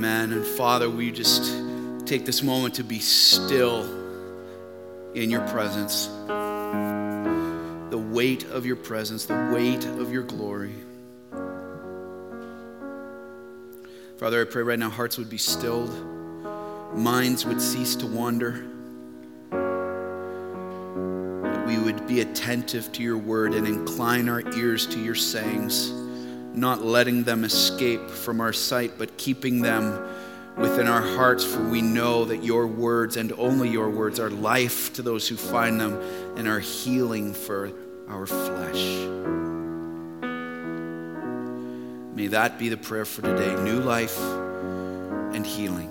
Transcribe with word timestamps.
Amen. 0.00 0.32
And 0.32 0.46
Father, 0.46 0.88
we 0.88 1.12
just 1.12 1.52
take 2.06 2.24
this 2.24 2.42
moment 2.42 2.76
to 2.76 2.82
be 2.82 3.00
still 3.00 3.82
in 5.12 5.28
your 5.28 5.46
presence. 5.48 6.06
The 7.90 7.98
weight 7.98 8.44
of 8.44 8.64
your 8.64 8.76
presence, 8.76 9.26
the 9.26 9.50
weight 9.52 9.84
of 9.84 10.10
your 10.10 10.22
glory. 10.22 10.72
Father, 14.16 14.40
I 14.40 14.46
pray 14.50 14.62
right 14.62 14.78
now 14.78 14.88
hearts 14.88 15.18
would 15.18 15.28
be 15.28 15.36
stilled, 15.36 15.92
minds 16.96 17.44
would 17.44 17.60
cease 17.60 17.94
to 17.96 18.06
wander, 18.06 18.66
that 21.42 21.66
we 21.66 21.76
would 21.76 22.06
be 22.06 22.22
attentive 22.22 22.90
to 22.92 23.02
your 23.02 23.18
word 23.18 23.52
and 23.52 23.66
incline 23.66 24.30
our 24.30 24.40
ears 24.56 24.86
to 24.86 24.98
your 24.98 25.14
sayings, 25.14 25.92
not 26.54 26.82
letting 26.82 27.24
them 27.24 27.44
escape 27.44 28.10
from 28.10 28.40
our 28.40 28.52
sight, 28.52 28.92
but 28.98 29.16
keeping 29.16 29.62
them 29.62 29.92
within 30.56 30.86
our 30.86 31.02
hearts, 31.02 31.44
for 31.44 31.62
we 31.62 31.80
know 31.80 32.24
that 32.24 32.44
your 32.44 32.66
words 32.66 33.16
and 33.16 33.32
only 33.32 33.68
your 33.68 33.88
words 33.88 34.20
are 34.20 34.30
life 34.30 34.92
to 34.94 35.02
those 35.02 35.28
who 35.28 35.36
find 35.36 35.80
them 35.80 35.94
and 36.36 36.46
are 36.48 36.60
healing 36.60 37.32
for 37.32 37.72
our 38.08 38.26
flesh. 38.26 38.84
May 42.14 42.26
that 42.26 42.58
be 42.58 42.68
the 42.68 42.76
prayer 42.76 43.04
for 43.04 43.22
today 43.22 43.54
new 43.62 43.80
life 43.80 44.18
and 44.20 45.46
healing. 45.46 45.90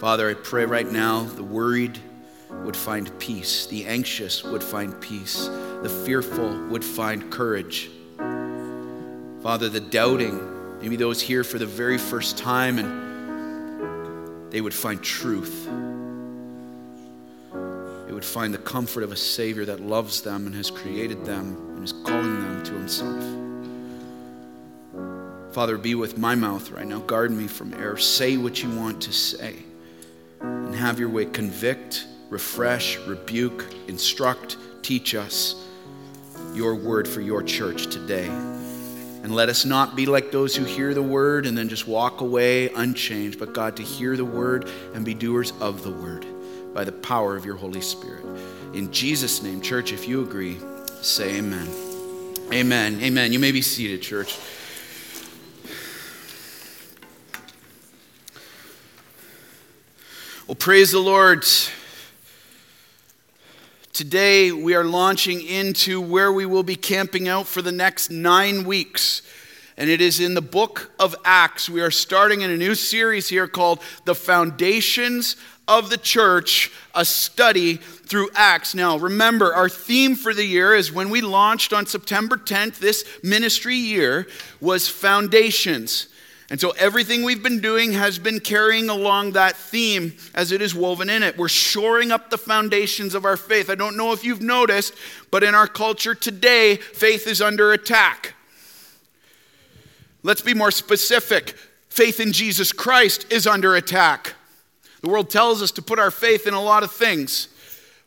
Father, 0.00 0.30
I 0.30 0.34
pray 0.34 0.64
right 0.64 0.90
now 0.90 1.24
the 1.24 1.44
worried 1.44 1.98
would 2.64 2.76
find 2.76 3.16
peace, 3.18 3.66
the 3.66 3.84
anxious 3.86 4.42
would 4.42 4.64
find 4.64 4.98
peace, 5.00 5.48
the 5.82 5.88
fearful 5.88 6.56
would 6.68 6.84
find 6.84 7.30
courage. 7.30 7.90
Father, 9.42 9.70
the 9.70 9.80
doubting, 9.80 10.78
maybe 10.80 10.96
those 10.96 11.22
here 11.22 11.42
for 11.42 11.58
the 11.58 11.64
very 11.64 11.96
first 11.96 12.36
time, 12.36 12.78
and 12.78 14.52
they 14.52 14.60
would 14.60 14.74
find 14.74 15.02
truth. 15.02 15.64
They 18.06 18.12
would 18.12 18.24
find 18.24 18.52
the 18.52 18.58
comfort 18.58 19.02
of 19.02 19.12
a 19.12 19.16
Savior 19.16 19.64
that 19.64 19.80
loves 19.80 20.20
them 20.20 20.46
and 20.46 20.54
has 20.54 20.70
created 20.70 21.24
them 21.24 21.56
and 21.76 21.84
is 21.84 21.92
calling 21.92 22.42
them 22.42 22.62
to 22.64 22.72
Himself. 22.74 23.24
Father, 25.54 25.78
be 25.78 25.94
with 25.94 26.18
my 26.18 26.34
mouth 26.34 26.70
right 26.70 26.86
now. 26.86 26.98
Guard 27.00 27.30
me 27.30 27.46
from 27.48 27.72
error. 27.74 27.96
Say 27.96 28.36
what 28.36 28.62
you 28.62 28.68
want 28.70 29.00
to 29.02 29.12
say. 29.12 29.56
And 30.40 30.74
have 30.74 31.00
your 31.00 31.08
way. 31.08 31.24
Convict, 31.24 32.06
refresh, 32.28 32.98
rebuke, 32.98 33.64
instruct, 33.88 34.58
teach 34.82 35.14
us 35.14 35.66
your 36.60 36.74
word 36.74 37.08
for 37.08 37.22
your 37.22 37.42
church 37.42 37.86
today. 37.86 38.26
And 38.26 39.34
let 39.34 39.48
us 39.48 39.64
not 39.64 39.96
be 39.96 40.04
like 40.04 40.30
those 40.30 40.54
who 40.54 40.66
hear 40.66 40.92
the 40.92 41.02
word 41.02 41.46
and 41.46 41.56
then 41.56 41.70
just 41.70 41.88
walk 41.88 42.20
away 42.20 42.68
unchanged, 42.68 43.38
but 43.38 43.54
God, 43.54 43.78
to 43.78 43.82
hear 43.82 44.14
the 44.14 44.26
word 44.26 44.68
and 44.92 45.02
be 45.02 45.14
doers 45.14 45.54
of 45.58 45.82
the 45.82 45.90
word 45.90 46.26
by 46.74 46.84
the 46.84 46.92
power 46.92 47.34
of 47.34 47.46
your 47.46 47.56
Holy 47.56 47.80
Spirit. 47.80 48.26
In 48.74 48.92
Jesus' 48.92 49.42
name, 49.42 49.62
church, 49.62 49.90
if 49.90 50.06
you 50.06 50.22
agree, 50.22 50.58
say 51.00 51.38
amen. 51.38 51.66
Amen. 52.52 53.00
Amen. 53.00 53.32
You 53.32 53.38
may 53.38 53.52
be 53.52 53.62
seated, 53.62 54.02
church. 54.02 54.36
Well, 60.46 60.56
praise 60.56 60.92
the 60.92 60.98
Lord. 60.98 61.46
Today 63.92 64.52
we 64.52 64.76
are 64.76 64.84
launching 64.84 65.44
into 65.44 66.00
where 66.00 66.32
we 66.32 66.46
will 66.46 66.62
be 66.62 66.76
camping 66.76 67.26
out 67.26 67.48
for 67.48 67.60
the 67.60 67.72
next 67.72 68.08
nine 68.08 68.64
weeks. 68.64 69.20
And 69.76 69.90
it 69.90 70.00
is 70.00 70.20
in 70.20 70.34
the 70.34 70.40
book 70.40 70.92
of 71.00 71.16
Acts. 71.24 71.68
We 71.68 71.80
are 71.80 71.90
starting 71.90 72.42
in 72.42 72.50
a 72.50 72.56
new 72.56 72.76
series 72.76 73.28
here 73.28 73.48
called 73.48 73.80
The 74.04 74.14
Foundations 74.14 75.34
of 75.66 75.90
the 75.90 75.96
Church, 75.96 76.70
a 76.94 77.04
study 77.04 77.76
through 77.76 78.28
Acts. 78.36 78.76
Now, 78.76 78.96
remember, 78.96 79.52
our 79.52 79.68
theme 79.68 80.14
for 80.14 80.32
the 80.34 80.44
year 80.44 80.72
is 80.72 80.92
when 80.92 81.10
we 81.10 81.20
launched 81.20 81.72
on 81.72 81.84
September 81.86 82.36
10th, 82.36 82.78
this 82.78 83.04
ministry 83.24 83.74
year, 83.74 84.28
was 84.60 84.88
Foundations. 84.88 86.09
And 86.50 86.60
so 86.60 86.70
everything 86.70 87.22
we've 87.22 87.44
been 87.44 87.60
doing 87.60 87.92
has 87.92 88.18
been 88.18 88.40
carrying 88.40 88.88
along 88.88 89.32
that 89.32 89.54
theme 89.54 90.16
as 90.34 90.50
it 90.50 90.60
is 90.60 90.74
woven 90.74 91.08
in 91.08 91.22
it. 91.22 91.38
We're 91.38 91.48
shoring 91.48 92.10
up 92.10 92.28
the 92.28 92.38
foundations 92.38 93.14
of 93.14 93.24
our 93.24 93.36
faith. 93.36 93.70
I 93.70 93.76
don't 93.76 93.96
know 93.96 94.12
if 94.12 94.24
you've 94.24 94.42
noticed, 94.42 94.94
but 95.30 95.44
in 95.44 95.54
our 95.54 95.68
culture 95.68 96.14
today, 96.14 96.74
faith 96.74 97.28
is 97.28 97.40
under 97.40 97.72
attack. 97.72 98.34
Let's 100.24 100.42
be 100.42 100.52
more 100.52 100.72
specific. 100.72 101.54
Faith 101.88 102.18
in 102.18 102.32
Jesus 102.32 102.72
Christ 102.72 103.32
is 103.32 103.46
under 103.46 103.76
attack. 103.76 104.34
The 105.02 105.08
world 105.08 105.30
tells 105.30 105.62
us 105.62 105.70
to 105.72 105.82
put 105.82 106.00
our 106.00 106.10
faith 106.10 106.48
in 106.48 106.54
a 106.54 106.60
lot 106.60 106.82
of 106.82 106.90
things, 106.90 107.46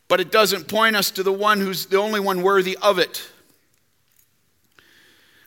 but 0.09 0.19
it 0.19 0.33
doesn't 0.33 0.67
point 0.67 0.97
us 0.97 1.11
to 1.11 1.23
the 1.23 1.31
one 1.31 1.61
who's 1.61 1.85
the 1.85 1.97
only 1.97 2.19
one 2.19 2.43
worthy 2.43 2.77
of 2.81 2.99
it. 2.99 3.25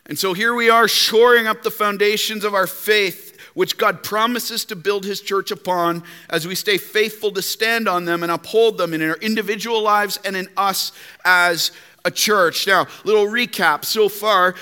And 0.08 0.18
so 0.18 0.34
here 0.34 0.54
we 0.54 0.70
are 0.70 0.86
shoring 0.86 1.46
up 1.46 1.62
the 1.62 1.70
foundations 1.70 2.44
of 2.44 2.54
our 2.54 2.68
faith, 2.68 3.38
which 3.54 3.76
God 3.76 4.04
promises 4.04 4.64
to 4.66 4.76
build 4.76 5.04
his 5.04 5.20
church 5.20 5.50
upon 5.50 6.04
as 6.30 6.46
we 6.46 6.54
stay 6.54 6.78
faithful 6.78 7.32
to 7.32 7.42
stand 7.42 7.88
on 7.88 8.04
them 8.04 8.22
and 8.22 8.30
uphold 8.30 8.78
them 8.78 8.94
in 8.94 9.02
our 9.02 9.16
individual 9.16 9.82
lives 9.82 10.18
and 10.24 10.36
in 10.36 10.48
us 10.56 10.92
as 11.24 11.72
a 12.04 12.10
church. 12.10 12.66
Now, 12.68 12.86
little 13.04 13.26
recap 13.26 13.84
so 13.84 14.08
far, 14.08 14.54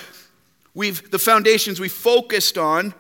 we've 0.72 1.10
the 1.10 1.18
foundations 1.18 1.78
we 1.78 1.90
focused 1.90 2.56
on 2.56 2.94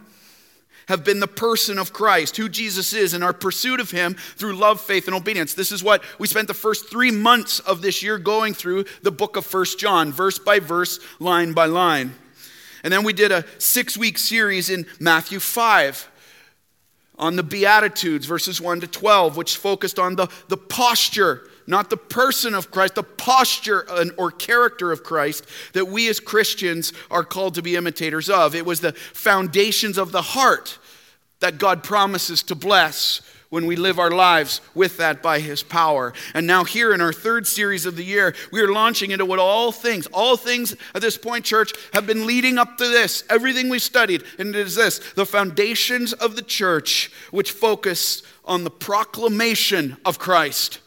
have 0.88 1.02
been 1.02 1.20
the 1.20 1.26
person 1.26 1.78
of 1.78 1.94
Christ, 1.94 2.36
who 2.36 2.50
Jesus 2.50 2.92
is, 2.92 3.14
and 3.14 3.24
our 3.24 3.32
pursuit 3.32 3.80
of 3.80 3.90
him 3.90 4.14
through 4.36 4.56
love, 4.56 4.82
faith, 4.82 5.06
and 5.06 5.16
obedience. 5.16 5.54
This 5.54 5.72
is 5.72 5.82
what 5.82 6.02
we 6.18 6.26
spent 6.26 6.46
the 6.46 6.52
first 6.52 6.90
three 6.90 7.10
months 7.10 7.60
of 7.60 7.80
this 7.80 8.02
year 8.02 8.18
going 8.18 8.52
through 8.52 8.84
the 9.00 9.10
book 9.10 9.36
of 9.36 9.46
First 9.46 9.78
John, 9.78 10.12
verse 10.12 10.38
by 10.38 10.58
verse, 10.58 11.00
line 11.18 11.54
by 11.54 11.64
line. 11.64 12.12
And 12.84 12.92
then 12.92 13.02
we 13.02 13.14
did 13.14 13.32
a 13.32 13.44
six 13.58 13.96
week 13.96 14.18
series 14.18 14.68
in 14.68 14.86
Matthew 15.00 15.40
5 15.40 16.10
on 17.18 17.36
the 17.36 17.42
Beatitudes, 17.42 18.26
verses 18.26 18.60
1 18.60 18.82
to 18.82 18.86
12, 18.86 19.36
which 19.36 19.56
focused 19.56 19.98
on 19.98 20.16
the, 20.16 20.28
the 20.48 20.58
posture, 20.58 21.48
not 21.66 21.88
the 21.88 21.96
person 21.96 22.54
of 22.54 22.70
Christ, 22.70 22.96
the 22.96 23.02
posture 23.02 23.86
or 24.18 24.30
character 24.30 24.92
of 24.92 25.02
Christ 25.02 25.46
that 25.72 25.86
we 25.86 26.08
as 26.08 26.20
Christians 26.20 26.92
are 27.10 27.24
called 27.24 27.54
to 27.54 27.62
be 27.62 27.74
imitators 27.74 28.28
of. 28.28 28.54
It 28.54 28.66
was 28.66 28.80
the 28.80 28.92
foundations 28.92 29.96
of 29.96 30.12
the 30.12 30.22
heart 30.22 30.78
that 31.40 31.58
God 31.58 31.82
promises 31.82 32.42
to 32.44 32.54
bless 32.54 33.22
when 33.50 33.66
we 33.66 33.76
live 33.76 33.98
our 33.98 34.10
lives 34.10 34.60
with 34.74 34.96
that 34.96 35.22
by 35.22 35.40
His 35.40 35.62
power. 35.62 36.12
And 36.34 36.46
now, 36.46 36.64
here 36.64 36.92
in 36.92 37.00
our 37.00 37.12
third 37.12 37.46
series 37.46 37.86
of 37.86 37.96
the 37.96 38.04
year, 38.04 38.34
we 38.50 38.60
are 38.60 38.72
launching 38.72 39.10
into 39.10 39.24
what 39.24 39.38
all 39.38 39.72
things, 39.72 40.06
all 40.08 40.36
things 40.36 40.74
at 40.94 41.02
this 41.02 41.16
point, 41.16 41.44
church, 41.44 41.72
have 41.92 42.06
been 42.06 42.26
leading 42.26 42.58
up 42.58 42.76
to 42.78 42.88
this. 42.88 43.24
Everything 43.30 43.68
we 43.68 43.78
studied, 43.78 44.24
and 44.38 44.48
it 44.50 44.56
is 44.56 44.74
this 44.74 44.98
the 45.14 45.26
foundations 45.26 46.12
of 46.12 46.36
the 46.36 46.42
church, 46.42 47.10
which 47.30 47.52
focus 47.52 48.22
on 48.44 48.64
the 48.64 48.70
proclamation 48.70 49.96
of 50.04 50.18
Christ. 50.18 50.80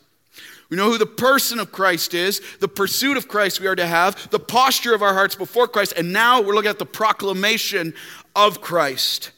We 0.70 0.76
know 0.76 0.92
who 0.92 0.98
the 0.98 1.06
person 1.06 1.60
of 1.60 1.72
Christ 1.72 2.14
is, 2.14 2.42
the 2.60 2.68
pursuit 2.68 3.16
of 3.16 3.30
Christ 3.30 3.62
we 3.62 3.68
are 3.68 3.76
to 3.76 3.88
have, 3.88 4.30
the 4.32 4.40
posture 4.40 4.94
of 4.94 5.02
our 5.02 5.14
hearts 5.14 5.36
before 5.36 5.68
Christ, 5.68 5.94
and 5.96 6.12
now 6.12 6.42
we're 6.42 6.56
looking 6.56 6.70
at 6.70 6.80
the 6.80 6.86
proclamation 6.86 7.94
of 8.36 8.60
Christ. 8.60 9.32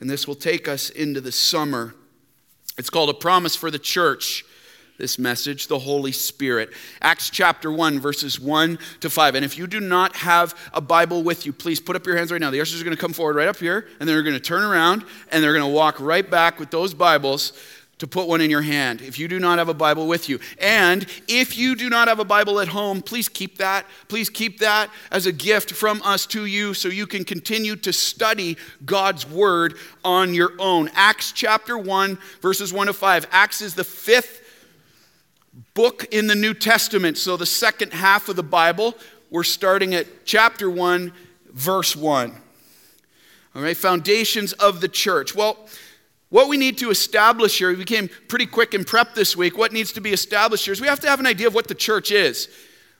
And 0.00 0.10
this 0.10 0.28
will 0.28 0.34
take 0.34 0.68
us 0.68 0.90
into 0.90 1.22
the 1.22 1.32
summer 1.32 1.94
it's 2.76 2.90
called 2.90 3.10
a 3.10 3.14
promise 3.14 3.56
for 3.56 3.70
the 3.70 3.78
church. 3.78 4.44
This 4.96 5.18
message, 5.18 5.66
the 5.66 5.80
Holy 5.80 6.12
Spirit. 6.12 6.70
Acts 7.02 7.28
chapter 7.28 7.72
1, 7.72 7.98
verses 7.98 8.38
1 8.38 8.78
to 9.00 9.10
5. 9.10 9.34
And 9.34 9.44
if 9.44 9.58
you 9.58 9.66
do 9.66 9.80
not 9.80 10.14
have 10.14 10.54
a 10.72 10.80
Bible 10.80 11.24
with 11.24 11.46
you, 11.46 11.52
please 11.52 11.80
put 11.80 11.96
up 11.96 12.06
your 12.06 12.16
hands 12.16 12.30
right 12.30 12.40
now. 12.40 12.52
The 12.52 12.60
ushers 12.60 12.80
are 12.80 12.84
going 12.84 12.96
to 12.96 13.00
come 13.00 13.12
forward 13.12 13.34
right 13.34 13.48
up 13.48 13.56
here, 13.56 13.88
and 13.98 14.08
they're 14.08 14.22
going 14.22 14.36
to 14.36 14.40
turn 14.40 14.62
around, 14.62 15.04
and 15.32 15.42
they're 15.42 15.52
going 15.52 15.68
to 15.68 15.74
walk 15.74 15.98
right 15.98 16.28
back 16.30 16.60
with 16.60 16.70
those 16.70 16.94
Bibles 16.94 17.54
to 17.98 18.06
put 18.06 18.26
one 18.26 18.40
in 18.40 18.50
your 18.50 18.62
hand 18.62 19.00
if 19.00 19.18
you 19.18 19.28
do 19.28 19.38
not 19.38 19.58
have 19.58 19.68
a 19.68 19.74
Bible 19.74 20.06
with 20.06 20.28
you. 20.28 20.40
And 20.60 21.06
if 21.28 21.56
you 21.56 21.76
do 21.76 21.88
not 21.88 22.08
have 22.08 22.18
a 22.18 22.24
Bible 22.24 22.60
at 22.60 22.68
home, 22.68 23.02
please 23.02 23.28
keep 23.28 23.58
that. 23.58 23.86
Please 24.08 24.28
keep 24.28 24.58
that 24.58 24.90
as 25.10 25.26
a 25.26 25.32
gift 25.32 25.72
from 25.72 26.02
us 26.02 26.26
to 26.26 26.46
you 26.46 26.74
so 26.74 26.88
you 26.88 27.06
can 27.06 27.24
continue 27.24 27.76
to 27.76 27.92
study 27.92 28.56
God's 28.84 29.28
Word 29.28 29.74
on 30.04 30.34
your 30.34 30.52
own. 30.58 30.90
Acts 30.94 31.32
chapter 31.32 31.78
1, 31.78 32.18
verses 32.40 32.72
1 32.72 32.88
to 32.88 32.92
5. 32.92 33.28
Acts 33.30 33.60
is 33.60 33.74
the 33.74 33.84
fifth 33.84 34.40
book 35.74 36.04
in 36.10 36.26
the 36.26 36.34
New 36.34 36.54
Testament. 36.54 37.16
So 37.16 37.36
the 37.36 37.46
second 37.46 37.92
half 37.92 38.28
of 38.28 38.36
the 38.36 38.42
Bible, 38.42 38.94
we're 39.30 39.44
starting 39.44 39.94
at 39.94 40.24
chapter 40.24 40.68
1, 40.68 41.12
verse 41.52 41.94
1. 41.94 42.40
All 43.54 43.62
right, 43.62 43.76
foundations 43.76 44.52
of 44.54 44.80
the 44.80 44.88
church. 44.88 45.34
Well, 45.34 45.68
what 46.34 46.48
we 46.48 46.56
need 46.56 46.78
to 46.78 46.90
establish 46.90 47.58
here, 47.58 47.68
we 47.68 47.76
became 47.76 48.10
pretty 48.26 48.46
quick 48.46 48.74
in 48.74 48.82
prep 48.82 49.14
this 49.14 49.36
week. 49.36 49.56
What 49.56 49.72
needs 49.72 49.92
to 49.92 50.00
be 50.00 50.10
established 50.10 50.64
here 50.64 50.72
is 50.72 50.80
we 50.80 50.88
have 50.88 50.98
to 50.98 51.08
have 51.08 51.20
an 51.20 51.26
idea 51.26 51.46
of 51.46 51.54
what 51.54 51.68
the 51.68 51.76
church 51.76 52.10
is. 52.10 52.48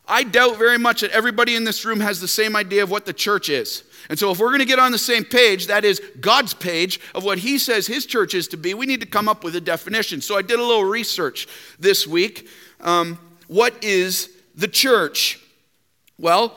I 0.06 0.22
doubt 0.22 0.56
very 0.56 0.78
much 0.78 1.00
that 1.00 1.10
everybody 1.10 1.56
in 1.56 1.64
this 1.64 1.84
room 1.84 1.98
has 1.98 2.20
the 2.20 2.28
same 2.28 2.54
idea 2.54 2.84
of 2.84 2.92
what 2.92 3.06
the 3.06 3.12
church 3.12 3.48
is. 3.48 3.82
And 4.08 4.16
so, 4.16 4.30
if 4.30 4.38
we're 4.38 4.50
going 4.50 4.60
to 4.60 4.64
get 4.64 4.78
on 4.78 4.92
the 4.92 4.98
same 4.98 5.24
page, 5.24 5.66
that 5.66 5.84
is 5.84 6.00
God's 6.20 6.54
page 6.54 7.00
of 7.12 7.24
what 7.24 7.38
He 7.38 7.58
says 7.58 7.88
His 7.88 8.06
church 8.06 8.34
is 8.34 8.46
to 8.48 8.56
be, 8.56 8.72
we 8.72 8.86
need 8.86 9.00
to 9.00 9.06
come 9.06 9.28
up 9.28 9.42
with 9.42 9.56
a 9.56 9.60
definition. 9.60 10.20
So, 10.20 10.38
I 10.38 10.42
did 10.42 10.60
a 10.60 10.62
little 10.62 10.84
research 10.84 11.48
this 11.76 12.06
week. 12.06 12.48
Um, 12.82 13.18
what 13.48 13.82
is 13.82 14.30
the 14.54 14.68
church? 14.68 15.40
Well, 16.20 16.56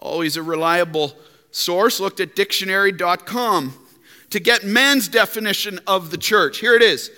always 0.00 0.36
a 0.36 0.42
reliable 0.42 1.16
source, 1.52 2.00
looked 2.00 2.18
at 2.18 2.34
dictionary.com 2.34 3.83
to 4.34 4.40
get 4.40 4.64
man's 4.64 5.06
definition 5.06 5.78
of 5.86 6.10
the 6.10 6.18
church. 6.18 6.58
Here 6.58 6.74
it 6.74 6.82
is. 6.82 7.08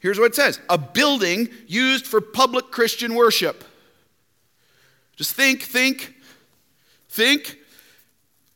Here's 0.00 0.18
what 0.18 0.32
it 0.32 0.34
says 0.34 0.58
a 0.68 0.76
building 0.76 1.48
used 1.68 2.08
for 2.08 2.20
public 2.20 2.72
Christian 2.72 3.14
worship. 3.14 3.62
Just 5.14 5.34
think, 5.34 5.62
think, 5.62 6.12
think. 7.08 7.58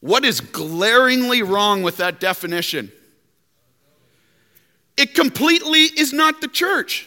What 0.00 0.24
is 0.24 0.40
glaringly 0.40 1.42
wrong 1.44 1.82
with 1.82 1.98
that 1.98 2.18
definition? 2.18 2.90
It 4.96 5.14
completely 5.14 5.82
is 5.82 6.12
not 6.12 6.40
the 6.40 6.48
church. 6.48 7.06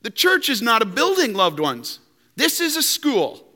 The 0.00 0.10
church 0.10 0.48
is 0.48 0.62
not 0.62 0.80
a 0.80 0.86
building, 0.86 1.34
loved 1.34 1.60
ones. 1.60 1.98
This 2.34 2.60
is 2.60 2.76
a 2.78 2.82
school. 2.82 3.46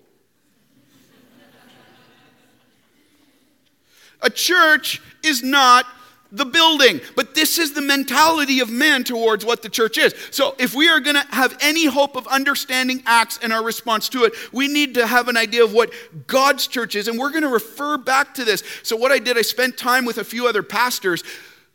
A 4.22 4.30
church 4.30 5.02
is 5.22 5.42
not 5.42 5.86
the 6.32 6.46
building. 6.46 7.00
But 7.14 7.34
this 7.34 7.58
is 7.58 7.74
the 7.74 7.82
mentality 7.82 8.60
of 8.60 8.70
men 8.70 9.04
towards 9.04 9.44
what 9.44 9.62
the 9.62 9.69
church 9.69 9.98
is. 9.98 10.14
So 10.30 10.56
if 10.58 10.74
we 10.74 10.88
are 10.88 10.98
going 10.98 11.16
to 11.16 11.26
have 11.34 11.56
any 11.60 11.84
hope 11.84 12.16
of 12.16 12.26
understanding 12.26 13.02
Acts 13.04 13.38
and 13.42 13.52
our 13.52 13.62
response 13.62 14.08
to 14.10 14.24
it, 14.24 14.32
we 14.50 14.66
need 14.66 14.94
to 14.94 15.06
have 15.06 15.28
an 15.28 15.36
idea 15.36 15.62
of 15.62 15.74
what 15.74 15.92
God's 16.26 16.66
church 16.66 16.96
is. 16.96 17.06
And 17.06 17.19
we're 17.19 17.30
going 17.30 17.42
to 17.42 17.48
refer 17.48 17.98
back 17.98 18.34
to 18.34 18.44
this. 18.44 18.62
So 18.82 18.96
what 18.96 19.12
I 19.12 19.19
did, 19.19 19.36
I 19.36 19.42
spent 19.42 19.76
time 19.76 20.06
with 20.06 20.19
a 20.19 20.24
few 20.24 20.48
other 20.48 20.62
pastors 20.62 21.22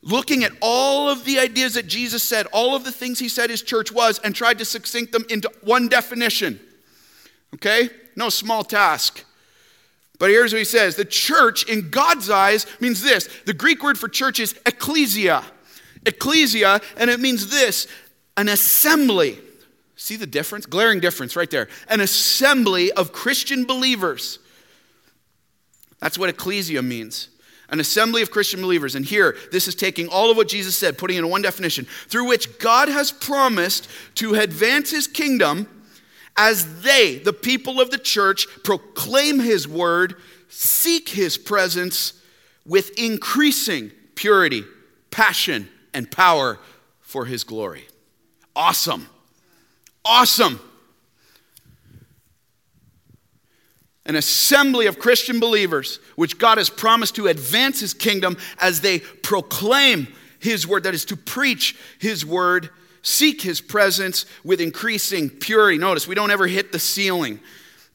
looking 0.01 0.43
at 0.43 0.53
all 0.61 1.09
of 1.09 1.23
the 1.25 1.39
ideas 1.39 1.75
that 1.75 1.87
Jesus 1.87 2.23
said, 2.23 2.47
all 2.47 2.75
of 2.75 2.83
the 2.83 2.91
things 2.91 3.19
he 3.19 3.29
said 3.29 3.49
his 3.49 3.61
church 3.61 3.91
was, 3.91 4.19
and 4.19 4.33
tried 4.33 4.57
to 4.59 4.65
succinct 4.65 5.11
them 5.11 5.25
into 5.29 5.51
one 5.61 5.87
definition. 5.87 6.59
Okay? 7.53 7.89
No 8.15 8.29
small 8.29 8.63
task. 8.63 9.23
But 10.19 10.29
here's 10.29 10.51
what 10.51 10.59
he 10.59 10.65
says 10.65 10.95
the 10.95 11.05
church, 11.05 11.67
in 11.67 11.89
God's 11.89 12.29
eyes, 12.29 12.65
means 12.79 13.01
this. 13.01 13.29
The 13.45 13.53
Greek 13.53 13.83
word 13.83 13.97
for 13.97 14.07
church 14.07 14.39
is 14.39 14.59
ecclesia. 14.65 15.43
Ecclesia, 16.05 16.81
and 16.97 17.09
it 17.09 17.19
means 17.19 17.49
this 17.49 17.87
an 18.35 18.49
assembly. 18.49 19.39
See 19.95 20.15
the 20.15 20.27
difference? 20.27 20.65
Glaring 20.65 20.99
difference 20.99 21.35
right 21.35 21.49
there. 21.49 21.67
An 21.89 22.01
assembly 22.01 22.91
of 22.91 23.11
Christian 23.11 23.65
believers. 23.65 24.39
That's 25.99 26.17
what 26.17 26.29
ecclesia 26.29 26.83
means. 26.83 27.29
An 27.69 27.79
assembly 27.79 28.21
of 28.21 28.31
Christian 28.31 28.61
believers. 28.61 28.95
And 28.95 29.03
here, 29.03 29.35
this 29.51 29.67
is 29.67 29.75
taking 29.75 30.07
all 30.07 30.29
of 30.31 30.37
what 30.37 30.47
Jesus 30.47 30.77
said, 30.77 30.97
putting 30.97 31.17
it 31.17 31.21
in 31.21 31.29
one 31.29 31.41
definition, 31.41 31.85
through 32.07 32.27
which 32.27 32.59
God 32.59 32.89
has 32.89 33.11
promised 33.11 33.89
to 34.15 34.35
advance 34.35 34.91
his 34.91 35.07
kingdom 35.07 35.67
as 36.37 36.81
they, 36.81 37.17
the 37.17 37.33
people 37.33 37.81
of 37.81 37.89
the 37.89 37.97
church, 37.97 38.47
proclaim 38.63 39.39
his 39.39 39.67
word, 39.67 40.15
seek 40.47 41.09
his 41.09 41.37
presence 41.37 42.13
with 42.65 42.97
increasing 42.99 43.91
purity, 44.15 44.63
passion, 45.09 45.67
and 45.93 46.09
power 46.11 46.59
for 47.01 47.25
his 47.25 47.43
glory. 47.43 47.87
Awesome. 48.55 49.07
Awesome. 50.05 50.59
An 54.05 54.15
assembly 54.15 54.85
of 54.85 54.99
Christian 54.99 55.39
believers, 55.39 55.99
which 56.15 56.37
God 56.37 56.59
has 56.59 56.69
promised 56.69 57.15
to 57.15 57.27
advance 57.27 57.79
his 57.79 57.93
kingdom 57.93 58.37
as 58.59 58.81
they 58.81 58.99
proclaim 58.99 60.07
his 60.39 60.67
word, 60.67 60.83
that 60.83 60.93
is, 60.93 61.05
to 61.05 61.17
preach 61.17 61.75
his 61.99 62.25
word 62.25 62.69
Seek 63.07 63.41
his 63.41 63.61
presence 63.61 64.25
with 64.43 64.59
increasing 64.59 65.29
purity. 65.29 65.77
Notice 65.77 66.09
we 66.09 66.13
don't 66.13 66.29
ever 66.29 66.45
hit 66.45 66.73
the 66.73 66.77
ceiling. 66.77 67.39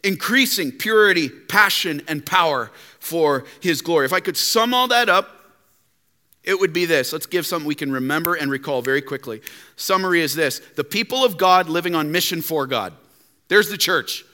Increasing 0.03 0.73
purity, 0.73 1.29
passion, 1.29 2.01
and 2.09 2.25
power 2.25 2.71
for 2.99 3.45
his 3.61 3.83
glory. 3.83 4.07
If 4.07 4.15
I 4.15 4.21
could 4.21 4.39
sum 4.39 4.73
all 4.73 4.89
that 4.89 5.11
up, 5.11 5.53
it 6.45 6.59
would 6.59 6.73
be 6.73 6.87
this. 6.87 7.13
Let's 7.13 7.27
give 7.27 7.45
something 7.45 7.69
we 7.69 7.75
can 7.75 7.93
remember 7.93 8.37
and 8.37 8.51
recall 8.51 8.81
very 8.81 9.03
quickly. 9.03 9.43
Summary 9.77 10.23
is 10.23 10.35
this 10.35 10.63
the 10.77 10.83
people 10.83 11.27
of 11.27 11.37
God 11.37 11.69
living 11.69 11.95
on 11.95 12.11
mission 12.11 12.41
for 12.41 12.67
God. 12.67 12.95
There's 13.49 13.69
the 13.69 13.77
church. 13.77 14.25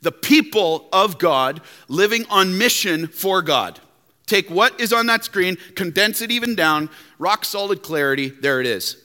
The 0.00 0.12
people 0.12 0.88
of 0.92 1.18
God 1.18 1.60
living 1.88 2.24
on 2.30 2.56
mission 2.56 3.08
for 3.08 3.42
God. 3.42 3.80
Take 4.26 4.48
what 4.48 4.80
is 4.80 4.92
on 4.92 5.06
that 5.06 5.24
screen, 5.24 5.56
condense 5.74 6.22
it 6.22 6.30
even 6.30 6.54
down, 6.54 6.88
rock 7.18 7.44
solid 7.44 7.82
clarity, 7.82 8.28
there 8.28 8.60
it 8.60 8.66
is 8.68 9.03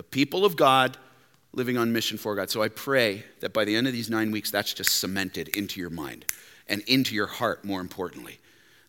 the 0.00 0.04
people 0.04 0.46
of 0.46 0.56
God 0.56 0.96
living 1.52 1.76
on 1.76 1.92
mission 1.92 2.16
for 2.16 2.34
God. 2.34 2.48
So 2.48 2.62
I 2.62 2.68
pray 2.68 3.22
that 3.40 3.52
by 3.52 3.66
the 3.66 3.76
end 3.76 3.86
of 3.86 3.92
these 3.92 4.08
nine 4.08 4.30
weeks, 4.30 4.50
that's 4.50 4.72
just 4.72 4.98
cemented 4.98 5.48
into 5.48 5.78
your 5.78 5.90
mind 5.90 6.24
and 6.66 6.80
into 6.86 7.14
your 7.14 7.26
heart, 7.26 7.66
more 7.66 7.82
importantly. 7.82 8.38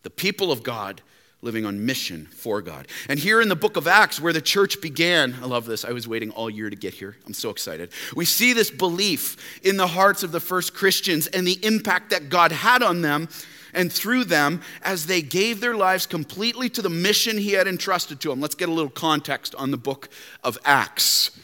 The 0.04 0.08
people 0.08 0.50
of 0.50 0.62
God 0.62 1.02
living 1.42 1.66
on 1.66 1.84
mission 1.84 2.24
for 2.24 2.62
God. 2.62 2.88
And 3.10 3.18
here 3.18 3.42
in 3.42 3.50
the 3.50 3.54
book 3.54 3.76
of 3.76 3.86
Acts, 3.86 4.22
where 4.22 4.32
the 4.32 4.40
church 4.40 4.80
began, 4.80 5.34
I 5.42 5.44
love 5.44 5.66
this. 5.66 5.84
I 5.84 5.92
was 5.92 6.08
waiting 6.08 6.30
all 6.30 6.48
year 6.48 6.70
to 6.70 6.76
get 6.76 6.94
here. 6.94 7.18
I'm 7.26 7.34
so 7.34 7.50
excited. 7.50 7.90
We 8.16 8.24
see 8.24 8.54
this 8.54 8.70
belief 8.70 9.60
in 9.62 9.76
the 9.76 9.88
hearts 9.88 10.22
of 10.22 10.32
the 10.32 10.40
first 10.40 10.72
Christians 10.72 11.26
and 11.26 11.46
the 11.46 11.62
impact 11.62 12.08
that 12.08 12.30
God 12.30 12.52
had 12.52 12.82
on 12.82 13.02
them 13.02 13.28
and 13.72 13.92
through 13.92 14.24
them 14.24 14.60
as 14.82 15.06
they 15.06 15.22
gave 15.22 15.60
their 15.60 15.76
lives 15.76 16.06
completely 16.06 16.68
to 16.70 16.82
the 16.82 16.90
mission 16.90 17.38
he 17.38 17.52
had 17.52 17.66
entrusted 17.66 18.20
to 18.20 18.28
them. 18.28 18.40
Let's 18.40 18.54
get 18.54 18.68
a 18.68 18.72
little 18.72 18.90
context 18.90 19.54
on 19.54 19.70
the 19.70 19.76
book 19.76 20.08
of 20.44 20.58
Acts. 20.64 21.38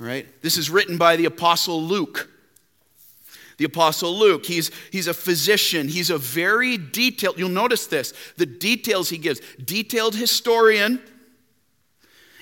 All 0.00 0.06
right? 0.06 0.26
This 0.42 0.56
is 0.56 0.70
written 0.70 0.96
by 0.96 1.16
the 1.16 1.24
apostle 1.24 1.82
Luke. 1.82 2.30
The 3.58 3.64
apostle 3.64 4.16
Luke, 4.16 4.46
he's, 4.46 4.70
he's 4.92 5.08
a 5.08 5.14
physician. 5.14 5.88
He's 5.88 6.10
a 6.10 6.18
very 6.18 6.78
detailed, 6.78 7.38
you'll 7.38 7.48
notice 7.48 7.86
this, 7.86 8.14
the 8.36 8.46
details 8.46 9.10
he 9.10 9.18
gives. 9.18 9.40
Detailed 9.64 10.14
historian, 10.14 11.02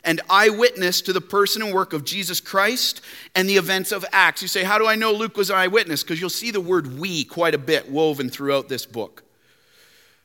and 0.07 0.21
eyewitness 0.31 1.03
to 1.03 1.13
the 1.13 1.21
person 1.21 1.61
and 1.61 1.75
work 1.75 1.93
of 1.93 2.05
Jesus 2.05 2.41
Christ 2.41 3.03
and 3.35 3.49
the 3.49 3.57
events 3.57 3.93
of 3.93 4.05
Acts. 4.13 4.41
You 4.41 4.49
say, 4.49 4.63
How 4.63 4.79
do 4.79 4.87
I 4.87 4.95
know 4.95 5.13
Luke 5.13 5.37
was 5.37 5.51
an 5.51 5.57
eyewitness? 5.57 6.03
Because 6.03 6.21
you'll 6.21 6.31
see 6.31 6.51
the 6.51 6.61
word 6.61 6.99
we 6.99 7.25
quite 7.25 7.55
a 7.55 7.59
bit 7.59 7.91
woven 7.91 8.31
throughout 8.31 8.69
this 8.69 8.87
book. 8.87 9.25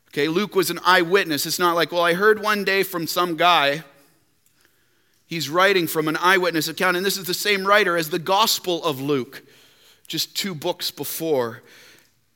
Okay, 0.10 0.28
Luke 0.28 0.56
was 0.56 0.70
an 0.70 0.80
eyewitness. 0.86 1.46
It's 1.46 1.60
not 1.60 1.76
like, 1.76 1.92
well, 1.92 2.04
I 2.04 2.14
heard 2.14 2.42
one 2.42 2.64
day 2.64 2.84
from 2.84 3.08
some 3.08 3.36
guy. 3.36 3.84
He's 5.26 5.50
writing 5.50 5.88
from 5.88 6.08
an 6.08 6.18
eyewitness 6.18 6.68
account, 6.68 6.98
and 6.98 7.06
this 7.06 7.18
is 7.18 7.26
the 7.26 7.34
same 7.34 7.66
writer 7.66 7.98
as 7.98 8.10
the 8.10 8.20
Gospel 8.20 8.84
of 8.84 9.00
Luke, 9.00 9.42
just 10.08 10.36
two 10.36 10.54
books 10.54 10.92
before 10.92 11.64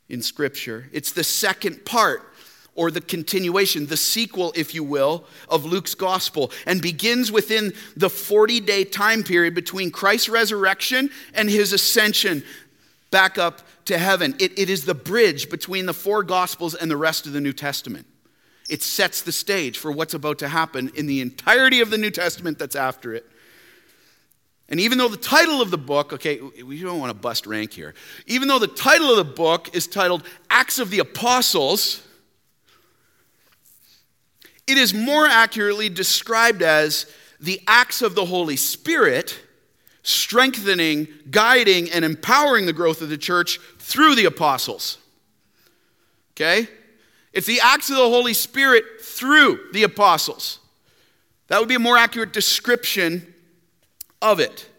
in 0.07 0.21
Scripture. 0.21 0.89
It's 0.93 1.11
the 1.11 1.23
second 1.23 1.85
part 1.85 2.33
or 2.75 2.91
the 2.91 3.01
continuation, 3.01 3.87
the 3.87 3.97
sequel, 3.97 4.53
if 4.55 4.75
you 4.75 4.83
will, 4.83 5.25
of 5.49 5.65
Luke's 5.65 5.95
gospel, 5.95 6.51
and 6.65 6.81
begins 6.81 7.31
within 7.31 7.73
the 7.95 8.09
40 8.09 8.59
day 8.59 8.83
time 8.83 9.23
period 9.23 9.55
between 9.55 9.91
Christ's 9.91 10.29
resurrection 10.29 11.09
and 11.33 11.49
his 11.49 11.73
ascension 11.73 12.43
back 13.11 13.37
up 13.37 13.61
to 13.85 13.97
heaven. 13.97 14.35
It, 14.39 14.59
it 14.59 14.69
is 14.69 14.85
the 14.85 14.93
bridge 14.93 15.49
between 15.49 15.85
the 15.85 15.93
four 15.93 16.21
gospels 16.23 16.75
and 16.75 16.91
the 16.91 16.97
rest 16.97 17.25
of 17.25 17.33
the 17.33 17.41
New 17.41 17.53
Testament. 17.53 18.05
It 18.69 18.81
sets 18.81 19.21
the 19.21 19.31
stage 19.31 19.77
for 19.77 19.91
what's 19.91 20.13
about 20.13 20.39
to 20.39 20.49
happen 20.49 20.91
in 20.95 21.05
the 21.05 21.21
entirety 21.21 21.81
of 21.81 21.91
the 21.91 21.97
New 21.97 22.11
Testament 22.11 22.59
that's 22.59 22.75
after 22.75 23.13
it. 23.13 23.25
And 24.67 24.79
even 24.79 24.97
though 24.97 25.07
the 25.07 25.17
title 25.17 25.61
of 25.61 25.69
the 25.69 25.77
book, 25.77 26.11
okay, 26.13 26.39
we 26.41 26.81
don't 26.81 26.99
want 26.99 27.11
to 27.11 27.17
bust 27.17 27.45
rank 27.45 27.71
here. 27.71 27.93
Even 28.25 28.47
though 28.47 28.57
the 28.57 28.67
title 28.67 29.11
of 29.11 29.17
the 29.17 29.33
book 29.33 29.75
is 29.75 29.85
titled 29.85 30.23
Acts 30.49 30.79
of 30.79 30.89
the 30.89 30.99
Apostles, 30.99 32.04
it 34.67 34.77
is 34.77 34.93
more 34.93 35.25
accurately 35.25 35.89
described 35.89 36.61
as 36.61 37.05
the 37.39 37.61
acts 37.67 38.01
of 38.01 38.15
the 38.15 38.25
Holy 38.25 38.55
Spirit 38.55 39.39
strengthening, 40.05 41.07
guiding, 41.31 41.89
and 41.89 42.05
empowering 42.05 42.67
the 42.67 42.73
growth 42.73 43.01
of 43.01 43.09
the 43.09 43.17
church 43.17 43.59
through 43.79 44.13
the 44.13 44.25
apostles. 44.25 44.99
Okay? 46.33 46.67
It's 47.33 47.47
the 47.47 47.59
acts 47.59 47.89
of 47.89 47.95
the 47.95 48.07
Holy 48.07 48.35
Spirit 48.35 48.83
through 49.01 49.59
the 49.73 49.81
apostles. 49.81 50.59
That 51.47 51.59
would 51.59 51.67
be 51.67 51.75
a 51.75 51.79
more 51.79 51.97
accurate 51.97 52.33
description 52.33 53.33
of 54.21 54.39
it. 54.39 54.69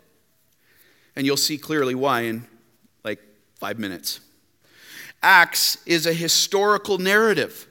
And 1.17 1.27
you'll 1.27 1.37
see 1.37 1.59
clearly 1.59 1.97
why 1.97 2.23
in 2.23 2.47
like 3.05 3.21
five 3.57 3.81
minutes. 3.81 4.21
Acts 5.23 5.79
is 5.87 6.07
a 6.07 6.13
historical 6.13 6.99
narrative 6.99 7.67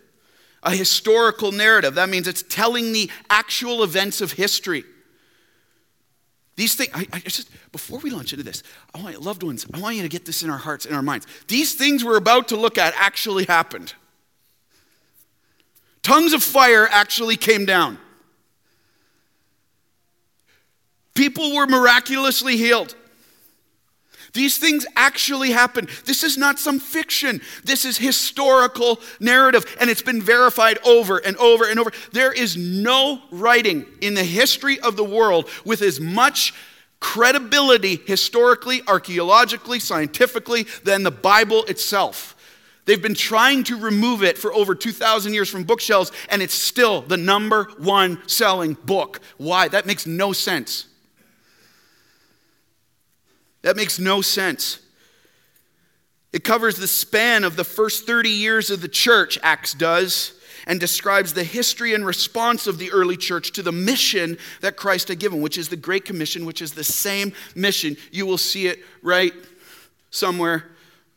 a 0.66 0.72
historical 0.72 1.52
narrative. 1.52 1.96
That 1.96 2.10
means 2.10 2.28
it's 2.28 2.44
telling 2.44 2.92
the 2.92 3.10
actual 3.30 3.84
events 3.84 4.20
of 4.20 4.34
history. 4.34 4.84
These 6.56 6.76
things, 6.76 6.90
I, 6.94 7.08
I, 7.14 7.20
just, 7.20 7.50
before 7.72 8.00
we 8.00 8.10
launch 8.10 8.34
into 8.34 8.44
this, 8.44 8.64
I 8.94 9.02
want 9.02 9.22
loved 9.22 9.44
ones, 9.44 9.66
I 9.74 9.80
want 9.80 9.96
you 9.96 10.02
to 10.02 10.10
get 10.10 10.26
this 10.26 10.42
in 10.42 10.50
our 10.50 10.58
hearts 10.58 10.86
and 10.86 10.96
our 10.96 11.02
minds. 11.02 11.28
These 11.48 11.76
things 11.76 12.04
we're 12.04 12.18
about 12.18 12.48
to 12.50 12.56
look 12.56 12.78
at 12.78 12.94
actually 12.98 13.46
happened. 13.46 13.94
Tongues 16.02 16.34
of 16.34 16.44
fire 16.44 16.88
actually 16.90 17.36
came 17.36 17.66
down. 17.66 17.98
People 21.14 21.56
were 21.56 21.68
miraculously 21.68 22.58
healed. 22.58 22.96
These 24.36 24.58
things 24.58 24.86
actually 24.98 25.52
happened. 25.52 25.88
This 26.04 26.22
is 26.22 26.38
not 26.38 26.60
some 26.60 26.78
fiction. 26.78 27.42
This 27.64 27.86
is 27.86 27.98
historical 27.98 29.00
narrative, 29.22 29.66
and 29.80 29.90
it's 29.90 30.02
been 30.02 30.22
verified 30.22 30.78
over 30.86 31.18
and 31.18 31.38
over 31.38 31.68
and 31.68 31.80
over. 31.80 31.92
There 32.12 32.34
is 32.34 32.58
no 32.58 33.22
writing 33.32 33.86
in 34.02 34.14
the 34.14 34.26
history 34.26 34.78
of 34.82 34.98
the 34.98 35.06
world 35.06 35.50
with 35.64 35.82
as 35.82 36.02
much 36.02 36.54
credibility 37.00 38.02
historically, 38.06 38.82
archaeologically, 38.88 39.80
scientifically 39.80 40.64
than 40.84 41.04
the 41.04 41.12
Bible 41.12 41.64
itself. 41.66 42.36
They've 42.84 43.02
been 43.02 43.16
trying 43.16 43.64
to 43.66 43.78
remove 43.78 44.22
it 44.22 44.38
for 44.38 44.54
over 44.54 44.76
2,000 44.76 45.34
years 45.34 45.50
from 45.50 45.64
bookshelves, 45.64 46.12
and 46.30 46.42
it's 46.42 46.54
still 46.54 47.02
the 47.02 47.18
number 47.18 47.70
one 47.78 48.22
selling 48.28 48.74
book. 48.74 49.22
Why? 49.38 49.70
That 49.70 49.86
makes 49.86 50.06
no 50.06 50.34
sense. 50.34 50.88
That 53.66 53.76
makes 53.76 53.98
no 53.98 54.22
sense. 54.22 54.78
It 56.32 56.44
covers 56.44 56.78
the 56.78 56.88
span 56.88 57.44
of 57.44 57.56
the 57.56 57.64
first 57.64 58.06
30 58.06 58.30
years 58.30 58.70
of 58.70 58.80
the 58.80 58.88
church, 58.88 59.40
Acts 59.42 59.74
does, 59.74 60.34
and 60.68 60.80
describes 60.80 61.34
the 61.34 61.44
history 61.44 61.96
and 61.96 62.06
response 62.06 62.68
of 62.68 62.78
the 62.78 62.92
early 62.92 63.18
church 63.18 63.54
to 63.54 63.64
the 63.64 63.72
mission 63.72 64.38
that 64.62 64.78
Christ 64.78 65.08
had 65.08 65.18
given, 65.18 65.42
which 65.42 65.58
is 65.58 65.70
the 65.70 65.78
Great 65.78 66.06
Commission, 66.06 66.46
which 66.46 66.62
is 66.62 66.74
the 66.74 66.84
same 66.84 67.34
mission. 67.56 67.98
You 68.12 68.28
will 68.28 68.38
see 68.38 68.68
it 68.68 68.86
right 69.02 69.34
somewhere. 70.12 70.66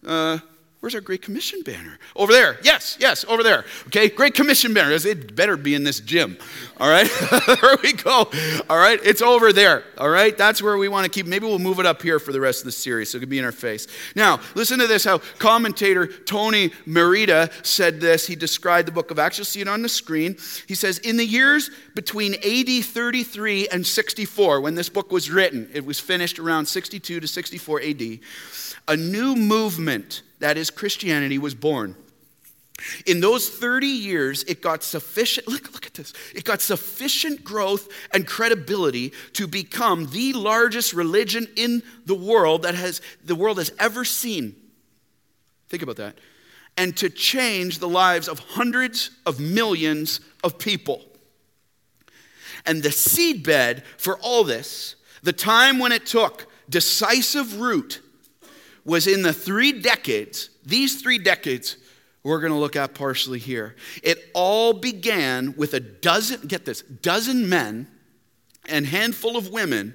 Uh, 0.07 0.39
Where's 0.81 0.95
our 0.95 1.01
Great 1.01 1.23
Commission 1.23 1.63
banner? 1.63 1.99
Over 2.15 2.33
there. 2.33 2.57
Yes, 2.63 2.97
yes, 3.01 3.25
over 3.25 3.43
there. 3.43 3.65
Okay, 3.89 4.09
Great 4.09 4.35
Commission 4.35 4.73
banner. 4.73 4.93
It 4.93 5.35
better 5.35 5.57
be 5.57 5.75
in 5.75 5.83
this 5.83 5.99
gym. 5.99 6.39
All 6.79 6.89
right, 6.89 7.11
there 7.61 7.77
we 7.83 7.95
go. 7.95 8.31
All 8.71 8.79
right, 8.79 9.01
it's 9.03 9.21
over 9.21 9.53
there. 9.53 9.83
All 9.99 10.09
right, 10.09 10.39
that's 10.39 10.63
where 10.63 10.79
we 10.79 10.87
want 10.87 11.05
to 11.05 11.11
keep. 11.11 11.27
Maybe 11.27 11.47
we'll 11.47 11.59
move 11.59 11.81
it 11.81 11.87
up 11.87 12.01
here 12.01 12.21
for 12.21 12.31
the 12.31 12.41
rest 12.41 12.61
of 12.61 12.67
the 12.67 12.73
series 12.73 13.11
so 13.11 13.19
it 13.19 13.23
can 13.23 13.29
be 13.29 13.41
in 13.41 13.45
our 13.45 13.51
face. 13.51 13.89
Now, 14.15 14.39
listen 14.55 14.79
to 14.79 14.87
this 14.87 15.03
how 15.03 15.19
commentator 15.41 16.07
Tony 16.07 16.71
Merida 16.87 17.51
said 17.65 18.01
this. 18.01 18.29
He 18.29 18.37
described 18.37 18.87
the 18.87 18.93
book 18.93 19.11
of 19.11 19.19
Acts. 19.19 19.37
You'll 19.37 19.47
see 19.47 19.61
it 19.61 19.69
on 19.69 19.83
the 19.83 19.89
screen. 19.89 20.37
He 20.69 20.77
says, 20.77 20.99
In 20.99 21.17
the 21.17 21.27
years 21.27 21.73
between 21.97 22.35
AD 22.35 22.85
33 22.85 23.67
and 23.73 23.85
64, 23.85 24.61
when 24.61 24.77
this 24.77 24.89
book 24.89 25.11
was 25.11 25.29
written, 25.29 25.69
it 25.75 25.85
was 25.85 25.99
finished 25.99 26.39
around 26.39 26.67
62 26.67 27.19
to 27.19 27.27
64 27.27 27.81
AD, 27.81 28.21
a 28.87 28.97
new 28.97 29.35
movement 29.35 30.23
that 30.41 30.57
is 30.57 30.71
Christianity, 30.71 31.39
was 31.39 31.55
born. 31.55 31.97
In 33.07 33.21
those 33.21 33.49
30 33.49 33.87
years, 33.87 34.45
it 34.45 34.63
got 34.63 34.85
sufficient, 34.85 35.49
look, 35.49 35.73
look 35.73 35.87
at 35.87 35.95
this, 35.95 36.13
it 36.35 36.45
got 36.45 36.61
sufficient 36.61 37.43
growth 37.43 37.89
and 38.15 38.27
credibility 38.27 39.13
to 39.33 39.49
become 39.49 40.07
the 40.11 40.33
largest 40.33 40.93
religion 40.93 41.49
in 41.57 41.83
the 42.07 42.15
world 42.15 42.63
that 42.63 42.77
has 42.77 43.01
the 43.25 43.35
world 43.35 43.59
has 43.59 43.73
ever 43.81 44.05
seen. 44.05 44.55
Think 45.69 45.83
about 45.83 45.97
that. 45.97 46.19
And 46.77 46.97
to 46.99 47.11
change 47.11 47.81
the 47.81 47.89
lives 47.89 48.29
of 48.29 48.39
hundreds 48.39 49.11
of 49.27 49.41
millions 49.41 50.21
of 50.45 50.59
people. 50.59 51.05
And 52.65 52.83
the 52.83 52.91
seedbed 52.91 53.83
for 53.97 54.19
all 54.19 54.45
this, 54.45 54.95
the 55.25 55.33
time 55.33 55.81
when 55.81 55.91
it 55.91 56.07
took 56.07 56.47
decisive 56.69 57.61
root 57.61 58.01
was 58.89 59.07
in 59.07 59.23
the 59.23 59.35
three 59.35 59.81
decades, 59.81 60.49
these 60.65 61.03
three 61.03 61.19
decades, 61.19 61.77
we're 62.23 62.41
going 62.41 62.53
to 62.53 62.59
look 62.59 62.75
at 62.75 62.95
partially 62.95 63.39
here. 63.39 63.77
It 64.03 64.31
all 64.35 64.73
began 64.73 65.55
with 65.57 65.75
a 65.75 65.81
dozen, 65.81 66.49
get 66.49 66.65
this, 66.65 66.81
dozen 66.81 67.51
men 67.51 67.87
and 68.67 68.87
handful 68.87 69.37
of 69.37 69.51
women, 69.51 69.95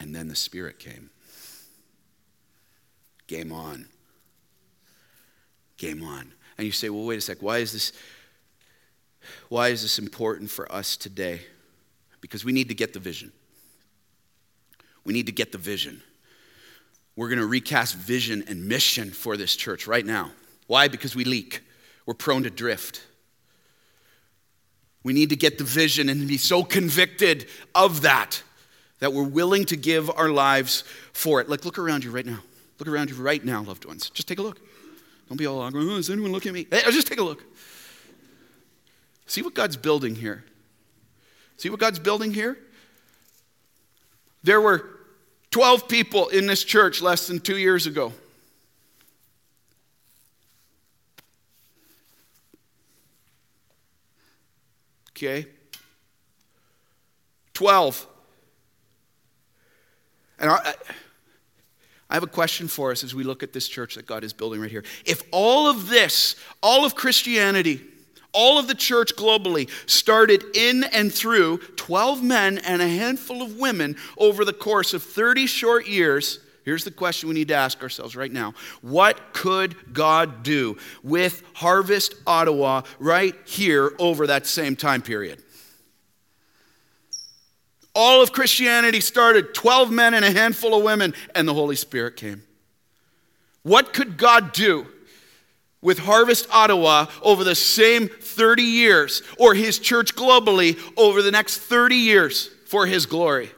and 0.00 0.14
then 0.14 0.26
the 0.26 0.34
Spirit 0.34 0.80
came. 0.80 1.10
Game 3.28 3.52
on. 3.52 3.86
Game 5.76 6.02
on. 6.02 6.32
And 6.58 6.66
you 6.66 6.72
say, 6.72 6.90
well, 6.90 7.04
wait 7.04 7.18
a 7.18 7.20
sec, 7.20 7.42
why 7.42 7.58
is 7.58 7.72
this, 7.72 7.92
why 9.48 9.68
is 9.68 9.82
this 9.82 10.00
important 10.00 10.50
for 10.50 10.70
us 10.70 10.96
today? 10.96 11.42
Because 12.20 12.44
we 12.44 12.50
need 12.50 12.68
to 12.68 12.74
get 12.74 12.92
the 12.92 12.98
vision. 12.98 13.30
We 15.04 15.14
need 15.14 15.26
to 15.26 15.32
get 15.32 15.52
the 15.52 15.58
vision. 15.58 16.02
We're 17.16 17.28
going 17.28 17.38
to 17.38 17.46
recast 17.46 17.96
vision 17.96 18.44
and 18.48 18.66
mission 18.68 19.10
for 19.10 19.36
this 19.36 19.54
church 19.54 19.86
right 19.86 20.04
now. 20.04 20.32
Why? 20.66 20.88
Because 20.88 21.14
we 21.14 21.24
leak. 21.24 21.62
We're 22.06 22.14
prone 22.14 22.42
to 22.42 22.50
drift. 22.50 23.04
We 25.02 25.12
need 25.12 25.30
to 25.30 25.36
get 25.36 25.58
the 25.58 25.64
vision 25.64 26.08
and 26.08 26.26
be 26.26 26.38
so 26.38 26.64
convicted 26.64 27.46
of 27.74 28.02
that 28.02 28.42
that 28.98 29.12
we're 29.12 29.22
willing 29.22 29.64
to 29.66 29.76
give 29.76 30.10
our 30.10 30.30
lives 30.30 30.82
for 31.12 31.40
it. 31.40 31.48
Like, 31.48 31.64
look 31.64 31.78
around 31.78 32.04
you 32.04 32.10
right 32.10 32.24
now. 32.24 32.40
Look 32.78 32.88
around 32.88 33.10
you 33.10 33.16
right 33.16 33.44
now, 33.44 33.62
loved 33.62 33.84
ones. 33.84 34.10
Just 34.10 34.26
take 34.26 34.38
a 34.38 34.42
look. 34.42 34.60
Don't 35.28 35.36
be 35.36 35.46
all 35.46 35.60
awkward. 35.60 35.84
Oh, 35.84 35.96
is 35.96 36.10
anyone 36.10 36.32
looking 36.32 36.50
at 36.50 36.54
me? 36.54 36.66
Hey, 36.70 36.82
just 36.90 37.06
take 37.06 37.18
a 37.18 37.22
look. 37.22 37.42
See 39.26 39.42
what 39.42 39.54
God's 39.54 39.76
building 39.76 40.14
here. 40.14 40.44
See 41.56 41.70
what 41.70 41.80
God's 41.80 41.98
building 41.98 42.32
here? 42.32 42.58
There 44.42 44.60
were 44.60 44.93
12 45.54 45.86
people 45.86 46.26
in 46.30 46.46
this 46.46 46.64
church 46.64 47.00
less 47.00 47.28
than 47.28 47.38
two 47.38 47.56
years 47.56 47.86
ago. 47.86 48.12
Okay? 55.12 55.46
12. 57.52 58.04
And 60.40 60.50
I, 60.50 60.74
I 62.10 62.14
have 62.14 62.24
a 62.24 62.26
question 62.26 62.66
for 62.66 62.90
us 62.90 63.04
as 63.04 63.14
we 63.14 63.22
look 63.22 63.44
at 63.44 63.52
this 63.52 63.68
church 63.68 63.94
that 63.94 64.06
God 64.06 64.24
is 64.24 64.32
building 64.32 64.60
right 64.60 64.68
here. 64.68 64.82
If 65.06 65.22
all 65.30 65.68
of 65.68 65.88
this, 65.88 66.34
all 66.64 66.84
of 66.84 66.96
Christianity, 66.96 67.80
all 68.34 68.58
of 68.58 68.68
the 68.68 68.74
church 68.74 69.16
globally 69.16 69.70
started 69.88 70.44
in 70.54 70.84
and 70.84 71.12
through 71.12 71.58
12 71.76 72.22
men 72.22 72.58
and 72.58 72.82
a 72.82 72.88
handful 72.88 73.40
of 73.40 73.56
women 73.56 73.96
over 74.18 74.44
the 74.44 74.52
course 74.52 74.92
of 74.92 75.02
30 75.02 75.46
short 75.46 75.86
years. 75.86 76.40
Here's 76.64 76.84
the 76.84 76.90
question 76.90 77.28
we 77.28 77.34
need 77.34 77.48
to 77.48 77.54
ask 77.54 77.82
ourselves 77.82 78.16
right 78.16 78.32
now 78.32 78.54
What 78.82 79.32
could 79.32 79.94
God 79.94 80.42
do 80.42 80.76
with 81.02 81.42
Harvest 81.54 82.14
Ottawa 82.26 82.82
right 82.98 83.34
here 83.46 83.92
over 83.98 84.26
that 84.26 84.46
same 84.46 84.76
time 84.76 85.00
period? 85.00 85.42
All 87.94 88.22
of 88.22 88.32
Christianity 88.32 89.00
started 89.00 89.54
12 89.54 89.92
men 89.92 90.14
and 90.14 90.24
a 90.24 90.32
handful 90.32 90.76
of 90.76 90.82
women, 90.82 91.14
and 91.34 91.46
the 91.46 91.54
Holy 91.54 91.76
Spirit 91.76 92.16
came. 92.16 92.42
What 93.62 93.92
could 93.92 94.16
God 94.16 94.52
do 94.52 94.86
with 95.84 95.98
Harvest 95.98 96.48
Ottawa 96.50 97.06
over 97.22 97.44
the 97.44 97.54
same 97.54 98.08
30 98.08 98.62
years, 98.62 99.22
or 99.38 99.54
his 99.54 99.78
church 99.78 100.16
globally 100.16 100.80
over 100.96 101.22
the 101.22 101.30
next 101.30 101.58
30 101.58 101.94
years 101.94 102.50
for 102.66 102.86
his 102.86 103.06
glory. 103.06 103.50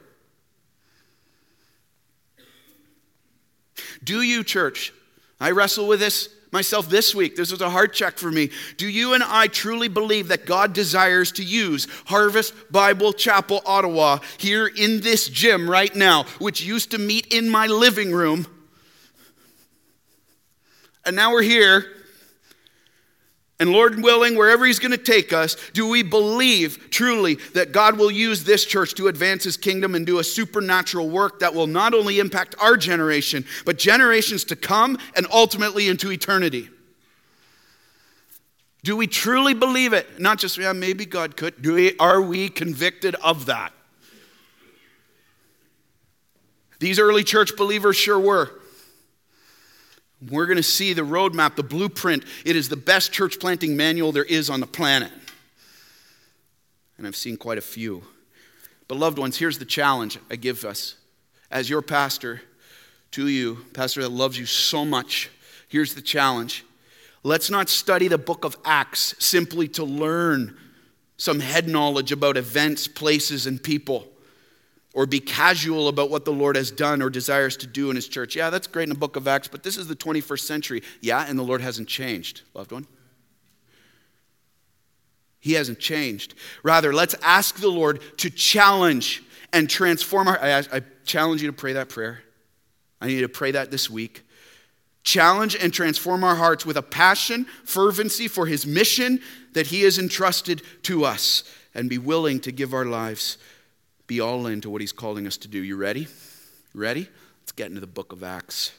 Do 4.04 4.20
you, 4.22 4.44
church? 4.44 4.92
I 5.40 5.52
wrestle 5.52 5.86
with 5.86 6.00
this 6.00 6.28
myself 6.52 6.88
this 6.88 7.14
week. 7.14 7.36
This 7.36 7.50
was 7.50 7.60
a 7.60 7.70
heart 7.70 7.92
check 7.92 8.18
for 8.18 8.30
me. 8.30 8.50
Do 8.76 8.88
you 8.88 9.14
and 9.14 9.22
I 9.22 9.46
truly 9.46 9.88
believe 9.88 10.28
that 10.28 10.46
God 10.46 10.72
desires 10.72 11.30
to 11.32 11.44
use 11.44 11.86
Harvest 12.06 12.54
Bible 12.72 13.12
Chapel 13.12 13.62
Ottawa 13.66 14.18
here 14.38 14.66
in 14.66 15.00
this 15.00 15.28
gym 15.28 15.68
right 15.68 15.94
now, 15.94 16.24
which 16.38 16.62
used 16.62 16.90
to 16.92 16.98
meet 16.98 17.32
in 17.32 17.48
my 17.48 17.66
living 17.66 18.12
room? 18.12 18.46
And 21.04 21.14
now 21.14 21.32
we're 21.32 21.42
here 21.42 21.95
and 23.58 23.70
Lord 23.70 24.02
willing, 24.02 24.36
wherever 24.36 24.66
He's 24.66 24.78
going 24.78 24.90
to 24.92 24.98
take 24.98 25.32
us, 25.32 25.56
do 25.72 25.88
we 25.88 26.02
believe 26.02 26.90
truly 26.90 27.36
that 27.54 27.72
God 27.72 27.96
will 27.96 28.10
use 28.10 28.44
this 28.44 28.66
church 28.66 28.94
to 28.94 29.08
advance 29.08 29.44
His 29.44 29.56
kingdom 29.56 29.94
and 29.94 30.04
do 30.04 30.18
a 30.18 30.24
supernatural 30.24 31.08
work 31.08 31.40
that 31.40 31.54
will 31.54 31.66
not 31.66 31.94
only 31.94 32.18
impact 32.18 32.54
our 32.58 32.76
generation, 32.76 33.46
but 33.64 33.78
generations 33.78 34.44
to 34.44 34.56
come 34.56 34.98
and 35.14 35.26
ultimately 35.32 35.88
into 35.88 36.12
eternity? 36.12 36.68
Do 38.84 38.94
we 38.94 39.06
truly 39.06 39.54
believe 39.54 39.94
it? 39.94 40.20
Not 40.20 40.38
just, 40.38 40.58
yeah, 40.58 40.72
maybe 40.72 41.06
God 41.06 41.36
could. 41.36 41.60
Do 41.60 41.74
we, 41.74 41.96
are 41.98 42.20
we 42.20 42.50
convicted 42.50 43.14
of 43.16 43.46
that? 43.46 43.72
These 46.78 46.98
early 46.98 47.24
church 47.24 47.56
believers 47.56 47.96
sure 47.96 48.18
were. 48.18 48.50
We're 50.30 50.46
going 50.46 50.56
to 50.56 50.62
see 50.62 50.92
the 50.92 51.02
roadmap, 51.02 51.56
the 51.56 51.62
blueprint. 51.62 52.24
It 52.44 52.56
is 52.56 52.68
the 52.68 52.76
best 52.76 53.12
church 53.12 53.38
planting 53.38 53.76
manual 53.76 54.12
there 54.12 54.24
is 54.24 54.48
on 54.48 54.60
the 54.60 54.66
planet. 54.66 55.12
And 56.96 57.06
I've 57.06 57.16
seen 57.16 57.36
quite 57.36 57.58
a 57.58 57.62
few. 57.62 58.02
But, 58.88 58.96
loved 58.96 59.18
ones, 59.18 59.36
here's 59.36 59.58
the 59.58 59.64
challenge 59.64 60.18
I 60.30 60.36
give 60.36 60.64
us 60.64 60.96
as 61.50 61.68
your 61.68 61.82
pastor 61.82 62.40
to 63.12 63.28
you, 63.28 63.64
pastor 63.72 64.02
that 64.02 64.08
loves 64.08 64.38
you 64.38 64.46
so 64.46 64.84
much. 64.84 65.30
Here's 65.68 65.94
the 65.94 66.02
challenge. 66.02 66.64
Let's 67.22 67.50
not 67.50 67.68
study 67.68 68.08
the 68.08 68.18
book 68.18 68.44
of 68.44 68.56
Acts 68.64 69.14
simply 69.18 69.68
to 69.68 69.84
learn 69.84 70.56
some 71.16 71.40
head 71.40 71.68
knowledge 71.68 72.12
about 72.12 72.36
events, 72.36 72.86
places, 72.86 73.46
and 73.46 73.62
people, 73.62 74.06
or 74.96 75.04
be 75.04 75.20
casual 75.20 75.88
about 75.88 76.08
what 76.08 76.24
the 76.24 76.32
Lord 76.32 76.56
has 76.56 76.70
done 76.70 77.02
or 77.02 77.10
desires 77.10 77.54
to 77.58 77.66
do 77.66 77.90
in 77.90 77.96
His 77.96 78.08
church. 78.08 78.34
Yeah, 78.34 78.48
that's 78.48 78.66
great 78.66 78.84
in 78.84 78.88
the 78.88 78.98
book 78.98 79.16
of 79.16 79.28
Acts, 79.28 79.46
but 79.46 79.62
this 79.62 79.76
is 79.76 79.86
the 79.86 79.94
21st 79.94 80.40
century. 80.40 80.82
Yeah, 81.02 81.26
and 81.28 81.38
the 81.38 81.42
Lord 81.42 81.60
hasn't 81.60 81.86
changed, 81.86 82.40
loved 82.54 82.72
one. 82.72 82.86
He 85.38 85.52
hasn't 85.52 85.80
changed. 85.80 86.34
Rather, 86.62 86.94
let's 86.94 87.14
ask 87.22 87.60
the 87.60 87.68
Lord 87.68 88.00
to 88.16 88.30
challenge 88.30 89.22
and 89.52 89.68
transform 89.68 90.28
our. 90.28 90.42
I, 90.42 90.60
I 90.72 90.80
challenge 91.04 91.42
you 91.42 91.48
to 91.48 91.52
pray 91.52 91.74
that 91.74 91.90
prayer. 91.90 92.22
I 92.98 93.08
need 93.08 93.16
you 93.16 93.20
to 93.20 93.28
pray 93.28 93.50
that 93.50 93.70
this 93.70 93.90
week. 93.90 94.22
Challenge 95.02 95.56
and 95.56 95.74
transform 95.74 96.24
our 96.24 96.36
hearts 96.36 96.64
with 96.64 96.78
a 96.78 96.82
passion, 96.82 97.44
fervency 97.64 98.28
for 98.28 98.46
His 98.46 98.66
mission 98.66 99.20
that 99.52 99.66
He 99.66 99.82
has 99.82 99.98
entrusted 99.98 100.62
to 100.84 101.04
us, 101.04 101.44
and 101.74 101.90
be 101.90 101.98
willing 101.98 102.40
to 102.40 102.50
give 102.50 102.72
our 102.72 102.86
lives, 102.86 103.36
be 104.06 104.20
all 104.20 104.46
into 104.46 104.70
what 104.70 104.80
He's 104.80 104.92
calling 104.92 105.26
us 105.26 105.36
to 105.38 105.48
do. 105.48 105.62
You 105.62 105.76
ready? 105.76 106.08
Ready? 106.74 107.08
Let's 107.42 107.52
get 107.52 107.68
into 107.68 107.80
the 107.80 107.86
book 107.86 108.12
of 108.12 108.22
Acts. 108.22 108.72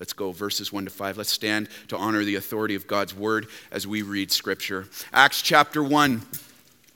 Let's 0.00 0.12
go, 0.12 0.32
verses 0.32 0.72
1 0.72 0.84
to 0.84 0.90
5. 0.90 1.16
Let's 1.18 1.32
stand 1.32 1.68
to 1.88 1.96
honor 1.96 2.24
the 2.24 2.34
authority 2.34 2.74
of 2.74 2.86
God's 2.86 3.14
word 3.14 3.46
as 3.70 3.86
we 3.86 4.02
read 4.02 4.32
scripture. 4.32 4.88
Acts 5.12 5.40
chapter 5.40 5.82
1, 5.82 6.20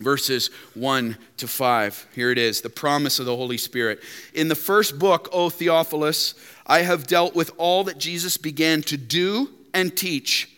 verses 0.01 0.51
1 0.75 1.17
to 1.37 1.49
5. 1.49 2.09
Here 2.15 2.31
it 2.31 2.39
is 2.39 2.61
the 2.61 2.71
promise 2.71 3.19
of 3.19 3.27
the 3.27 3.37
Holy 3.37 3.57
Spirit. 3.57 4.03
In 4.35 4.49
the 4.49 4.55
first 4.55 4.99
book, 4.99 5.29
O 5.33 5.49
Theophilus, 5.49 6.35
I 6.67 6.81
have 6.81 7.07
dealt 7.07 7.35
with 7.35 7.53
all 7.57 7.85
that 7.85 7.99
Jesus 7.99 8.37
began 8.37 8.83
to 8.83 8.97
do 8.97 9.51
and 9.73 9.97
teach 9.97 10.51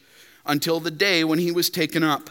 until 0.46 0.80
the 0.80 0.90
day 0.90 1.22
when 1.22 1.38
he 1.38 1.52
was 1.52 1.70
taken 1.70 2.02
up, 2.02 2.30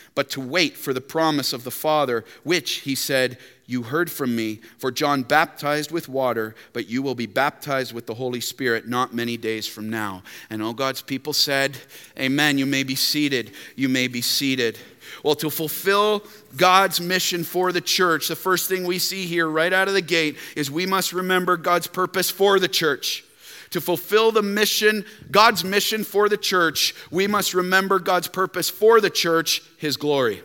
but 0.13 0.29
to 0.31 0.41
wait 0.41 0.75
for 0.75 0.93
the 0.93 1.01
promise 1.01 1.53
of 1.53 1.63
the 1.63 1.71
Father, 1.71 2.25
which, 2.43 2.71
he 2.79 2.95
said, 2.95 3.37
You 3.65 3.83
heard 3.83 4.11
from 4.11 4.35
me. 4.35 4.59
For 4.77 4.91
John 4.91 5.23
baptized 5.23 5.91
with 5.91 6.09
water, 6.09 6.53
but 6.73 6.89
you 6.89 7.01
will 7.01 7.15
be 7.15 7.27
baptized 7.27 7.93
with 7.93 8.07
the 8.07 8.13
Holy 8.13 8.41
Spirit 8.41 8.87
not 8.87 9.13
many 9.13 9.37
days 9.37 9.67
from 9.67 9.89
now. 9.89 10.23
And 10.49 10.61
all 10.61 10.73
God's 10.73 11.01
people 11.01 11.33
said, 11.33 11.77
Amen. 12.19 12.57
You 12.57 12.65
may 12.65 12.83
be 12.83 12.95
seated. 12.95 13.53
You 13.75 13.87
may 13.87 14.07
be 14.07 14.21
seated. 14.21 14.77
Well, 15.23 15.35
to 15.35 15.49
fulfill 15.49 16.23
God's 16.57 16.99
mission 16.99 17.43
for 17.43 17.71
the 17.71 17.81
church, 17.81 18.27
the 18.27 18.35
first 18.35 18.67
thing 18.67 18.85
we 18.85 18.99
see 18.99 19.25
here 19.25 19.47
right 19.47 19.71
out 19.71 19.87
of 19.87 19.93
the 19.93 20.01
gate 20.01 20.37
is 20.55 20.69
we 20.69 20.85
must 20.85 21.13
remember 21.13 21.57
God's 21.57 21.87
purpose 21.87 22.29
for 22.29 22.59
the 22.59 22.67
church. 22.67 23.23
To 23.71 23.81
fulfill 23.81 24.31
the 24.31 24.41
mission, 24.41 25.05
God's 25.31 25.63
mission 25.63 26.03
for 26.03 26.29
the 26.29 26.37
church, 26.37 26.93
we 27.09 27.27
must 27.27 27.53
remember 27.53 27.99
God's 27.99 28.27
purpose 28.27 28.69
for 28.69 29.01
the 29.01 29.09
church, 29.09 29.61
His 29.77 29.97
glory. 29.97 30.41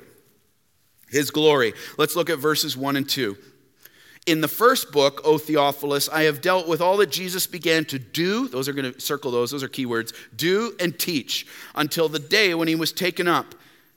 His 1.08 1.30
glory. 1.30 1.72
Let's 1.98 2.16
look 2.16 2.30
at 2.30 2.38
verses 2.38 2.76
1 2.76 2.96
and 2.96 3.08
2. 3.08 3.36
In 4.26 4.40
the 4.40 4.48
first 4.48 4.90
book, 4.90 5.20
O 5.24 5.38
Theophilus, 5.38 6.08
I 6.08 6.24
have 6.24 6.40
dealt 6.40 6.66
with 6.66 6.80
all 6.80 6.96
that 6.96 7.10
Jesus 7.10 7.46
began 7.46 7.84
to 7.86 7.98
do. 7.98 8.48
Those 8.48 8.68
are 8.68 8.72
going 8.72 8.92
to 8.92 9.00
circle 9.00 9.30
those, 9.30 9.52
those 9.52 9.62
are 9.62 9.68
keywords 9.68 10.12
do 10.36 10.74
and 10.80 10.98
teach 10.98 11.46
until 11.76 12.08
the 12.08 12.18
day 12.18 12.52
when 12.54 12.66
he 12.66 12.74
was 12.74 12.92
taken 12.92 13.28
up 13.28 13.54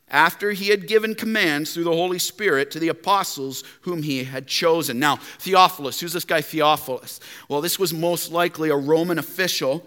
after 0.10 0.52
he 0.52 0.69
had 0.69 0.88
given 0.88 1.15
commands 1.15 1.74
through 1.74 1.84
the 1.84 1.91
Holy 1.91 2.19
Spirit 2.19 2.72
to 2.72 2.80
the 2.80 2.88
apostles 2.88 3.63
whom 3.82 4.04
he 4.04 4.24
had 4.24 4.48
chosen. 4.48 5.00
Now, 5.00 5.17
Theophilus, 5.17 6.00
who's 6.00 6.13
this 6.13 6.26
guy 6.26 6.41
Theophilus? 6.41 7.19
Well, 7.48 7.62
this 7.62 7.78
was 7.80 7.93
most 7.93 8.32
likely 8.32 8.69
a 8.69 8.76
Roman 8.76 9.19
official 9.19 9.86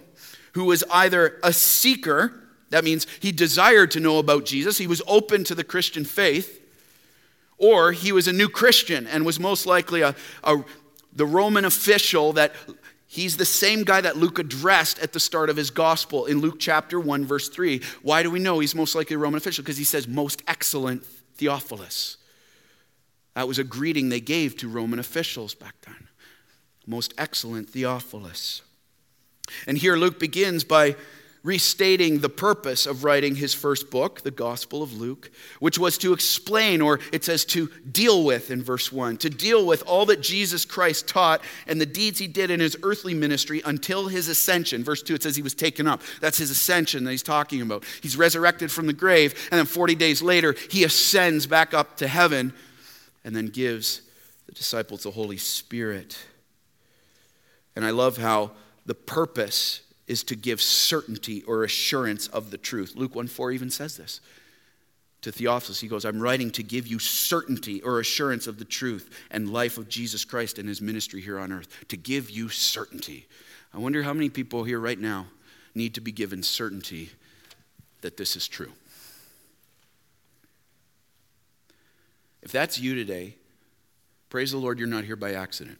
who 0.53 0.65
was 0.65 0.85
either 0.91 1.41
a 1.43 1.53
seeker, 1.53 2.35
that 2.71 2.85
means 2.85 3.07
he 3.21 3.33
desired 3.33 3.91
to 3.93 4.01
know 4.01 4.19
about 4.19 4.45
Jesus, 4.45 4.79
he 4.79 4.87
was 4.87 5.03
open 5.07 5.45
to 5.45 5.55
the 5.55 5.65
Christian 5.65 6.05
faith, 6.05 6.61
or 7.59 7.93
he 7.93 8.13
was 8.13 8.29
a 8.29 8.33
new 8.33 8.49
Christian 8.49 9.07
and 9.07 9.25
was 9.25 9.39
most 9.39 9.67
likely 9.67 10.03
a, 10.03 10.15
a 10.45 10.65
the 11.15 11.27
Roman 11.27 11.65
official 11.65 12.33
that 12.35 12.55
He's 13.13 13.37
the 13.37 13.45
same 13.45 13.85
guy 13.85 14.01
that 14.01 14.17
Luke 14.17 14.39
addressed 14.39 14.99
at 15.01 15.13
the 15.13 15.21
start 15.21 15.51
of 15.51 15.57
his 15.57 15.69
gospel 15.69 16.25
in 16.25 16.41
Luke 16.41 16.59
chapter 16.59 16.99
1, 16.99 17.27
verse 17.27 17.51
3. 17.51 17.83
Why 18.01 18.23
do 18.23 18.31
we 18.31 18.39
know 18.39 18.59
he's 18.59 18.75
most 18.75 18.95
likely 18.95 19.17
a 19.17 19.19
Roman 19.19 19.37
official? 19.37 19.63
Because 19.63 19.77
he 19.77 19.85
says, 19.85 20.09
Most 20.09 20.43
excellent 20.49 21.05
Theophilus. 21.35 22.17
That 23.35 23.47
was 23.47 23.59
a 23.59 23.65
greeting 23.65 24.09
they 24.09 24.23
gave 24.23 24.57
to 24.57 24.69
Roman 24.69 24.99
officials 24.99 25.55
back 25.55 25.75
then. 25.83 26.09
Most 26.87 27.13
excellent 27.19 27.69
Theophilus. 27.69 28.63
And 29.67 29.77
here 29.77 29.97
Luke 29.97 30.19
begins 30.19 30.65
by 30.65 30.97
restating 31.43 32.21
the 32.21 32.29
purpose 32.29 32.87
of 32.87 33.03
writing 33.03 33.35
his 33.35 33.53
first 33.53 33.91
book, 33.91 34.21
the 34.21 34.31
Gospel 34.31 34.83
of 34.83 34.93
Luke, 34.93 35.31
which 35.59 35.79
was 35.79 35.99
to 35.99 36.13
explain, 36.13 36.81
or 36.81 37.01
it 37.13 37.25
says 37.25 37.45
to 37.47 37.69
deal 37.91 38.25
with 38.25 38.51
in 38.51 38.63
verse 38.63 38.93
1, 38.93 39.17
to 39.19 39.31
deal 39.31 39.67
with 39.67 39.83
all 39.85 40.07
that 40.07 40.21
Jesus 40.21 40.65
Christ 40.65 41.09
taught 41.09 41.41
and 41.67 41.81
the 41.81 41.87
deeds 41.87 42.19
he 42.19 42.29
did 42.29 42.51
in 42.51 42.61
his 42.61 42.77
earthly 42.83 43.13
ministry 43.13 43.61
until 43.65 44.07
his 44.07 44.29
ascension. 44.29 44.85
Verse 44.85 45.03
2, 45.03 45.15
it 45.15 45.23
says 45.23 45.35
he 45.35 45.43
was 45.43 45.55
taken 45.55 45.89
up. 45.89 46.03
That's 46.21 46.39
his 46.39 46.51
ascension 46.51 47.03
that 47.05 47.11
he's 47.11 47.25
talking 47.25 47.61
about. 47.61 47.85
He's 48.03 48.17
resurrected 48.17 48.71
from 48.71 48.87
the 48.87 48.93
grave, 48.93 49.49
and 49.51 49.59
then 49.59 49.67
40 49.67 49.97
days 49.97 50.23
later, 50.23 50.55
he 50.71 50.85
ascends 50.85 51.47
back 51.47 51.75
up 51.75 51.97
to 51.97 52.07
heaven 52.07 52.53
and 53.25 53.35
then 53.35 53.47
gives 53.47 54.03
the 54.47 54.53
disciples 54.53 55.03
the 55.03 55.11
Holy 55.11 55.39
Spirit. 55.39 56.19
And 57.75 57.85
I 57.85 57.91
love 57.91 58.17
how 58.17 58.53
the 58.87 58.95
purpose 58.95 59.81
is 60.13 60.23
to 60.25 60.37
give 60.37 60.61
certainty 60.61 61.43
or 61.45 61.65
assurance 61.65 62.27
of 62.29 62.51
the 62.51 62.59
truth. 62.59 62.93
Luke 62.95 63.15
1 63.15 63.29
4 63.29 63.51
even 63.51 63.71
says 63.71 63.97
this 63.97 64.21
to 65.23 65.33
Theophilus. 65.33 65.81
He 65.81 65.89
goes, 65.89 66.05
I'm 66.05 66.21
writing 66.21 66.51
to 66.51 66.63
give 66.63 66.87
you 66.87 66.99
certainty 66.99 67.81
or 67.81 67.99
assurance 67.99 68.47
of 68.47 68.59
the 68.59 68.67
truth 68.67 69.09
and 69.31 69.51
life 69.51 69.79
of 69.79 69.89
Jesus 69.89 70.27
Christ 70.27 70.59
and 70.59 70.69
his 70.69 70.83
ministry 70.83 71.23
here 71.23 71.39
on 71.39 71.51
earth. 71.51 71.87
To 71.89 71.97
give 71.97 72.29
you 72.29 72.51
certainty. 72.51 73.27
I 73.73 73.79
wonder 73.79 74.03
how 74.03 74.13
many 74.13 74.29
people 74.29 74.65
here 74.65 74.79
right 74.79 74.99
now 74.99 75.29
need 75.75 75.95
to 75.95 76.03
be 76.03 76.13
given 76.13 76.43
certainty 76.43 77.09
that 78.03 78.19
this 78.19 78.37
is 78.37 78.47
true. 78.47 78.73
If 82.43 82.53
that's 82.53 82.79
you 82.79 82.95
today, 82.95 83.37
praise 84.29 84.51
the 84.51 84.59
Lord, 84.59 84.79
you're 84.79 84.89
not 84.89 85.05
here 85.05 85.17
by 85.17 85.33
accident. 85.33 85.79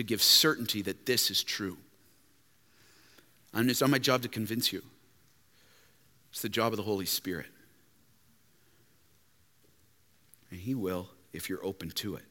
To 0.00 0.04
give 0.04 0.22
certainty 0.22 0.80
that 0.82 1.04
this 1.04 1.30
is 1.30 1.44
true. 1.44 1.76
And 3.52 3.68
it's 3.68 3.82
not 3.82 3.90
my 3.90 3.98
job 3.98 4.22
to 4.22 4.28
convince 4.28 4.72
you, 4.72 4.82
it's 6.30 6.42
the 6.42 6.48
job 6.48 6.72
of 6.72 6.76
the 6.76 6.82
Holy 6.82 7.06
Spirit. 7.06 7.46
And 10.50 10.60
He 10.60 10.74
will 10.74 11.10
if 11.32 11.48
you're 11.48 11.64
open 11.64 11.90
to 11.90 12.16
it. 12.16 12.24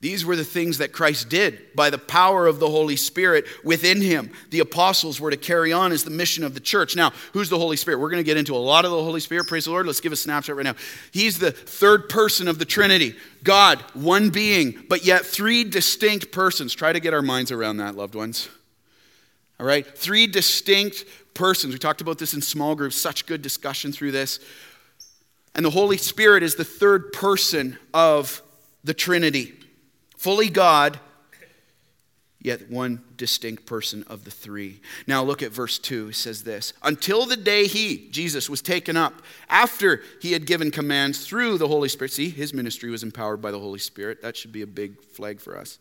These 0.00 0.24
were 0.24 0.34
the 0.34 0.44
things 0.44 0.78
that 0.78 0.92
Christ 0.92 1.28
did 1.28 1.76
by 1.76 1.90
the 1.90 1.98
power 1.98 2.46
of 2.46 2.58
the 2.58 2.70
Holy 2.70 2.96
Spirit 2.96 3.44
within 3.62 4.00
him. 4.00 4.32
The 4.48 4.60
apostles 4.60 5.20
were 5.20 5.30
to 5.30 5.36
carry 5.36 5.74
on 5.74 5.92
as 5.92 6.04
the 6.04 6.10
mission 6.10 6.42
of 6.42 6.54
the 6.54 6.60
church. 6.60 6.96
Now, 6.96 7.12
who's 7.34 7.50
the 7.50 7.58
Holy 7.58 7.76
Spirit? 7.76 8.00
We're 8.00 8.08
going 8.08 8.22
to 8.22 8.26
get 8.26 8.38
into 8.38 8.56
a 8.56 8.58
lot 8.58 8.86
of 8.86 8.92
the 8.92 9.02
Holy 9.02 9.20
Spirit. 9.20 9.46
Praise 9.46 9.66
the 9.66 9.72
Lord. 9.72 9.86
Let's 9.86 10.00
give 10.00 10.12
a 10.12 10.16
snapshot 10.16 10.56
right 10.56 10.64
now. 10.64 10.74
He's 11.12 11.38
the 11.38 11.52
third 11.52 12.08
person 12.08 12.48
of 12.48 12.58
the 12.58 12.64
Trinity 12.64 13.14
God, 13.42 13.78
one 13.92 14.30
being, 14.30 14.84
but 14.88 15.04
yet 15.04 15.24
three 15.24 15.64
distinct 15.64 16.32
persons. 16.32 16.74
Try 16.74 16.94
to 16.94 17.00
get 17.00 17.12
our 17.12 17.22
minds 17.22 17.52
around 17.52 17.76
that, 17.78 17.94
loved 17.94 18.14
ones. 18.14 18.48
All 19.58 19.66
right? 19.66 19.86
Three 19.86 20.26
distinct 20.26 21.04
persons. 21.34 21.74
We 21.74 21.78
talked 21.78 22.00
about 22.00 22.18
this 22.18 22.32
in 22.32 22.40
small 22.40 22.74
groups, 22.74 22.96
such 22.96 23.26
good 23.26 23.42
discussion 23.42 23.92
through 23.92 24.12
this. 24.12 24.40
And 25.54 25.64
the 25.64 25.70
Holy 25.70 25.98
Spirit 25.98 26.42
is 26.42 26.54
the 26.54 26.64
third 26.64 27.12
person 27.12 27.78
of 27.92 28.40
the 28.82 28.94
Trinity 28.94 29.54
fully 30.20 30.50
God, 30.50 31.00
yet 32.42 32.70
one 32.70 33.02
distinct 33.16 33.64
person 33.64 34.04
of 34.06 34.24
the 34.24 34.30
three. 34.30 34.80
Now 35.06 35.24
look 35.24 35.42
at 35.42 35.50
verse 35.50 35.78
2. 35.78 36.10
It 36.10 36.14
says 36.14 36.42
this 36.42 36.74
Until 36.82 37.24
the 37.24 37.38
day 37.38 37.66
he, 37.66 38.08
Jesus, 38.10 38.50
was 38.50 38.60
taken 38.60 38.98
up, 38.98 39.22
after 39.48 40.02
he 40.20 40.32
had 40.32 40.46
given 40.46 40.70
commands 40.70 41.26
through 41.26 41.56
the 41.56 41.68
Holy 41.68 41.88
Spirit. 41.88 42.12
See, 42.12 42.28
his 42.28 42.52
ministry 42.52 42.90
was 42.90 43.02
empowered 43.02 43.40
by 43.40 43.50
the 43.50 43.58
Holy 43.58 43.78
Spirit. 43.78 44.20
That 44.20 44.36
should 44.36 44.52
be 44.52 44.62
a 44.62 44.66
big 44.66 45.02
flag 45.02 45.40
for 45.40 45.56
us. 45.56 45.78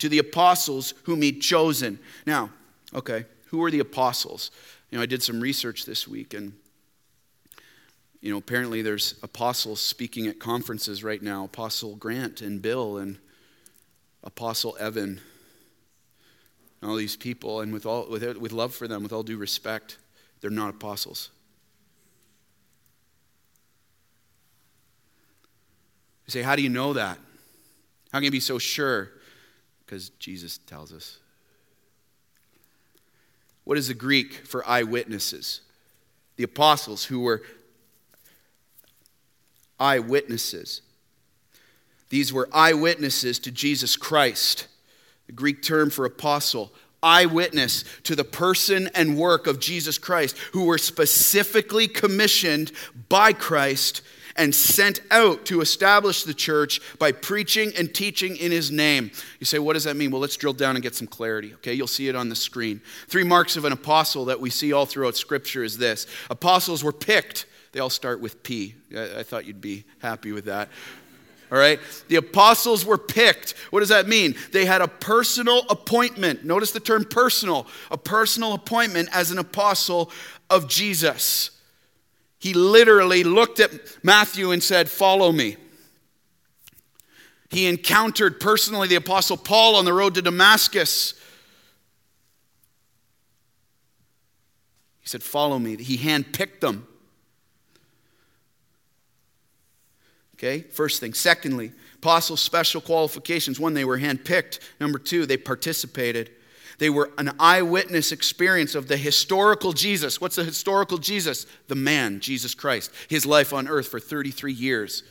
To 0.00 0.08
the 0.08 0.18
apostles 0.18 0.94
whom 1.04 1.22
he'd 1.22 1.40
chosen. 1.40 2.00
Now, 2.26 2.50
okay, 2.92 3.24
who 3.46 3.58
were 3.58 3.70
the 3.70 3.80
apostles? 3.80 4.50
You 4.90 4.98
know, 4.98 5.02
I 5.02 5.06
did 5.06 5.22
some 5.22 5.40
research 5.40 5.84
this 5.84 6.08
week, 6.08 6.34
and 6.34 6.52
you 8.20 8.32
know, 8.32 8.38
apparently 8.38 8.82
there's 8.82 9.14
apostles 9.22 9.80
speaking 9.80 10.26
at 10.26 10.40
conferences 10.40 11.04
right 11.04 11.22
now 11.22 11.44
Apostle 11.44 11.94
Grant 11.94 12.40
and 12.40 12.60
Bill 12.60 12.96
and 12.96 13.18
Apostle 14.26 14.76
Evan. 14.78 15.20
And 16.82 16.90
all 16.90 16.96
these 16.96 17.16
people, 17.16 17.62
and 17.62 17.72
with, 17.72 17.86
all, 17.86 18.06
with, 18.10 18.36
with 18.36 18.52
love 18.52 18.74
for 18.74 18.86
them, 18.86 19.02
with 19.02 19.12
all 19.12 19.22
due 19.22 19.38
respect, 19.38 19.96
they're 20.40 20.50
not 20.50 20.68
apostles. 20.68 21.30
You 26.26 26.32
say, 26.32 26.42
How 26.42 26.54
do 26.56 26.62
you 26.62 26.68
know 26.68 26.92
that? 26.92 27.18
How 28.12 28.18
can 28.18 28.24
you 28.24 28.30
be 28.30 28.40
so 28.40 28.58
sure? 28.58 29.10
Because 29.84 30.10
Jesus 30.10 30.58
tells 30.58 30.92
us. 30.92 31.18
What 33.64 33.78
is 33.78 33.88
the 33.88 33.94
Greek 33.94 34.34
for 34.46 34.66
eyewitnesses? 34.68 35.60
The 36.36 36.44
apostles 36.44 37.04
who 37.04 37.20
were 37.20 37.42
eyewitnesses. 39.78 40.82
These 42.08 42.32
were 42.32 42.48
eyewitnesses 42.52 43.38
to 43.40 43.50
Jesus 43.50 43.96
Christ. 43.96 44.68
The 45.26 45.32
Greek 45.32 45.62
term 45.62 45.90
for 45.90 46.04
apostle, 46.04 46.72
eyewitness 47.02 47.84
to 48.04 48.14
the 48.14 48.24
person 48.24 48.88
and 48.94 49.18
work 49.18 49.46
of 49.46 49.58
Jesus 49.58 49.98
Christ, 49.98 50.36
who 50.52 50.64
were 50.64 50.78
specifically 50.78 51.88
commissioned 51.88 52.72
by 53.08 53.32
Christ 53.32 54.02
and 54.36 54.54
sent 54.54 55.00
out 55.10 55.46
to 55.46 55.62
establish 55.62 56.22
the 56.22 56.34
church 56.34 56.80
by 56.98 57.10
preaching 57.10 57.72
and 57.76 57.92
teaching 57.92 58.36
in 58.36 58.52
his 58.52 58.70
name. 58.70 59.10
You 59.40 59.46
say, 59.46 59.58
what 59.58 59.72
does 59.72 59.84
that 59.84 59.96
mean? 59.96 60.10
Well, 60.10 60.20
let's 60.20 60.36
drill 60.36 60.52
down 60.52 60.76
and 60.76 60.82
get 60.82 60.94
some 60.94 61.06
clarity, 61.06 61.54
okay? 61.54 61.72
You'll 61.72 61.86
see 61.86 62.08
it 62.08 62.14
on 62.14 62.28
the 62.28 62.36
screen. 62.36 62.82
Three 63.08 63.24
marks 63.24 63.56
of 63.56 63.64
an 63.64 63.72
apostle 63.72 64.26
that 64.26 64.38
we 64.38 64.50
see 64.50 64.72
all 64.74 64.84
throughout 64.84 65.16
Scripture 65.16 65.64
is 65.64 65.78
this 65.78 66.06
apostles 66.28 66.84
were 66.84 66.92
picked 66.92 67.46
they 67.76 67.80
all 67.80 67.90
start 67.90 68.20
with 68.20 68.42
P. 68.42 68.74
I, 68.96 69.18
I 69.18 69.22
thought 69.22 69.44
you'd 69.44 69.60
be 69.60 69.84
happy 69.98 70.32
with 70.32 70.46
that. 70.46 70.70
All 71.50 71.58
right? 71.58 71.78
The 72.08 72.16
apostles 72.16 72.84
were 72.84 72.98
picked. 72.98 73.52
What 73.70 73.80
does 73.80 73.90
that 73.90 74.08
mean? 74.08 74.34
They 74.52 74.64
had 74.64 74.82
a 74.82 74.88
personal 74.88 75.62
appointment. 75.70 76.44
Notice 76.44 76.72
the 76.72 76.80
term 76.80 77.04
personal. 77.04 77.66
A 77.90 77.98
personal 77.98 78.52
appointment 78.54 79.08
as 79.12 79.30
an 79.30 79.38
apostle 79.38 80.10
of 80.50 80.68
Jesus. 80.68 81.50
He 82.38 82.52
literally 82.52 83.24
looked 83.24 83.60
at 83.60 83.70
Matthew 84.02 84.50
and 84.50 84.62
said, 84.62 84.88
Follow 84.88 85.32
me. 85.32 85.56
He 87.50 87.66
encountered 87.66 88.40
personally 88.40 88.88
the 88.88 88.96
apostle 88.96 89.36
Paul 89.36 89.76
on 89.76 89.84
the 89.84 89.92
road 89.92 90.14
to 90.14 90.22
Damascus. 90.22 91.14
He 95.00 95.08
said, 95.08 95.22
Follow 95.22 95.58
me. 95.58 95.76
He 95.76 95.96
handpicked 95.96 96.60
them. 96.60 96.88
Okay, 100.36 100.60
first 100.60 101.00
thing. 101.00 101.14
Secondly, 101.14 101.72
apostles' 101.96 102.42
special 102.42 102.80
qualifications. 102.80 103.58
One, 103.58 103.74
they 103.74 103.86
were 103.86 103.98
handpicked. 103.98 104.60
Number 104.78 104.98
two, 104.98 105.24
they 105.24 105.38
participated. 105.38 106.30
They 106.78 106.90
were 106.90 107.10
an 107.16 107.34
eyewitness 107.38 108.12
experience 108.12 108.74
of 108.74 108.86
the 108.86 108.98
historical 108.98 109.72
Jesus. 109.72 110.20
What's 110.20 110.36
the 110.36 110.44
historical 110.44 110.98
Jesus? 110.98 111.46
The 111.68 111.74
man, 111.74 112.20
Jesus 112.20 112.54
Christ, 112.54 112.92
his 113.08 113.24
life 113.24 113.54
on 113.54 113.66
earth 113.66 113.88
for 113.88 113.98
33 113.98 114.52
years. 114.52 115.02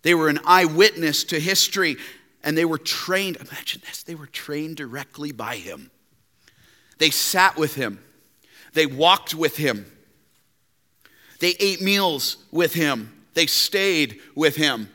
They 0.00 0.14
were 0.14 0.28
an 0.28 0.40
eyewitness 0.46 1.24
to 1.24 1.38
history 1.38 1.96
and 2.42 2.56
they 2.56 2.64
were 2.64 2.78
trained. 2.78 3.36
Imagine 3.36 3.82
this 3.86 4.02
they 4.02 4.14
were 4.14 4.26
trained 4.26 4.76
directly 4.76 5.32
by 5.32 5.56
him. 5.56 5.90
They 6.98 7.10
sat 7.10 7.56
with 7.56 7.74
him, 7.74 8.02
they 8.74 8.86
walked 8.86 9.34
with 9.34 9.56
him, 9.56 9.90
they 11.40 11.54
ate 11.58 11.80
meals 11.80 12.36
with 12.50 12.74
him, 12.74 13.21
they 13.34 13.46
stayed 13.46 14.20
with 14.34 14.56
him, 14.56 14.88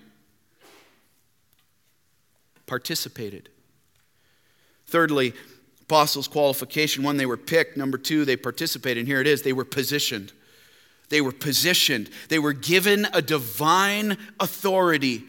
participated. 2.65 3.49
Thirdly, 4.87 5.33
apostles' 5.81 6.27
qualification 6.27 7.03
one, 7.03 7.17
they 7.17 7.25
were 7.25 7.37
picked. 7.37 7.77
Number 7.77 7.97
two, 7.97 8.25
they 8.25 8.37
participated. 8.37 8.99
And 8.99 9.07
here 9.07 9.21
it 9.21 9.27
is 9.27 9.41
they 9.41 9.53
were 9.53 9.65
positioned. 9.65 10.33
They 11.09 11.21
were 11.21 11.31
positioned. 11.31 12.09
They 12.29 12.39
were 12.39 12.53
given 12.53 13.07
a 13.13 13.21
divine 13.21 14.17
authority 14.39 15.23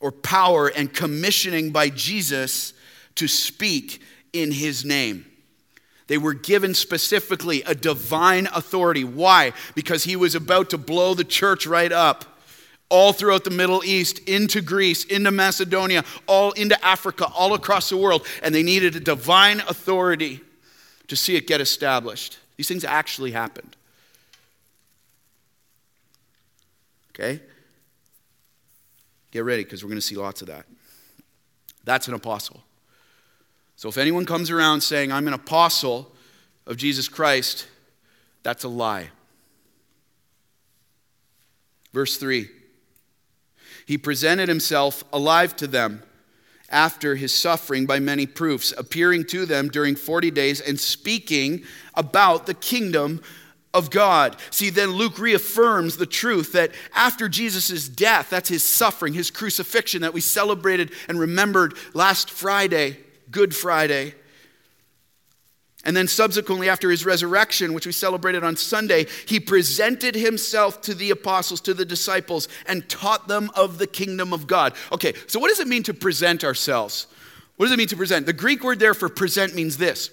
or 0.00 0.12
power 0.12 0.68
and 0.68 0.92
commissioning 0.92 1.70
by 1.70 1.88
Jesus 1.88 2.74
to 3.14 3.28
speak 3.28 4.02
in 4.32 4.50
his 4.50 4.84
name. 4.84 5.24
They 6.08 6.18
were 6.18 6.34
given 6.34 6.74
specifically 6.74 7.62
a 7.62 7.74
divine 7.74 8.46
authority. 8.54 9.04
Why? 9.04 9.52
Because 9.74 10.04
he 10.04 10.16
was 10.16 10.34
about 10.34 10.70
to 10.70 10.78
blow 10.78 11.14
the 11.14 11.24
church 11.24 11.66
right 11.66 11.92
up 11.92 12.33
all 12.94 13.12
throughout 13.12 13.42
the 13.42 13.50
Middle 13.50 13.82
East, 13.84 14.20
into 14.20 14.60
Greece, 14.60 15.04
into 15.04 15.32
Macedonia, 15.32 16.04
all 16.28 16.52
into 16.52 16.82
Africa, 16.84 17.26
all 17.34 17.54
across 17.54 17.88
the 17.88 17.96
world. 17.96 18.24
And 18.40 18.54
they 18.54 18.62
needed 18.62 18.94
a 18.94 19.00
divine 19.00 19.58
authority 19.58 20.40
to 21.08 21.16
see 21.16 21.34
it 21.34 21.48
get 21.48 21.60
established. 21.60 22.38
These 22.56 22.68
things 22.68 22.84
actually 22.84 23.32
happened. 23.32 23.74
Okay? 27.10 27.40
Get 29.32 29.42
ready 29.42 29.64
because 29.64 29.82
we're 29.82 29.90
going 29.90 30.00
to 30.00 30.06
see 30.06 30.14
lots 30.14 30.40
of 30.40 30.46
that. 30.46 30.64
That's 31.82 32.06
an 32.06 32.14
apostle. 32.14 32.62
So 33.74 33.88
if 33.88 33.98
anyone 33.98 34.24
comes 34.24 34.52
around 34.52 34.82
saying, 34.82 35.10
I'm 35.10 35.26
an 35.26 35.34
apostle 35.34 36.12
of 36.64 36.76
Jesus 36.76 37.08
Christ, 37.08 37.66
that's 38.44 38.62
a 38.62 38.68
lie. 38.68 39.08
Verse 41.92 42.18
3 42.18 42.48
he 43.86 43.98
presented 43.98 44.48
himself 44.48 45.04
alive 45.12 45.56
to 45.56 45.66
them 45.66 46.02
after 46.70 47.14
his 47.14 47.32
suffering 47.32 47.86
by 47.86 48.00
many 48.00 48.26
proofs, 48.26 48.72
appearing 48.76 49.24
to 49.24 49.46
them 49.46 49.68
during 49.68 49.94
40 49.94 50.30
days 50.30 50.60
and 50.60 50.78
speaking 50.80 51.62
about 51.94 52.46
the 52.46 52.54
kingdom 52.54 53.20
of 53.72 53.90
God. 53.90 54.36
See, 54.50 54.70
then 54.70 54.92
Luke 54.92 55.18
reaffirms 55.18 55.96
the 55.96 56.06
truth 56.06 56.52
that 56.52 56.70
after 56.94 57.28
Jesus' 57.28 57.88
death, 57.88 58.30
that's 58.30 58.48
his 58.48 58.64
suffering, 58.64 59.12
his 59.12 59.30
crucifixion 59.30 60.02
that 60.02 60.14
we 60.14 60.20
celebrated 60.20 60.92
and 61.08 61.18
remembered 61.18 61.74
last 61.92 62.30
Friday, 62.30 62.98
Good 63.30 63.54
Friday, 63.54 64.14
and 65.84 65.94
then, 65.94 66.08
subsequently, 66.08 66.68
after 66.68 66.90
his 66.90 67.04
resurrection, 67.04 67.74
which 67.74 67.84
we 67.84 67.92
celebrated 67.92 68.42
on 68.42 68.56
Sunday, 68.56 69.06
he 69.26 69.38
presented 69.38 70.14
himself 70.14 70.80
to 70.82 70.94
the 70.94 71.10
apostles, 71.10 71.60
to 71.62 71.74
the 71.74 71.84
disciples, 71.84 72.48
and 72.66 72.88
taught 72.88 73.28
them 73.28 73.50
of 73.54 73.76
the 73.76 73.86
kingdom 73.86 74.32
of 74.32 74.46
God. 74.46 74.74
Okay, 74.92 75.12
so 75.26 75.38
what 75.38 75.48
does 75.48 75.60
it 75.60 75.68
mean 75.68 75.82
to 75.82 75.92
present 75.92 76.42
ourselves? 76.42 77.06
What 77.56 77.66
does 77.66 77.72
it 77.72 77.76
mean 77.76 77.88
to 77.88 77.96
present? 77.96 78.24
The 78.24 78.32
Greek 78.32 78.64
word 78.64 78.78
there 78.78 78.94
for 78.94 79.08
present 79.10 79.54
means 79.54 79.76
this 79.76 80.10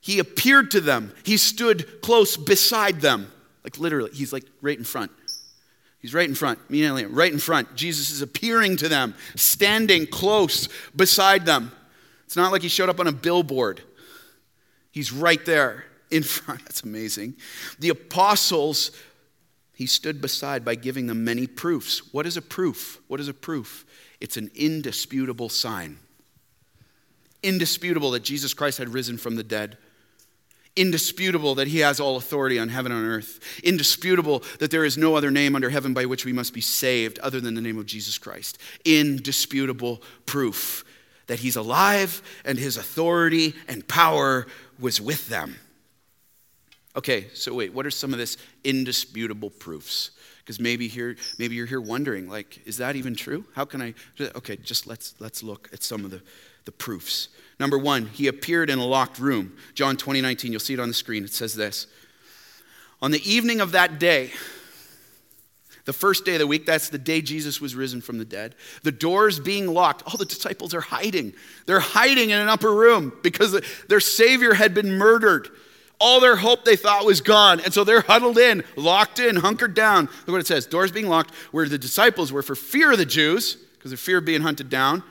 He 0.00 0.18
appeared 0.18 0.70
to 0.70 0.80
them, 0.80 1.12
he 1.24 1.36
stood 1.36 2.00
close 2.00 2.36
beside 2.36 3.02
them. 3.02 3.30
Like 3.62 3.78
literally, 3.78 4.10
he's 4.12 4.32
like 4.32 4.44
right 4.62 4.76
in 4.76 4.84
front. 4.84 5.10
He's 6.00 6.12
right 6.12 6.28
in 6.28 6.34
front, 6.34 6.58
me 6.68 6.82
and 6.82 6.90
immediately, 6.92 7.16
right 7.16 7.32
in 7.32 7.38
front. 7.38 7.76
Jesus 7.76 8.10
is 8.10 8.20
appearing 8.20 8.76
to 8.76 8.88
them, 8.88 9.14
standing 9.36 10.06
close 10.06 10.68
beside 10.94 11.46
them. 11.46 11.72
It's 12.26 12.36
not 12.36 12.52
like 12.52 12.60
he 12.60 12.68
showed 12.68 12.90
up 12.90 13.00
on 13.00 13.06
a 13.06 13.12
billboard. 13.12 13.82
He's 14.94 15.10
right 15.10 15.44
there 15.44 15.86
in 16.08 16.22
front. 16.22 16.60
That's 16.60 16.84
amazing. 16.84 17.34
The 17.80 17.88
apostles, 17.88 18.92
he 19.74 19.86
stood 19.86 20.20
beside 20.20 20.64
by 20.64 20.76
giving 20.76 21.08
them 21.08 21.24
many 21.24 21.48
proofs. 21.48 22.12
What 22.14 22.26
is 22.26 22.36
a 22.36 22.42
proof? 22.42 23.00
What 23.08 23.18
is 23.18 23.26
a 23.26 23.34
proof? 23.34 23.84
It's 24.20 24.36
an 24.36 24.52
indisputable 24.54 25.48
sign. 25.48 25.98
Indisputable 27.42 28.12
that 28.12 28.22
Jesus 28.22 28.54
Christ 28.54 28.78
had 28.78 28.88
risen 28.88 29.18
from 29.18 29.34
the 29.34 29.42
dead. 29.42 29.78
Indisputable 30.76 31.56
that 31.56 31.66
he 31.66 31.80
has 31.80 31.98
all 31.98 32.16
authority 32.16 32.60
on 32.60 32.68
heaven 32.68 32.92
and 32.92 33.04
on 33.04 33.10
earth. 33.10 33.40
Indisputable 33.64 34.44
that 34.60 34.70
there 34.70 34.84
is 34.84 34.96
no 34.96 35.16
other 35.16 35.32
name 35.32 35.56
under 35.56 35.70
heaven 35.70 35.92
by 35.92 36.06
which 36.06 36.24
we 36.24 36.32
must 36.32 36.54
be 36.54 36.60
saved 36.60 37.18
other 37.18 37.40
than 37.40 37.54
the 37.54 37.60
name 37.60 37.78
of 37.78 37.86
Jesus 37.86 38.16
Christ. 38.16 38.58
Indisputable 38.84 40.02
proof 40.24 40.84
that 41.26 41.40
he's 41.40 41.56
alive 41.56 42.22
and 42.44 42.58
his 42.58 42.76
authority 42.76 43.54
and 43.68 43.86
power 43.88 44.46
was 44.84 45.00
with 45.00 45.28
them. 45.28 45.56
Okay, 46.94 47.28
so 47.32 47.54
wait, 47.54 47.72
what 47.72 47.86
are 47.86 47.90
some 47.90 48.12
of 48.12 48.18
this 48.18 48.36
indisputable 48.62 49.48
proofs? 49.48 50.10
Because 50.38 50.60
maybe 50.60 50.88
here, 50.88 51.16
maybe 51.38 51.54
you're 51.54 51.66
here 51.66 51.80
wondering, 51.80 52.28
like, 52.28 52.60
is 52.66 52.76
that 52.76 52.94
even 52.94 53.16
true? 53.16 53.46
How 53.54 53.64
can 53.64 53.80
I? 53.80 53.94
Okay, 54.20 54.56
just 54.56 54.86
let's 54.86 55.14
let's 55.18 55.42
look 55.42 55.70
at 55.72 55.82
some 55.82 56.04
of 56.04 56.10
the, 56.10 56.20
the 56.66 56.70
proofs. 56.70 57.28
Number 57.58 57.78
one, 57.78 58.06
he 58.06 58.28
appeared 58.28 58.68
in 58.68 58.78
a 58.78 58.84
locked 58.84 59.18
room. 59.18 59.56
John 59.72 59.96
20, 59.96 60.20
19, 60.20 60.52
you'll 60.52 60.60
see 60.60 60.74
it 60.74 60.80
on 60.80 60.88
the 60.88 60.94
screen. 60.94 61.24
It 61.24 61.32
says 61.32 61.54
this. 61.54 61.86
On 63.00 63.10
the 63.10 63.22
evening 63.28 63.62
of 63.62 63.72
that 63.72 63.98
day, 63.98 64.32
the 65.84 65.92
first 65.92 66.24
day 66.24 66.34
of 66.34 66.38
the 66.38 66.46
week, 66.46 66.64
that's 66.64 66.88
the 66.88 66.98
day 66.98 67.20
Jesus 67.20 67.60
was 67.60 67.74
risen 67.74 68.00
from 68.00 68.18
the 68.18 68.24
dead. 68.24 68.54
The 68.82 68.92
doors 68.92 69.38
being 69.38 69.66
locked. 69.66 70.02
All 70.06 70.16
the 70.16 70.24
disciples 70.24 70.72
are 70.72 70.80
hiding. 70.80 71.34
They're 71.66 71.80
hiding 71.80 72.30
in 72.30 72.38
an 72.38 72.48
upper 72.48 72.72
room 72.72 73.12
because 73.22 73.60
their 73.88 74.00
Savior 74.00 74.54
had 74.54 74.72
been 74.74 74.92
murdered. 74.92 75.48
all 76.00 76.20
their 76.20 76.36
hope 76.36 76.64
they 76.64 76.76
thought 76.76 77.04
was 77.04 77.20
gone. 77.20 77.60
And 77.60 77.72
so 77.72 77.84
they're 77.84 78.00
huddled 78.00 78.38
in, 78.38 78.64
locked 78.76 79.18
in, 79.18 79.36
hunkered 79.36 79.74
down. 79.74 80.06
Look 80.26 80.28
what 80.28 80.40
it 80.40 80.46
says 80.46 80.66
doors 80.66 80.90
being 80.92 81.08
locked, 81.08 81.34
where 81.50 81.68
the 81.68 81.78
disciples 81.78 82.32
were 82.32 82.42
for 82.42 82.54
fear 82.54 82.92
of 82.92 82.98
the 82.98 83.06
Jews, 83.06 83.56
because 83.74 83.92
of 83.92 84.00
fear 84.00 84.18
of 84.18 84.24
being 84.24 84.42
hunted 84.42 84.68
down. 84.68 85.02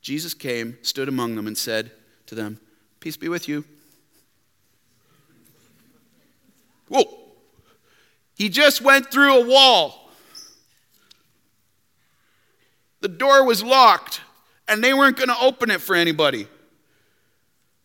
Jesus 0.00 0.34
came, 0.34 0.78
stood 0.82 1.08
among 1.08 1.34
them, 1.34 1.46
and 1.46 1.56
said 1.56 1.90
to 2.26 2.34
them, 2.34 2.60
Peace 3.00 3.16
be 3.16 3.28
with 3.28 3.48
you. 3.48 3.64
Whoa. 6.88 7.04
He 8.34 8.48
just 8.48 8.82
went 8.82 9.10
through 9.10 9.42
a 9.42 9.46
wall. 9.46 10.03
The 13.04 13.08
door 13.08 13.44
was 13.44 13.62
locked, 13.62 14.22
and 14.66 14.82
they 14.82 14.94
weren't 14.94 15.18
going 15.18 15.28
to 15.28 15.38
open 15.38 15.70
it 15.70 15.82
for 15.82 15.94
anybody. 15.94 16.48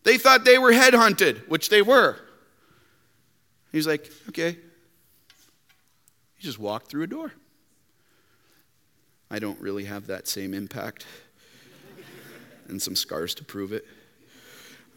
They 0.02 0.16
thought 0.16 0.46
they 0.46 0.56
were 0.56 0.72
headhunted, 0.72 1.46
which 1.46 1.68
they 1.68 1.82
were. 1.82 2.16
He's 3.70 3.86
like, 3.86 4.10
okay. 4.30 4.52
He 6.36 6.42
just 6.42 6.58
walked 6.58 6.86
through 6.86 7.02
a 7.02 7.06
door. 7.06 7.34
I 9.30 9.38
don't 9.40 9.60
really 9.60 9.84
have 9.84 10.06
that 10.06 10.26
same 10.26 10.54
impact 10.54 11.04
and 12.68 12.80
some 12.80 12.96
scars 12.96 13.34
to 13.34 13.44
prove 13.44 13.74
it. 13.74 13.84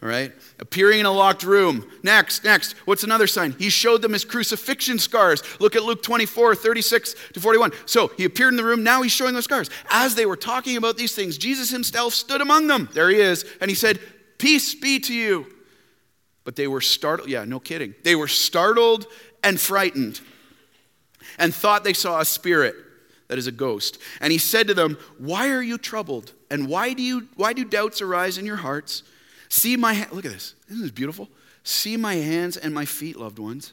All 0.04 0.10
right? 0.10 0.32
Appearing 0.58 1.00
in 1.00 1.06
a 1.06 1.10
locked 1.10 1.44
room. 1.44 1.90
Next, 2.02 2.44
next. 2.44 2.72
What's 2.84 3.04
another 3.04 3.26
sign? 3.26 3.52
He 3.58 3.70
showed 3.70 4.02
them 4.02 4.12
his 4.12 4.22
crucifixion 4.22 4.98
scars. 4.98 5.42
Look 5.60 5.74
at 5.76 5.82
Luke 5.82 6.02
24, 6.02 6.54
36 6.54 7.14
to 7.32 7.40
41. 7.40 7.72
So 7.86 8.08
he 8.08 8.26
appeared 8.26 8.52
in 8.52 8.58
the 8.58 8.64
room. 8.64 8.84
Now 8.84 9.00
he's 9.00 9.12
showing 9.12 9.32
those 9.32 9.44
scars. 9.44 9.70
As 9.88 10.14
they 10.14 10.26
were 10.26 10.36
talking 10.36 10.76
about 10.76 10.98
these 10.98 11.14
things, 11.14 11.38
Jesus 11.38 11.70
himself 11.70 12.12
stood 12.12 12.42
among 12.42 12.66
them. 12.66 12.90
There 12.92 13.08
he 13.08 13.16
is. 13.16 13.46
And 13.62 13.70
he 13.70 13.74
said, 13.74 13.98
Peace 14.36 14.74
be 14.74 15.00
to 15.00 15.14
you. 15.14 15.46
But 16.44 16.56
they 16.56 16.68
were 16.68 16.82
startled. 16.82 17.30
Yeah, 17.30 17.46
no 17.46 17.58
kidding. 17.58 17.94
They 18.04 18.14
were 18.14 18.28
startled 18.28 19.06
and 19.42 19.58
frightened 19.58 20.20
and 21.38 21.54
thought 21.54 21.82
they 21.82 21.94
saw 21.94 22.20
a 22.20 22.26
spirit 22.26 22.76
that 23.28 23.38
is 23.38 23.46
a 23.46 23.52
ghost. 23.52 23.98
And 24.20 24.32
he 24.32 24.38
said 24.38 24.66
to 24.66 24.74
them, 24.74 24.98
Why 25.16 25.48
are 25.48 25.62
you 25.62 25.78
troubled? 25.78 26.34
And 26.50 26.68
why 26.68 26.92
do, 26.92 27.02
you, 27.02 27.28
why 27.36 27.54
do 27.54 27.64
doubts 27.64 28.02
arise 28.02 28.36
in 28.36 28.44
your 28.44 28.56
hearts? 28.56 29.02
See 29.54 29.76
my 29.76 29.94
ha- 29.94 30.08
look 30.10 30.24
at 30.24 30.32
this. 30.32 30.56
Isn't 30.68 30.82
this 30.82 30.90
beautiful? 30.90 31.28
See 31.62 31.96
my 31.96 32.14
hands 32.14 32.56
and 32.56 32.74
my 32.74 32.84
feet, 32.84 33.16
loved 33.16 33.38
ones. 33.38 33.72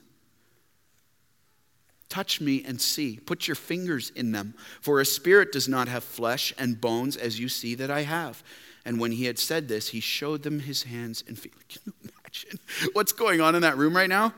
Touch 2.07 2.39
me 2.39 2.63
and 2.63 2.79
see. 2.79 3.17
Put 3.17 3.47
your 3.47 3.55
fingers 3.55 4.11
in 4.15 4.31
them. 4.31 4.53
For 4.79 5.01
a 5.01 5.05
spirit 5.05 5.51
does 5.51 5.67
not 5.67 5.87
have 5.87 6.03
flesh 6.03 6.53
and 6.59 6.79
bones 6.79 7.17
as 7.17 7.39
you 7.39 7.49
see 7.49 7.73
that 7.73 7.89
I 7.89 8.03
have. 8.03 8.43
And 8.85 8.99
when 8.99 9.11
he 9.11 9.25
had 9.25 9.39
said 9.39 9.67
this, 9.67 9.87
he 9.87 9.99
showed 10.01 10.43
them 10.43 10.59
his 10.59 10.83
hands 10.83 11.23
and 11.27 11.35
feet. 11.35 11.55
Can 11.67 11.81
you 11.87 11.93
imagine 12.03 12.59
what's 12.93 13.11
going 13.11 13.41
on 13.41 13.55
in 13.55 13.63
that 13.63 13.75
room 13.75 13.95
right 13.95 14.07
now? 14.07 14.35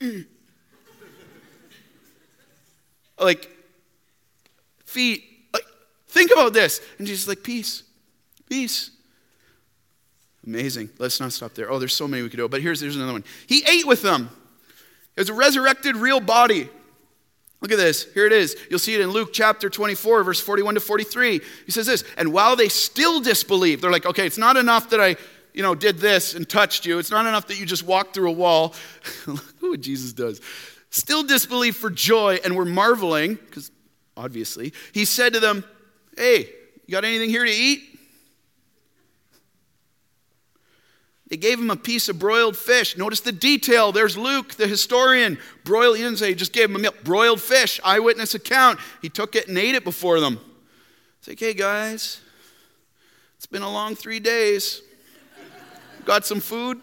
like, 3.18 3.50
feet. 4.84 5.24
Like, 5.52 5.64
think 6.06 6.30
about 6.30 6.52
this. 6.52 6.80
And 6.98 7.08
Jesus 7.08 7.22
is 7.22 7.28
like, 7.28 7.42
peace, 7.42 7.82
peace. 8.48 8.92
Amazing. 10.46 10.90
Let's 10.98 11.20
not 11.20 11.32
stop 11.32 11.54
there. 11.54 11.70
Oh, 11.70 11.78
there's 11.78 11.94
so 11.94 12.08
many 12.08 12.22
we 12.22 12.28
could 12.28 12.38
do. 12.38 12.48
But 12.48 12.62
here's, 12.62 12.80
here's 12.80 12.96
another 12.96 13.12
one. 13.12 13.24
He 13.46 13.64
ate 13.68 13.86
with 13.86 14.02
them. 14.02 14.30
It 15.16 15.20
was 15.20 15.28
a 15.28 15.34
resurrected 15.34 15.96
real 15.96 16.20
body. 16.20 16.68
Look 17.60 17.70
at 17.70 17.78
this. 17.78 18.12
Here 18.12 18.26
it 18.26 18.32
is. 18.32 18.56
You'll 18.68 18.80
see 18.80 18.94
it 18.94 19.00
in 19.00 19.10
Luke 19.10 19.32
chapter 19.32 19.70
24, 19.70 20.24
verse 20.24 20.40
41 20.40 20.74
to 20.74 20.80
43. 20.80 21.40
He 21.64 21.72
says 21.72 21.86
this, 21.86 22.02
and 22.16 22.32
while 22.32 22.56
they 22.56 22.68
still 22.68 23.20
disbelieve, 23.20 23.80
they're 23.80 23.92
like, 23.92 24.04
okay, 24.04 24.26
it's 24.26 24.38
not 24.38 24.56
enough 24.56 24.90
that 24.90 25.00
I, 25.00 25.14
you 25.54 25.62
know, 25.62 25.76
did 25.76 25.98
this 25.98 26.34
and 26.34 26.48
touched 26.48 26.86
you. 26.86 26.98
It's 26.98 27.12
not 27.12 27.24
enough 27.24 27.46
that 27.46 27.60
you 27.60 27.64
just 27.64 27.84
walked 27.84 28.14
through 28.14 28.30
a 28.30 28.32
wall. 28.32 28.74
Look 29.26 29.44
what 29.60 29.80
Jesus 29.80 30.12
does. 30.12 30.40
Still 30.90 31.22
disbelieve 31.22 31.76
for 31.76 31.88
joy 31.88 32.40
and 32.44 32.56
were 32.56 32.64
marveling, 32.64 33.34
because 33.34 33.70
obviously, 34.16 34.72
he 34.92 35.04
said 35.04 35.34
to 35.34 35.40
them, 35.40 35.64
Hey, 36.16 36.48
you 36.86 36.92
got 36.92 37.04
anything 37.04 37.30
here 37.30 37.44
to 37.44 37.50
eat? 37.50 37.91
They 41.32 41.38
gave 41.38 41.58
him 41.58 41.70
a 41.70 41.76
piece 41.76 42.10
of 42.10 42.18
broiled 42.18 42.58
fish. 42.58 42.98
Notice 42.98 43.20
the 43.20 43.32
detail. 43.32 43.90
There's 43.90 44.18
Luke, 44.18 44.52
the 44.56 44.66
historian. 44.66 45.38
Broiled, 45.64 45.96
he 45.96 46.02
didn't 46.02 46.18
say 46.18 46.28
he 46.28 46.34
just 46.34 46.52
gave 46.52 46.68
him 46.68 46.76
a 46.76 46.78
meal. 46.78 46.92
Broiled 47.04 47.40
fish, 47.40 47.80
eyewitness 47.82 48.34
account. 48.34 48.78
He 49.00 49.08
took 49.08 49.34
it 49.34 49.48
and 49.48 49.56
ate 49.56 49.74
it 49.74 49.82
before 49.82 50.20
them. 50.20 50.38
It's 51.18 51.28
like, 51.28 51.40
hey 51.40 51.54
guys, 51.54 52.20
it's 53.38 53.46
been 53.46 53.62
a 53.62 53.72
long 53.72 53.94
three 53.94 54.20
days. 54.20 54.82
Got 56.04 56.26
some 56.26 56.38
food? 56.38 56.82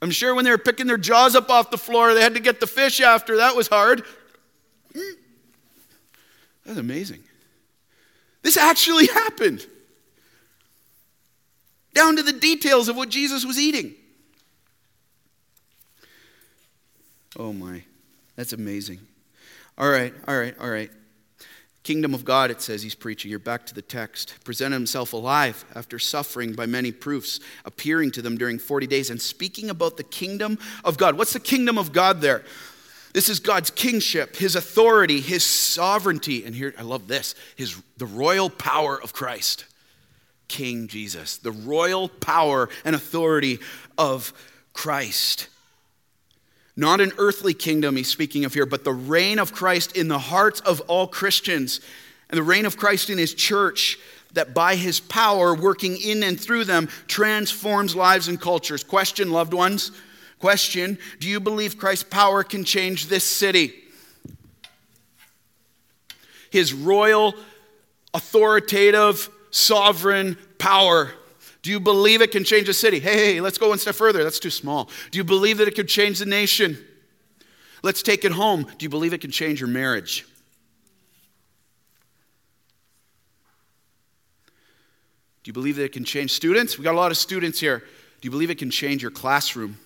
I'm 0.00 0.10
sure 0.10 0.34
when 0.34 0.46
they 0.46 0.50
were 0.50 0.56
picking 0.56 0.86
their 0.86 0.96
jaws 0.96 1.36
up 1.36 1.50
off 1.50 1.70
the 1.70 1.76
floor, 1.76 2.14
they 2.14 2.22
had 2.22 2.32
to 2.36 2.40
get 2.40 2.58
the 2.58 2.66
fish 2.66 3.02
after. 3.02 3.36
That 3.36 3.54
was 3.54 3.68
hard. 3.68 4.02
Hmm. 4.94 5.12
That's 6.64 6.78
amazing. 6.78 7.22
This 8.40 8.56
actually 8.56 9.06
happened 9.12 9.66
down 11.94 12.16
to 12.16 12.22
the 12.22 12.32
details 12.32 12.88
of 12.88 12.96
what 12.96 13.08
Jesus 13.08 13.44
was 13.44 13.58
eating. 13.58 13.94
Oh 17.38 17.52
my, 17.52 17.84
that's 18.36 18.52
amazing. 18.52 19.00
All 19.78 19.88
right, 19.88 20.12
all 20.26 20.38
right, 20.38 20.54
all 20.60 20.70
right. 20.70 20.90
Kingdom 21.82 22.12
of 22.12 22.24
God, 22.24 22.50
it 22.50 22.60
says 22.60 22.82
he's 22.82 22.94
preaching. 22.94 23.30
You're 23.30 23.38
back 23.38 23.64
to 23.66 23.74
the 23.74 23.82
text. 23.82 24.34
Presented 24.44 24.76
himself 24.76 25.14
alive 25.14 25.64
after 25.74 25.98
suffering 25.98 26.52
by 26.52 26.66
many 26.66 26.92
proofs, 26.92 27.40
appearing 27.64 28.10
to 28.12 28.22
them 28.22 28.36
during 28.36 28.58
40 28.58 28.86
days 28.86 29.08
and 29.08 29.20
speaking 29.20 29.70
about 29.70 29.96
the 29.96 30.04
kingdom 30.04 30.58
of 30.84 30.98
God. 30.98 31.16
What's 31.16 31.32
the 31.32 31.40
kingdom 31.40 31.78
of 31.78 31.92
God 31.92 32.20
there? 32.20 32.44
This 33.12 33.28
is 33.28 33.40
God's 33.40 33.70
kingship, 33.70 34.36
his 34.36 34.54
authority, 34.54 35.20
his 35.20 35.42
sovereignty. 35.42 36.44
And 36.44 36.54
here, 36.54 36.74
I 36.78 36.82
love 36.82 37.08
this 37.08 37.34
his, 37.56 37.80
the 37.96 38.06
royal 38.06 38.50
power 38.50 39.00
of 39.00 39.12
Christ. 39.12 39.64
King 40.50 40.88
Jesus, 40.88 41.36
the 41.36 41.52
royal 41.52 42.08
power 42.08 42.68
and 42.84 42.96
authority 42.96 43.60
of 43.96 44.34
Christ. 44.72 45.48
Not 46.76 47.00
an 47.00 47.12
earthly 47.18 47.54
kingdom 47.54 47.94
he's 47.94 48.08
speaking 48.08 48.44
of 48.44 48.52
here, 48.52 48.66
but 48.66 48.82
the 48.82 48.92
reign 48.92 49.38
of 49.38 49.52
Christ 49.52 49.96
in 49.96 50.08
the 50.08 50.18
hearts 50.18 50.58
of 50.60 50.80
all 50.82 51.06
Christians 51.06 51.80
and 52.28 52.36
the 52.36 52.42
reign 52.42 52.66
of 52.66 52.76
Christ 52.76 53.10
in 53.10 53.16
his 53.16 53.32
church 53.32 53.96
that 54.32 54.52
by 54.52 54.74
his 54.74 54.98
power 54.98 55.54
working 55.54 55.96
in 55.96 56.24
and 56.24 56.38
through 56.38 56.64
them 56.64 56.88
transforms 57.06 57.94
lives 57.94 58.26
and 58.26 58.40
cultures. 58.40 58.82
Question, 58.82 59.30
loved 59.30 59.54
ones. 59.54 59.92
Question 60.40 60.98
Do 61.20 61.28
you 61.28 61.38
believe 61.38 61.78
Christ's 61.78 62.04
power 62.04 62.42
can 62.42 62.64
change 62.64 63.06
this 63.06 63.24
city? 63.24 63.72
His 66.50 66.74
royal, 66.74 67.34
authoritative, 68.12 69.30
sovereign 69.50 70.36
power. 70.58 71.12
Do 71.62 71.70
you 71.70 71.80
believe 71.80 72.22
it 72.22 72.30
can 72.32 72.44
change 72.44 72.68
a 72.68 72.74
city? 72.74 73.00
Hey, 73.00 73.34
hey, 73.34 73.40
let's 73.40 73.58
go 73.58 73.68
one 73.68 73.78
step 73.78 73.94
further. 73.94 74.24
That's 74.24 74.38
too 74.38 74.50
small. 74.50 74.88
Do 75.10 75.18
you 75.18 75.24
believe 75.24 75.58
that 75.58 75.68
it 75.68 75.74
could 75.74 75.88
change 75.88 76.18
the 76.18 76.26
nation? 76.26 76.78
Let's 77.82 78.02
take 78.02 78.24
it 78.24 78.32
home. 78.32 78.62
Do 78.62 78.84
you 78.84 78.88
believe 78.88 79.12
it 79.12 79.20
can 79.20 79.30
change 79.30 79.60
your 79.60 79.68
marriage? 79.68 80.26
Do 85.42 85.48
you 85.48 85.52
believe 85.52 85.76
that 85.76 85.84
it 85.84 85.92
can 85.92 86.04
change 86.04 86.32
students? 86.32 86.76
We 86.78 86.84
got 86.84 86.94
a 86.94 86.98
lot 86.98 87.10
of 87.10 87.16
students 87.16 87.60
here. 87.60 87.78
Do 87.78 88.26
you 88.26 88.30
believe 88.30 88.50
it 88.50 88.58
can 88.58 88.70
change 88.70 89.00
your 89.02 89.10
classroom? 89.10 89.78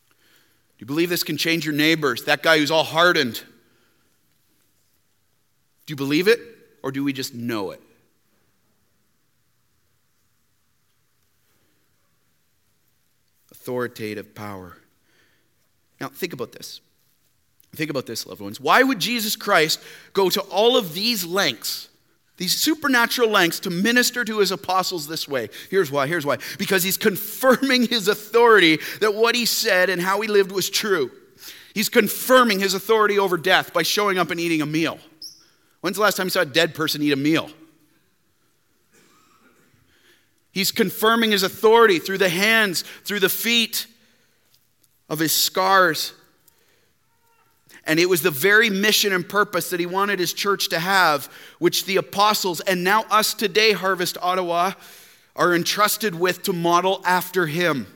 Do 0.00 0.84
you 0.84 0.86
believe 0.86 1.08
this 1.10 1.22
can 1.22 1.36
change 1.36 1.64
your 1.64 1.74
neighbors? 1.74 2.24
That 2.24 2.42
guy 2.42 2.58
who's 2.58 2.70
all 2.70 2.84
hardened. 2.84 3.42
Do 5.90 5.92
you 5.92 5.96
believe 5.96 6.28
it 6.28 6.38
or 6.84 6.92
do 6.92 7.02
we 7.02 7.12
just 7.12 7.34
know 7.34 7.72
it? 7.72 7.82
Authoritative 13.50 14.32
power. 14.32 14.76
Now, 16.00 16.06
think 16.06 16.32
about 16.32 16.52
this. 16.52 16.80
Think 17.74 17.90
about 17.90 18.06
this, 18.06 18.24
loved 18.24 18.40
ones. 18.40 18.60
Why 18.60 18.84
would 18.84 19.00
Jesus 19.00 19.34
Christ 19.34 19.80
go 20.12 20.30
to 20.30 20.40
all 20.42 20.76
of 20.76 20.94
these 20.94 21.26
lengths, 21.26 21.88
these 22.36 22.56
supernatural 22.56 23.28
lengths, 23.28 23.58
to 23.58 23.70
minister 23.70 24.24
to 24.24 24.38
his 24.38 24.52
apostles 24.52 25.08
this 25.08 25.26
way? 25.26 25.48
Here's 25.70 25.90
why. 25.90 26.06
Here's 26.06 26.24
why. 26.24 26.38
Because 26.56 26.84
he's 26.84 26.96
confirming 27.08 27.88
his 27.88 28.06
authority 28.06 28.78
that 29.00 29.16
what 29.16 29.34
he 29.34 29.44
said 29.44 29.90
and 29.90 30.00
how 30.00 30.20
he 30.20 30.28
lived 30.28 30.52
was 30.52 30.70
true. 30.70 31.10
He's 31.74 31.88
confirming 31.88 32.60
his 32.60 32.74
authority 32.74 33.18
over 33.18 33.36
death 33.36 33.72
by 33.72 33.82
showing 33.82 34.18
up 34.18 34.30
and 34.30 34.38
eating 34.38 34.62
a 34.62 34.66
meal. 34.66 35.00
When's 35.80 35.96
the 35.96 36.02
last 36.02 36.16
time 36.16 36.26
you 36.26 36.30
saw 36.30 36.40
a 36.40 36.46
dead 36.46 36.74
person 36.74 37.02
eat 37.02 37.12
a 37.12 37.16
meal? 37.16 37.50
He's 40.52 40.72
confirming 40.72 41.30
his 41.30 41.42
authority 41.42 41.98
through 41.98 42.18
the 42.18 42.28
hands, 42.28 42.82
through 43.04 43.20
the 43.20 43.28
feet 43.28 43.86
of 45.08 45.18
his 45.18 45.32
scars. 45.32 46.12
And 47.86 47.98
it 47.98 48.08
was 48.08 48.22
the 48.22 48.30
very 48.30 48.68
mission 48.68 49.12
and 49.12 49.26
purpose 49.26 49.70
that 49.70 49.80
he 49.80 49.86
wanted 49.86 50.18
his 50.18 50.32
church 50.32 50.68
to 50.68 50.78
have, 50.78 51.32
which 51.58 51.86
the 51.86 51.96
apostles 51.96 52.60
and 52.60 52.84
now 52.84 53.04
us 53.10 53.32
today, 53.32 53.72
Harvest 53.72 54.18
Ottawa, 54.20 54.72
are 55.36 55.54
entrusted 55.54 56.14
with 56.14 56.42
to 56.42 56.52
model 56.52 57.00
after 57.04 57.46
him. 57.46 57.86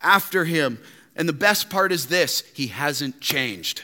After 0.00 0.44
him. 0.44 0.80
And 1.16 1.28
the 1.28 1.34
best 1.34 1.70
part 1.70 1.92
is 1.92 2.06
this 2.06 2.42
he 2.54 2.68
hasn't 2.68 3.20
changed. 3.20 3.82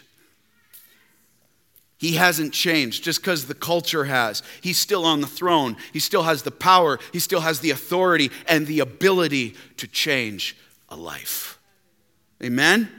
He 2.01 2.15
hasn't 2.15 2.55
changed 2.55 3.05
just 3.05 3.21
because 3.21 3.45
the 3.45 3.55
culture 3.55 4.05
has. 4.05 4.43
He's 4.63 4.79
still 4.79 5.05
on 5.05 5.21
the 5.21 5.27
throne. 5.27 5.77
He 5.93 6.01
still 6.01 6.23
has 6.23 6.43
the 6.43 6.51
power. 6.51 6.99
He 7.13 7.19
still 7.19 7.43
has 7.43 7.61
the 7.61 7.73
authority 7.73 8.31
and 8.49 8.67
the 8.67 8.81
ability 8.81 9.55
to 9.77 9.87
change 9.87 10.57
a 10.89 10.97
life. 10.97 11.59
Amen? 12.43 12.91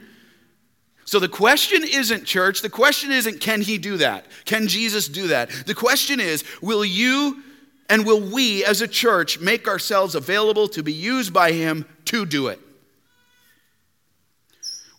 So 1.04 1.18
the 1.18 1.28
question 1.28 1.82
isn't, 1.82 2.26
church, 2.26 2.62
the 2.62 2.70
question 2.70 3.10
isn't, 3.10 3.40
can 3.40 3.60
he 3.60 3.76
do 3.76 3.96
that? 3.96 4.24
Can 4.44 4.68
Jesus 4.68 5.08
do 5.08 5.26
that? 5.28 5.50
The 5.50 5.74
question 5.74 6.20
is, 6.20 6.44
will 6.62 6.84
you 6.84 7.42
and 7.88 8.06
will 8.06 8.20
we 8.20 8.64
as 8.64 8.82
a 8.82 8.88
church 8.88 9.40
make 9.40 9.66
ourselves 9.66 10.14
available 10.14 10.68
to 10.68 10.82
be 10.84 10.92
used 10.92 11.32
by 11.32 11.50
him 11.50 11.86
to 12.04 12.24
do 12.24 12.46
it? 12.46 12.60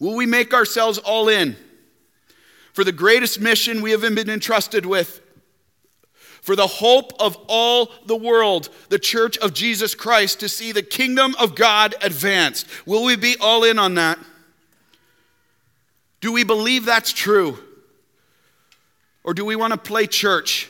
Will 0.01 0.17
we 0.17 0.25
make 0.25 0.53
ourselves 0.53 0.97
all 0.97 1.29
in 1.29 1.55
for 2.73 2.83
the 2.83 2.91
greatest 2.91 3.39
mission 3.39 3.81
we 3.81 3.91
have 3.91 4.01
been 4.01 4.29
entrusted 4.29 4.85
with? 4.85 5.21
For 6.41 6.57
the 6.57 6.67
hope 6.67 7.13
of 7.21 7.37
all 7.47 7.91
the 8.05 8.17
world, 8.17 8.67
the 8.89 8.99
church 8.99 9.37
of 9.37 9.53
Jesus 9.53 9.95
Christ, 9.95 10.41
to 10.41 10.49
see 10.49 10.73
the 10.73 10.83
kingdom 10.83 11.35
of 11.39 11.55
God 11.55 11.95
advanced. 12.01 12.67
Will 12.85 13.05
we 13.05 13.15
be 13.15 13.37
all 13.39 13.63
in 13.63 13.79
on 13.79 13.95
that? 13.95 14.19
Do 16.19 16.33
we 16.33 16.43
believe 16.43 16.83
that's 16.83 17.13
true? 17.13 17.59
Or 19.23 19.33
do 19.33 19.45
we 19.45 19.55
want 19.55 19.71
to 19.71 19.77
play 19.77 20.05
church? 20.05 20.69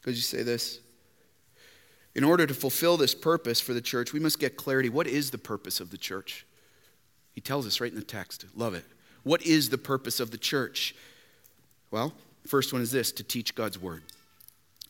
Could 0.00 0.14
you 0.14 0.22
say 0.22 0.42
this? 0.42 0.78
In 2.16 2.24
order 2.24 2.46
to 2.46 2.54
fulfill 2.54 2.96
this 2.96 3.14
purpose 3.14 3.60
for 3.60 3.74
the 3.74 3.82
church, 3.82 4.14
we 4.14 4.20
must 4.20 4.38
get 4.38 4.56
clarity. 4.56 4.88
What 4.88 5.06
is 5.06 5.30
the 5.30 5.38
purpose 5.38 5.80
of 5.80 5.90
the 5.90 5.98
church? 5.98 6.46
He 7.34 7.42
tells 7.42 7.66
us 7.66 7.78
right 7.78 7.92
in 7.92 7.98
the 7.98 8.04
text. 8.04 8.46
Love 8.56 8.74
it. 8.74 8.86
What 9.22 9.42
is 9.42 9.68
the 9.68 9.76
purpose 9.76 10.18
of 10.18 10.30
the 10.30 10.38
church? 10.38 10.94
Well, 11.90 12.14
first 12.46 12.72
one 12.72 12.80
is 12.80 12.90
this 12.90 13.12
to 13.12 13.22
teach 13.22 13.54
God's 13.54 13.78
word. 13.78 14.02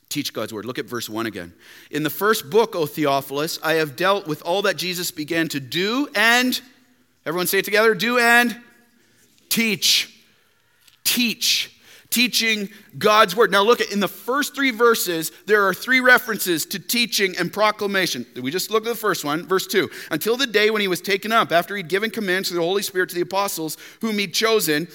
Teach 0.09 0.33
God's 0.33 0.55
word. 0.55 0.67
Look 0.67 0.79
at 0.79 0.85
verse 0.85 1.09
1 1.09 1.27
again. 1.27 1.53
In 1.91 2.05
the 2.05 2.11
first 2.11 2.49
book, 2.49 2.77
O 2.77 2.87
Theophilus, 2.87 3.59
I 3.61 3.73
have 3.75 3.97
dealt 3.97 4.29
with 4.29 4.41
all 4.43 4.62
that 4.62 4.77
Jesus 4.77 5.11
began 5.11 5.49
to 5.49 5.59
do 5.59 6.09
and, 6.15 6.61
everyone 7.27 7.49
say 7.49 7.59
it 7.59 7.65
together, 7.65 7.93
do 7.97 8.21
and 8.21 8.57
teach. 9.49 10.23
Teach 11.03 11.76
teaching 12.11 12.69
God's 12.99 13.35
word. 13.35 13.51
Now, 13.51 13.62
look 13.62 13.81
at 13.81 13.92
in 13.92 14.01
the 14.01 14.09
first 14.09 14.55
three 14.55 14.71
verses, 14.71 15.33
there 15.47 15.66
are 15.66 15.75
three 15.75 16.01
references 16.01 16.66
to 16.66 16.79
teaching 16.79 17.37
and 17.38 17.53
proclamation. 17.53 18.27
We 18.40 18.51
just 18.51 18.71
look 18.71 18.85
at 18.85 18.88
the 18.88 18.95
first 18.95 19.25
one, 19.25 19.47
verse 19.47 19.66
2. 19.66 19.88
Until 20.11 20.37
the 20.37 20.47
day 20.47 20.71
when 20.71 20.81
he 20.81 20.88
was 20.88 21.01
taken 21.01 21.33
up, 21.33 21.53
after 21.53 21.77
he'd 21.77 21.88
given 21.88 22.11
commands 22.11 22.49
to 22.49 22.55
the 22.55 22.61
Holy 22.61 22.83
Spirit 22.83 23.09
to 23.11 23.14
the 23.14 23.21
apostles 23.23 23.77
whom 24.01 24.19
he'd 24.19 24.35
chosen. 24.35 24.88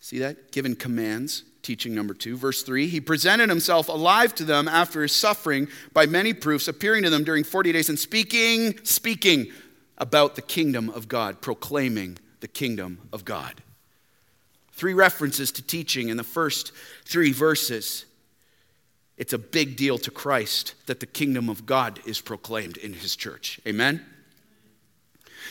See 0.00 0.18
that? 0.20 0.52
Given 0.52 0.76
commands. 0.76 1.44
Teaching 1.62 1.96
number 1.96 2.14
two. 2.14 2.36
Verse 2.36 2.62
three, 2.62 2.86
he 2.86 3.00
presented 3.00 3.48
himself 3.48 3.88
alive 3.88 4.32
to 4.36 4.44
them 4.44 4.68
after 4.68 5.02
his 5.02 5.10
suffering 5.10 5.66
by 5.92 6.06
many 6.06 6.32
proofs, 6.32 6.68
appearing 6.68 7.02
to 7.02 7.10
them 7.10 7.24
during 7.24 7.42
40 7.42 7.72
days 7.72 7.88
and 7.88 7.98
speaking, 7.98 8.78
speaking 8.84 9.50
about 9.98 10.36
the 10.36 10.42
kingdom 10.42 10.88
of 10.90 11.08
God, 11.08 11.40
proclaiming 11.40 12.18
the 12.38 12.46
kingdom 12.46 13.08
of 13.12 13.24
God. 13.24 13.62
Three 14.76 14.92
references 14.92 15.50
to 15.52 15.62
teaching 15.62 16.10
in 16.10 16.18
the 16.18 16.22
first 16.22 16.70
three 17.06 17.32
verses. 17.32 18.04
It's 19.16 19.32
a 19.32 19.38
big 19.38 19.76
deal 19.76 19.96
to 19.96 20.10
Christ 20.10 20.74
that 20.84 21.00
the 21.00 21.06
kingdom 21.06 21.48
of 21.48 21.64
God 21.64 21.98
is 22.04 22.20
proclaimed 22.20 22.76
in 22.76 22.92
his 22.92 23.16
church. 23.16 23.58
Amen? 23.66 24.04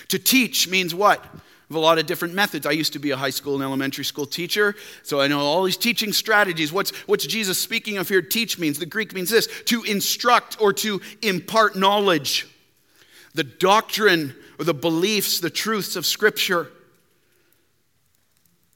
To 0.09 0.19
teach 0.19 0.69
means 0.69 0.93
what? 0.93 1.25
A 1.71 1.79
lot 1.79 1.97
of 1.97 2.05
different 2.05 2.35
methods. 2.35 2.67
I 2.67 2.71
used 2.71 2.93
to 2.93 2.99
be 2.99 3.09
a 3.09 3.17
high 3.17 3.31
school 3.31 3.55
and 3.55 3.63
elementary 3.63 4.05
school 4.05 4.27
teacher, 4.27 4.75
so 5.01 5.19
I 5.19 5.27
know 5.27 5.39
all 5.39 5.63
these 5.63 5.75
teaching 5.75 6.13
strategies. 6.13 6.71
What's, 6.71 6.91
what's 7.07 7.25
Jesus 7.25 7.57
speaking 7.57 7.97
of 7.97 8.07
here? 8.07 8.21
Teach 8.21 8.59
means. 8.59 8.77
The 8.77 8.85
Greek 8.85 9.11
means 9.15 9.31
this 9.31 9.47
to 9.63 9.81
instruct 9.81 10.61
or 10.61 10.71
to 10.73 11.01
impart 11.23 11.75
knowledge, 11.75 12.47
the 13.33 13.43
doctrine 13.43 14.35
or 14.59 14.65
the 14.65 14.75
beliefs, 14.75 15.39
the 15.39 15.49
truths 15.49 15.95
of 15.95 16.05
Scripture 16.05 16.69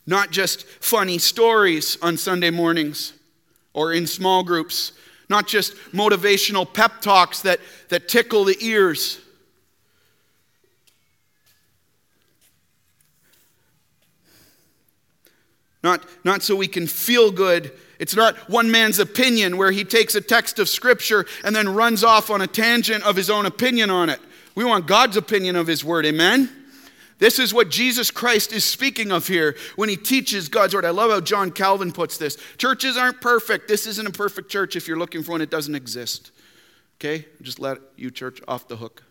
not 0.10 0.32
just 0.32 0.66
funny 0.66 1.20
stories 1.20 1.96
on 2.02 2.18
Sunday 2.18 2.50
mornings 2.50 3.14
or 3.74 3.94
in 3.94 4.08
small 4.08 4.44
groups, 4.44 4.92
not 5.30 5.48
just 5.48 5.76
motivational 5.94 6.72
pep 6.72 7.00
talks 7.00 7.44
that, 7.44 7.60
that 7.90 8.10
tickle 8.10 8.44
the 8.44 8.58
ears. 8.60 9.22
Not, 15.84 16.04
not 16.26 16.42
so 16.42 16.56
we 16.56 16.68
can 16.68 16.88
feel 16.88 17.32
good. 17.32 17.72
It's 18.00 18.16
not 18.16 18.36
one 18.50 18.72
man's 18.72 18.98
opinion 18.98 19.58
where 19.58 19.72
he 19.72 19.84
takes 19.84 20.16
a 20.16 20.22
text 20.22 20.58
of 20.58 20.68
Scripture 20.68 21.28
and 21.44 21.56
then 21.56 21.70
runs 21.70 22.04
off 22.04 22.32
on 22.32 22.42
a 22.42 22.48
tangent 22.48 23.04
of 23.04 23.16
his 23.16 23.30
own 23.30 23.46
opinion 23.46 23.92
on 23.92 24.10
it. 24.10 24.20
We 24.56 24.66
want 24.66 24.88
God's 24.88 25.16
opinion 25.16 25.56
of 25.56 25.68
His 25.68 25.86
Word, 25.86 26.06
amen? 26.06 26.59
This 27.20 27.38
is 27.38 27.54
what 27.54 27.70
Jesus 27.70 28.12
Christ 28.12 28.54
is 28.54 28.64
speaking 28.64 29.12
of 29.12 29.28
here 29.28 29.58
when 29.76 29.90
he 29.90 29.98
teaches 29.98 30.48
God's 30.48 30.74
word. 30.74 30.86
I 30.86 30.92
love 30.92 31.12
how 31.12 31.20
John 31.20 31.52
Calvin 31.52 31.92
puts 31.92 32.18
this. 32.18 32.38
Churches 32.58 32.96
aren't 32.96 33.20
perfect. 33.20 33.68
This 33.68 33.86
isn't 33.86 34.08
a 34.08 34.12
perfect 34.12 34.50
church. 34.50 34.78
If 34.78 34.88
you're 34.88 34.98
looking 34.98 35.22
for 35.22 35.32
one, 35.32 35.42
it 35.42 35.50
doesn't 35.50 35.76
exist. 35.76 36.32
Okay? 36.98 37.26
Just 37.42 37.60
let 37.60 37.80
you, 37.98 38.10
church, 38.10 38.40
off 38.48 38.70
the 38.70 38.78
hook. 38.78 39.04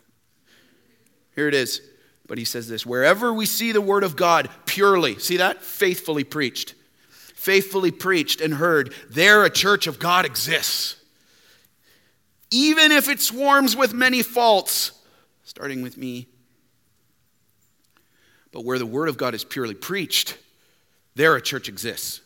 Here 1.35 1.49
it 1.49 1.55
is. 1.55 1.83
But 2.27 2.39
he 2.39 2.45
says 2.45 2.67
this 2.69 2.85
wherever 2.87 3.33
we 3.33 3.47
see 3.47 3.73
the 3.73 3.81
word 3.81 4.05
of 4.05 4.17
God 4.17 4.49
purely, 4.65 5.19
see 5.19 5.37
that? 5.37 5.63
Faithfully 5.63 6.25
preached. 6.25 6.75
Faithfully 7.11 7.91
preached 7.91 8.41
and 8.41 8.55
heard, 8.55 8.93
there 9.11 9.45
a 9.45 9.51
church 9.51 9.87
of 9.87 9.99
God 9.99 10.27
exists. 10.27 10.97
Even 12.51 12.91
if 12.91 13.09
it 13.09 13.21
swarms 13.21 13.77
with 13.77 13.93
many 13.93 14.23
faults, 14.23 14.93
starting 15.45 15.83
with 15.83 15.97
me 15.97 16.27
but 18.59 18.65
where 18.65 18.81
the 18.81 18.87
Word 18.87 19.09
of 19.09 19.17
God 19.17 19.37
is 19.37 19.45
purely 19.45 19.75
preached, 19.75 20.37
there 21.15 21.37
a 21.37 21.41
church 21.41 21.69
exists. 21.69 22.21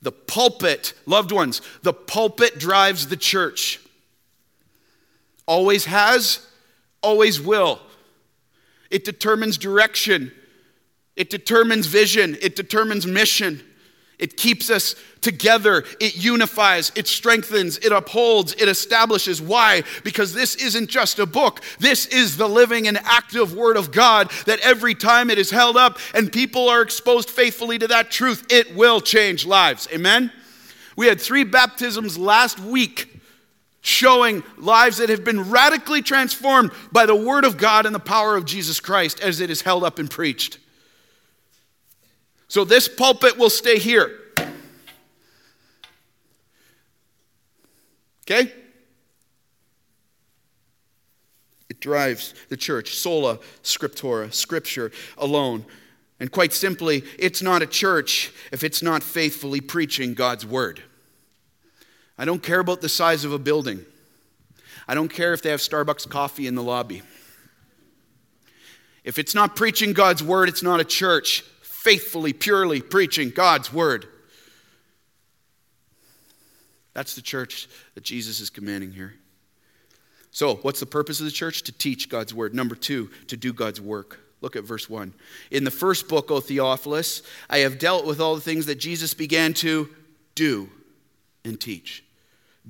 The 0.00 0.12
pulpit, 0.12 0.94
loved 1.04 1.30
ones, 1.30 1.60
the 1.82 1.92
pulpit 1.92 2.58
drives 2.58 3.08
the 3.08 3.18
church. 3.18 3.80
Always 5.44 5.84
has, 5.84 6.46
always 7.02 7.38
will. 7.38 7.80
It 8.90 9.04
determines 9.04 9.58
direction, 9.58 10.32
it 11.14 11.28
determines 11.28 11.84
vision, 11.84 12.38
it 12.40 12.56
determines 12.56 13.06
mission. 13.06 13.62
It 14.22 14.36
keeps 14.36 14.70
us 14.70 14.94
together. 15.20 15.82
It 15.98 16.16
unifies. 16.16 16.92
It 16.94 17.08
strengthens. 17.08 17.76
It 17.78 17.90
upholds. 17.90 18.52
It 18.54 18.68
establishes. 18.68 19.42
Why? 19.42 19.82
Because 20.04 20.32
this 20.32 20.54
isn't 20.54 20.88
just 20.88 21.18
a 21.18 21.26
book. 21.26 21.60
This 21.80 22.06
is 22.06 22.36
the 22.36 22.48
living 22.48 22.86
and 22.86 22.98
active 22.98 23.52
Word 23.52 23.76
of 23.76 23.90
God 23.90 24.30
that 24.46 24.60
every 24.60 24.94
time 24.94 25.28
it 25.28 25.38
is 25.38 25.50
held 25.50 25.76
up 25.76 25.98
and 26.14 26.32
people 26.32 26.68
are 26.68 26.82
exposed 26.82 27.30
faithfully 27.30 27.80
to 27.80 27.88
that 27.88 28.12
truth, 28.12 28.46
it 28.48 28.76
will 28.76 29.00
change 29.00 29.44
lives. 29.44 29.88
Amen? 29.92 30.30
We 30.94 31.08
had 31.08 31.20
three 31.20 31.42
baptisms 31.42 32.16
last 32.16 32.60
week 32.60 33.08
showing 33.80 34.44
lives 34.56 34.98
that 34.98 35.08
have 35.08 35.24
been 35.24 35.50
radically 35.50 36.00
transformed 36.00 36.70
by 36.92 37.06
the 37.06 37.16
Word 37.16 37.44
of 37.44 37.56
God 37.56 37.86
and 37.86 37.94
the 37.94 37.98
power 37.98 38.36
of 38.36 38.44
Jesus 38.44 38.78
Christ 38.78 39.18
as 39.20 39.40
it 39.40 39.50
is 39.50 39.62
held 39.62 39.82
up 39.82 39.98
and 39.98 40.08
preached. 40.08 40.60
So 42.52 42.66
this 42.66 42.86
pulpit 42.86 43.38
will 43.38 43.48
stay 43.48 43.78
here. 43.78 44.10
Okay? 48.24 48.52
It 51.70 51.80
drives 51.80 52.34
the 52.50 52.58
church. 52.58 52.94
Sola 52.94 53.38
scriptura, 53.62 54.34
scripture 54.34 54.92
alone. 55.16 55.64
And 56.20 56.30
quite 56.30 56.52
simply, 56.52 57.04
it's 57.18 57.40
not 57.40 57.62
a 57.62 57.66
church 57.66 58.30
if 58.52 58.62
it's 58.62 58.82
not 58.82 59.02
faithfully 59.02 59.62
preaching 59.62 60.12
God's 60.12 60.44
word. 60.44 60.82
I 62.18 62.26
don't 62.26 62.42
care 62.42 62.60
about 62.60 62.82
the 62.82 62.90
size 62.90 63.24
of 63.24 63.32
a 63.32 63.38
building. 63.38 63.82
I 64.86 64.92
don't 64.92 65.08
care 65.08 65.32
if 65.32 65.40
they 65.40 65.48
have 65.48 65.60
Starbucks 65.60 66.06
coffee 66.06 66.46
in 66.46 66.54
the 66.54 66.62
lobby. 66.62 67.00
If 69.04 69.18
it's 69.18 69.34
not 69.34 69.56
preaching 69.56 69.94
God's 69.94 70.22
word, 70.22 70.50
it's 70.50 70.62
not 70.62 70.80
a 70.80 70.84
church 70.84 71.44
faithfully, 71.82 72.32
purely 72.32 72.80
preaching 72.80 73.30
God's 73.30 73.72
word. 73.72 74.06
That's 76.94 77.14
the 77.16 77.22
church 77.22 77.68
that 77.94 78.04
Jesus 78.04 78.38
is 78.38 78.50
commanding 78.50 78.92
here. 78.92 79.14
So, 80.30 80.56
what's 80.56 80.80
the 80.80 80.86
purpose 80.86 81.18
of 81.18 81.26
the 81.26 81.32
church? 81.32 81.62
To 81.62 81.72
teach 81.72 82.08
God's 82.08 82.32
word. 82.32 82.54
Number 82.54 82.76
two, 82.76 83.10
to 83.26 83.36
do 83.36 83.52
God's 83.52 83.80
work. 83.80 84.20
Look 84.40 84.54
at 84.54 84.64
verse 84.64 84.88
1. 84.88 85.12
In 85.50 85.64
the 85.64 85.70
first 85.70 86.08
book, 86.08 86.30
O 86.30 86.40
Theophilus, 86.40 87.22
I 87.50 87.58
have 87.58 87.78
dealt 87.78 88.06
with 88.06 88.20
all 88.20 88.34
the 88.34 88.40
things 88.40 88.66
that 88.66 88.76
Jesus 88.76 89.12
began 89.12 89.52
to 89.54 89.88
do 90.34 90.70
and 91.44 91.60
teach. 91.60 92.04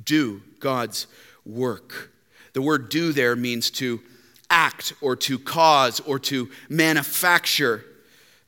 Do 0.03 0.43
God's 0.59 1.07
work. 1.45 2.11
The 2.55 2.63
word 2.63 2.89
do 2.89 3.13
there 3.13 3.37
means 3.37 3.71
to 3.73 4.01
act 4.51 4.95
or 5.01 5.17
to 5.17 5.39
cause 5.39 6.01
or 6.01 6.19
to 6.21 6.51
manufacture. 6.69 7.85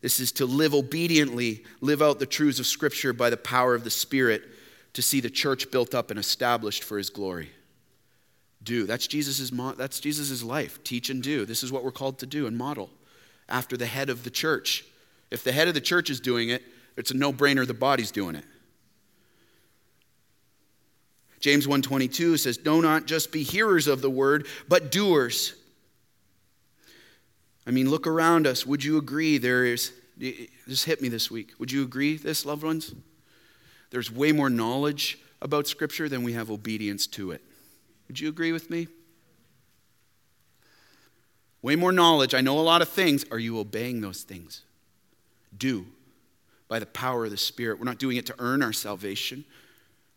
This 0.05 0.21
is 0.21 0.33
to 0.33 0.45
live 0.45 0.75
obediently, 0.75 1.65
live 1.81 2.03
out 2.03 2.19
the 2.19 2.27
truths 2.27 2.61
of 2.61 2.67
Scripture 2.67 3.15
by 3.15 3.31
the 3.31 3.39
power 3.39 3.75
of 3.75 3.85
the 3.85 3.91
Spirit 3.91 4.43
to 4.93 5.01
see 5.01 5.19
the 5.19 5.31
church 5.31 5.71
built 5.71 5.95
up 5.95 6.11
and 6.11 6.21
established 6.21 6.85
for 6.85 6.99
His 6.99 7.09
glory. 7.09 7.53
Do. 8.63 8.85
That's 8.85 9.07
Jesus' 9.07 9.51
that's 9.79 10.01
Jesus's 10.01 10.45
life. 10.45 10.85
Teach 10.85 11.09
and 11.09 11.23
do. 11.23 11.47
This 11.47 11.63
is 11.63 11.73
what 11.73 11.83
we're 11.83 11.91
called 11.91 12.19
to 12.19 12.27
do 12.27 12.47
and 12.47 12.55
model 12.55 12.91
after 13.49 13.79
the 13.79 13.87
head 13.87 14.11
of 14.11 14.25
the 14.25 14.31
church. 14.31 14.85
If 15.31 15.43
the 15.43 15.53
head 15.53 15.69
of 15.69 15.75
the 15.75 15.81
church 15.81 16.11
is 16.11 16.21
doing 16.21 16.51
it, 16.51 16.63
it's 16.99 17.11
a 17.11 17.17
no-brainer 17.17 17.67
the 17.67 17.73
body's 17.73 18.11
doing 18.11 18.35
it. 18.35 18.45
James 21.41 21.67
1:22 21.67 22.37
says, 22.37 22.59
"Do 22.59 22.83
not 22.83 23.07
just 23.07 23.33
be 23.33 23.43
hearers 23.43 23.87
of 23.87 24.03
the 24.03 24.11
word, 24.11 24.49
but 24.69 24.93
doers." 24.93 25.55
I 27.67 27.71
mean, 27.71 27.91
look 27.91 28.07
around 28.07 28.47
us. 28.47 28.67
Would 28.67 28.85
you 28.85 28.99
agree 28.99 29.39
there 29.39 29.65
is 29.65 29.93
this 30.17 30.85
hit 30.85 31.03
me 31.03 31.09
this 31.09 31.31
week. 31.31 31.53
Would 31.59 31.73
you 31.73 31.83
agree 31.83 32.17
this, 32.17 32.47
loved 32.47 32.63
ones? 32.63 32.95
There's 33.91 34.11
way 34.11 34.33
more 34.33 34.51
knowledge 34.51 35.19
about 35.43 35.67
scripture 35.67 36.09
than 36.09 36.23
we 36.23 36.33
have 36.33 36.51
obedience 36.51 37.07
to 37.09 37.33
it. 37.33 37.43
Would 38.09 38.21
you 38.21 38.29
agree 38.29 38.53
with 38.53 38.71
me? 38.71 38.89
Way 41.63 41.77
more 41.77 41.93
knowledge. 41.93 42.35
I 42.35 42.41
know 42.43 42.59
a 42.59 42.61
lot 42.61 42.83
of 42.83 42.89
things. 42.89 43.25
Are 43.31 43.39
you 43.39 43.59
obeying 43.59 44.01
those 44.01 44.23
things? 44.23 44.63
Do 45.57 45.87
by 46.69 46.79
the 46.79 46.87
power 46.87 47.25
of 47.25 47.31
the 47.31 47.37
Spirit. 47.37 47.79
We're 47.79 47.85
not 47.85 47.99
doing 47.99 48.17
it 48.17 48.27
to 48.27 48.35
earn 48.39 48.63
our 48.63 48.73
salvation. 48.73 49.45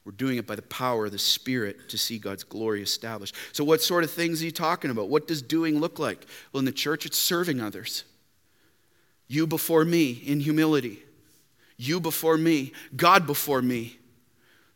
We're 0.07 0.13
doing 0.13 0.37
it 0.37 0.47
by 0.47 0.55
the 0.55 0.61
power 0.61 1.07
of 1.07 1.11
the 1.11 1.19
Spirit 1.19 1.89
to 1.89 1.97
see 1.97 2.17
God's 2.17 2.45
glory 2.45 2.81
established. 2.81 3.35
So, 3.51 3.65
what 3.65 3.81
sort 3.81 4.05
of 4.05 4.09
things 4.09 4.41
are 4.41 4.45
you 4.45 4.51
talking 4.51 4.89
about? 4.89 5.09
What 5.09 5.27
does 5.27 5.41
doing 5.41 5.81
look 5.81 5.99
like? 5.99 6.25
Well, 6.53 6.59
in 6.59 6.65
the 6.65 6.71
church, 6.71 7.05
it's 7.05 7.17
serving 7.17 7.59
others. 7.59 8.05
You 9.27 9.45
before 9.45 9.83
me 9.83 10.11
in 10.11 10.39
humility, 10.39 11.03
you 11.75 11.99
before 11.99 12.37
me, 12.37 12.71
God 12.95 13.27
before 13.27 13.61
me, 13.61 13.97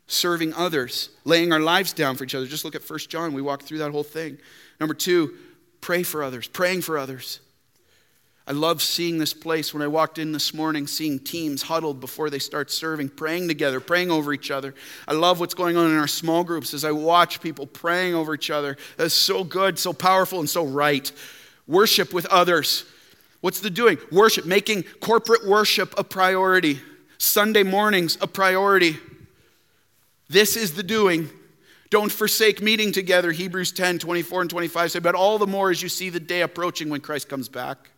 serving 0.06 0.52
others, 0.52 1.08
laying 1.24 1.50
our 1.50 1.60
lives 1.60 1.94
down 1.94 2.16
for 2.16 2.24
each 2.24 2.34
other. 2.34 2.44
Just 2.44 2.66
look 2.66 2.74
at 2.74 2.82
First 2.82 3.08
John. 3.08 3.32
We 3.32 3.40
walked 3.40 3.62
through 3.62 3.78
that 3.78 3.90
whole 3.90 4.04
thing. 4.04 4.36
Number 4.80 4.92
two, 4.92 5.32
pray 5.80 6.02
for 6.02 6.22
others, 6.22 6.46
praying 6.46 6.82
for 6.82 6.98
others. 6.98 7.40
I 8.46 8.52
love 8.52 8.82
seeing 8.82 9.18
this 9.18 9.32
place 9.32 9.72
when 9.72 9.82
I 9.82 9.86
walked 9.86 10.18
in 10.18 10.32
this 10.32 10.52
morning, 10.52 10.88
seeing 10.88 11.20
teams 11.20 11.62
huddled 11.62 12.00
before 12.00 12.28
they 12.28 12.40
start 12.40 12.72
serving, 12.72 13.10
praying 13.10 13.46
together, 13.46 13.78
praying 13.78 14.10
over 14.10 14.32
each 14.32 14.50
other. 14.50 14.74
I 15.06 15.12
love 15.12 15.38
what's 15.38 15.54
going 15.54 15.76
on 15.76 15.90
in 15.92 15.96
our 15.96 16.08
small 16.08 16.42
groups 16.42 16.74
as 16.74 16.84
I 16.84 16.90
watch 16.90 17.40
people 17.40 17.68
praying 17.68 18.14
over 18.14 18.34
each 18.34 18.50
other. 18.50 18.76
That's 18.96 19.14
so 19.14 19.44
good, 19.44 19.78
so 19.78 19.92
powerful, 19.92 20.40
and 20.40 20.50
so 20.50 20.64
right. 20.64 21.10
Worship 21.68 22.12
with 22.12 22.26
others. 22.26 22.84
What's 23.42 23.60
the 23.60 23.70
doing? 23.70 23.98
Worship, 24.10 24.44
making 24.44 24.84
corporate 25.00 25.46
worship 25.46 25.94
a 25.96 26.02
priority, 26.02 26.80
Sunday 27.18 27.62
mornings 27.62 28.18
a 28.20 28.26
priority. 28.26 28.98
This 30.28 30.56
is 30.56 30.74
the 30.74 30.82
doing. 30.82 31.30
Don't 31.90 32.10
forsake 32.10 32.60
meeting 32.60 32.90
together, 32.90 33.30
Hebrews 33.30 33.70
10 33.70 34.00
24 34.00 34.40
and 34.40 34.50
25 34.50 34.90
say, 34.92 34.98
but 34.98 35.14
all 35.14 35.38
the 35.38 35.46
more 35.46 35.70
as 35.70 35.80
you 35.80 35.88
see 35.88 36.08
the 36.08 36.18
day 36.18 36.40
approaching 36.40 36.88
when 36.88 37.00
Christ 37.00 37.28
comes 37.28 37.48
back. 37.48 37.90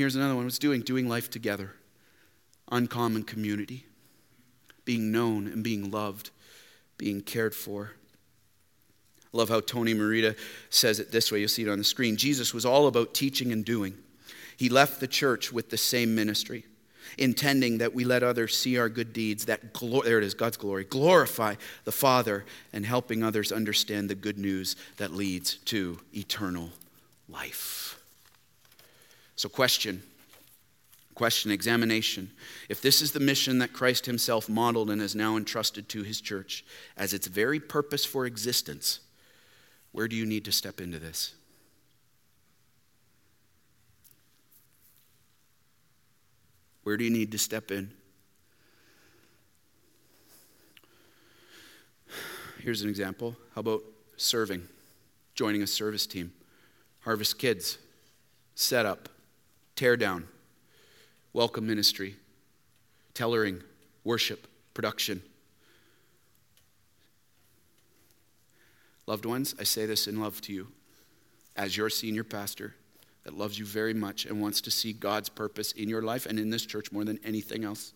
Here's 0.00 0.16
another 0.16 0.34
one 0.34 0.44
what's 0.44 0.58
doing? 0.58 0.80
Doing 0.80 1.10
life 1.10 1.28
together. 1.28 1.72
Uncommon 2.72 3.22
community. 3.22 3.84
Being 4.86 5.12
known 5.12 5.46
and 5.46 5.62
being 5.62 5.90
loved, 5.90 6.30
being 6.96 7.20
cared 7.20 7.54
for. 7.54 7.92
I 9.22 9.36
love 9.36 9.50
how 9.50 9.60
Tony 9.60 9.92
Merida 9.92 10.36
says 10.70 11.00
it 11.00 11.12
this 11.12 11.30
way. 11.30 11.40
You'll 11.40 11.50
see 11.50 11.64
it 11.64 11.68
on 11.68 11.76
the 11.76 11.84
screen. 11.84 12.16
Jesus 12.16 12.54
was 12.54 12.64
all 12.64 12.86
about 12.86 13.12
teaching 13.12 13.52
and 13.52 13.62
doing. 13.62 13.92
He 14.56 14.70
left 14.70 15.00
the 15.00 15.06
church 15.06 15.52
with 15.52 15.68
the 15.68 15.76
same 15.76 16.14
ministry, 16.14 16.64
intending 17.18 17.76
that 17.76 17.92
we 17.92 18.04
let 18.04 18.22
others 18.22 18.56
see 18.56 18.78
our 18.78 18.88
good 18.88 19.12
deeds, 19.12 19.44
that 19.44 19.74
glo- 19.74 20.00
there 20.00 20.16
it 20.16 20.24
is, 20.24 20.32
God's 20.32 20.56
glory, 20.56 20.84
glorify 20.84 21.56
the 21.84 21.92
Father, 21.92 22.46
and 22.72 22.86
helping 22.86 23.22
others 23.22 23.52
understand 23.52 24.08
the 24.08 24.14
good 24.14 24.38
news 24.38 24.76
that 24.96 25.12
leads 25.12 25.56
to 25.56 26.00
eternal 26.14 26.70
life. 27.28 27.89
So, 29.40 29.48
question. 29.48 30.02
Question, 31.14 31.50
examination. 31.50 32.30
If 32.68 32.82
this 32.82 33.00
is 33.00 33.12
the 33.12 33.20
mission 33.20 33.58
that 33.60 33.72
Christ 33.72 34.04
himself 34.04 34.50
modeled 34.50 34.90
and 34.90 35.00
has 35.00 35.14
now 35.14 35.38
entrusted 35.38 35.88
to 35.88 36.02
his 36.02 36.20
church 36.20 36.62
as 36.94 37.14
its 37.14 37.26
very 37.26 37.58
purpose 37.58 38.04
for 38.04 38.26
existence, 38.26 39.00
where 39.92 40.08
do 40.08 40.14
you 40.14 40.26
need 40.26 40.44
to 40.44 40.52
step 40.52 40.78
into 40.78 40.98
this? 40.98 41.32
Where 46.82 46.98
do 46.98 47.04
you 47.04 47.10
need 47.10 47.32
to 47.32 47.38
step 47.38 47.70
in? 47.70 47.92
Here's 52.58 52.82
an 52.82 52.90
example. 52.90 53.34
How 53.54 53.60
about 53.60 53.84
serving, 54.18 54.68
joining 55.34 55.62
a 55.62 55.66
service 55.66 56.06
team? 56.06 56.30
Harvest 57.00 57.38
Kids, 57.38 57.78
set 58.54 58.84
up, 58.84 59.08
tear 59.80 59.96
down, 59.96 60.28
welcome 61.32 61.66
ministry, 61.66 62.14
tellering, 63.14 63.62
worship, 64.04 64.46
production. 64.74 65.22
Loved 69.06 69.24
ones, 69.24 69.54
I 69.58 69.62
say 69.62 69.86
this 69.86 70.06
in 70.06 70.20
love 70.20 70.38
to 70.42 70.52
you 70.52 70.66
as 71.56 71.78
your 71.78 71.88
senior 71.88 72.24
pastor 72.24 72.74
that 73.24 73.32
loves 73.32 73.58
you 73.58 73.64
very 73.64 73.94
much 73.94 74.26
and 74.26 74.42
wants 74.42 74.60
to 74.60 74.70
see 74.70 74.92
God's 74.92 75.30
purpose 75.30 75.72
in 75.72 75.88
your 75.88 76.02
life 76.02 76.26
and 76.26 76.38
in 76.38 76.50
this 76.50 76.66
church 76.66 76.92
more 76.92 77.06
than 77.06 77.18
anything 77.24 77.64
else. 77.64 77.94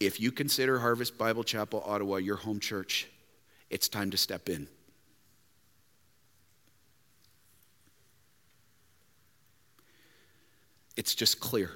If 0.00 0.18
you 0.18 0.32
consider 0.32 0.78
Harvest 0.78 1.18
Bible 1.18 1.44
Chapel 1.44 1.82
Ottawa 1.84 2.16
your 2.16 2.36
home 2.36 2.58
church, 2.58 3.06
it's 3.68 3.90
time 3.90 4.10
to 4.12 4.16
step 4.16 4.48
in. 4.48 4.66
It's 10.96 11.14
just 11.14 11.40
clear. 11.40 11.72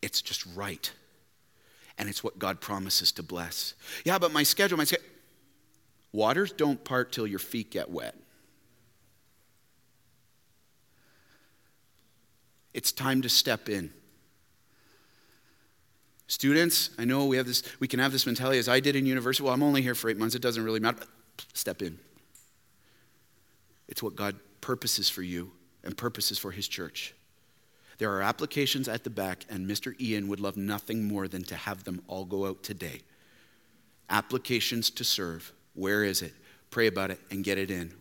It's 0.00 0.20
just 0.20 0.44
right. 0.54 0.90
And 1.98 2.08
it's 2.08 2.24
what 2.24 2.38
God 2.38 2.60
promises 2.60 3.12
to 3.12 3.22
bless. 3.22 3.74
Yeah, 4.04 4.18
but 4.18 4.32
my 4.32 4.42
schedule, 4.42 4.78
my 4.78 4.84
schedule. 4.84 5.06
Waters 6.12 6.52
don't 6.52 6.82
part 6.84 7.12
till 7.12 7.26
your 7.26 7.38
feet 7.38 7.70
get 7.70 7.90
wet. 7.90 8.14
It's 12.74 12.92
time 12.92 13.22
to 13.22 13.28
step 13.28 13.68
in. 13.68 13.92
Students, 16.26 16.90
I 16.98 17.04
know 17.04 17.26
we 17.26 17.36
have 17.36 17.46
this, 17.46 17.62
we 17.78 17.86
can 17.86 18.00
have 18.00 18.12
this 18.12 18.24
mentality 18.24 18.58
as 18.58 18.68
I 18.68 18.80
did 18.80 18.96
in 18.96 19.04
university. 19.04 19.44
Well, 19.44 19.52
I'm 19.52 19.62
only 19.62 19.82
here 19.82 19.94
for 19.94 20.08
eight 20.08 20.16
months, 20.16 20.34
it 20.34 20.40
doesn't 20.40 20.64
really 20.64 20.80
matter. 20.80 21.04
Step 21.52 21.82
in. 21.82 21.98
It's 23.88 24.02
what 24.02 24.16
God 24.16 24.36
purposes 24.62 25.10
for 25.10 25.22
you 25.22 25.52
and 25.84 25.96
purposes 25.96 26.38
for 26.38 26.50
his 26.50 26.66
church. 26.68 27.14
There 28.02 28.10
are 28.10 28.22
applications 28.22 28.88
at 28.88 29.04
the 29.04 29.10
back, 29.10 29.44
and 29.48 29.64
Mr. 29.64 29.94
Ian 30.00 30.26
would 30.26 30.40
love 30.40 30.56
nothing 30.56 31.06
more 31.06 31.28
than 31.28 31.44
to 31.44 31.54
have 31.54 31.84
them 31.84 32.02
all 32.08 32.24
go 32.24 32.46
out 32.46 32.64
today. 32.64 33.02
Applications 34.10 34.90
to 34.90 35.04
serve. 35.04 35.52
Where 35.74 36.02
is 36.02 36.20
it? 36.20 36.32
Pray 36.70 36.88
about 36.88 37.12
it 37.12 37.20
and 37.30 37.44
get 37.44 37.58
it 37.58 37.70
in 37.70 37.94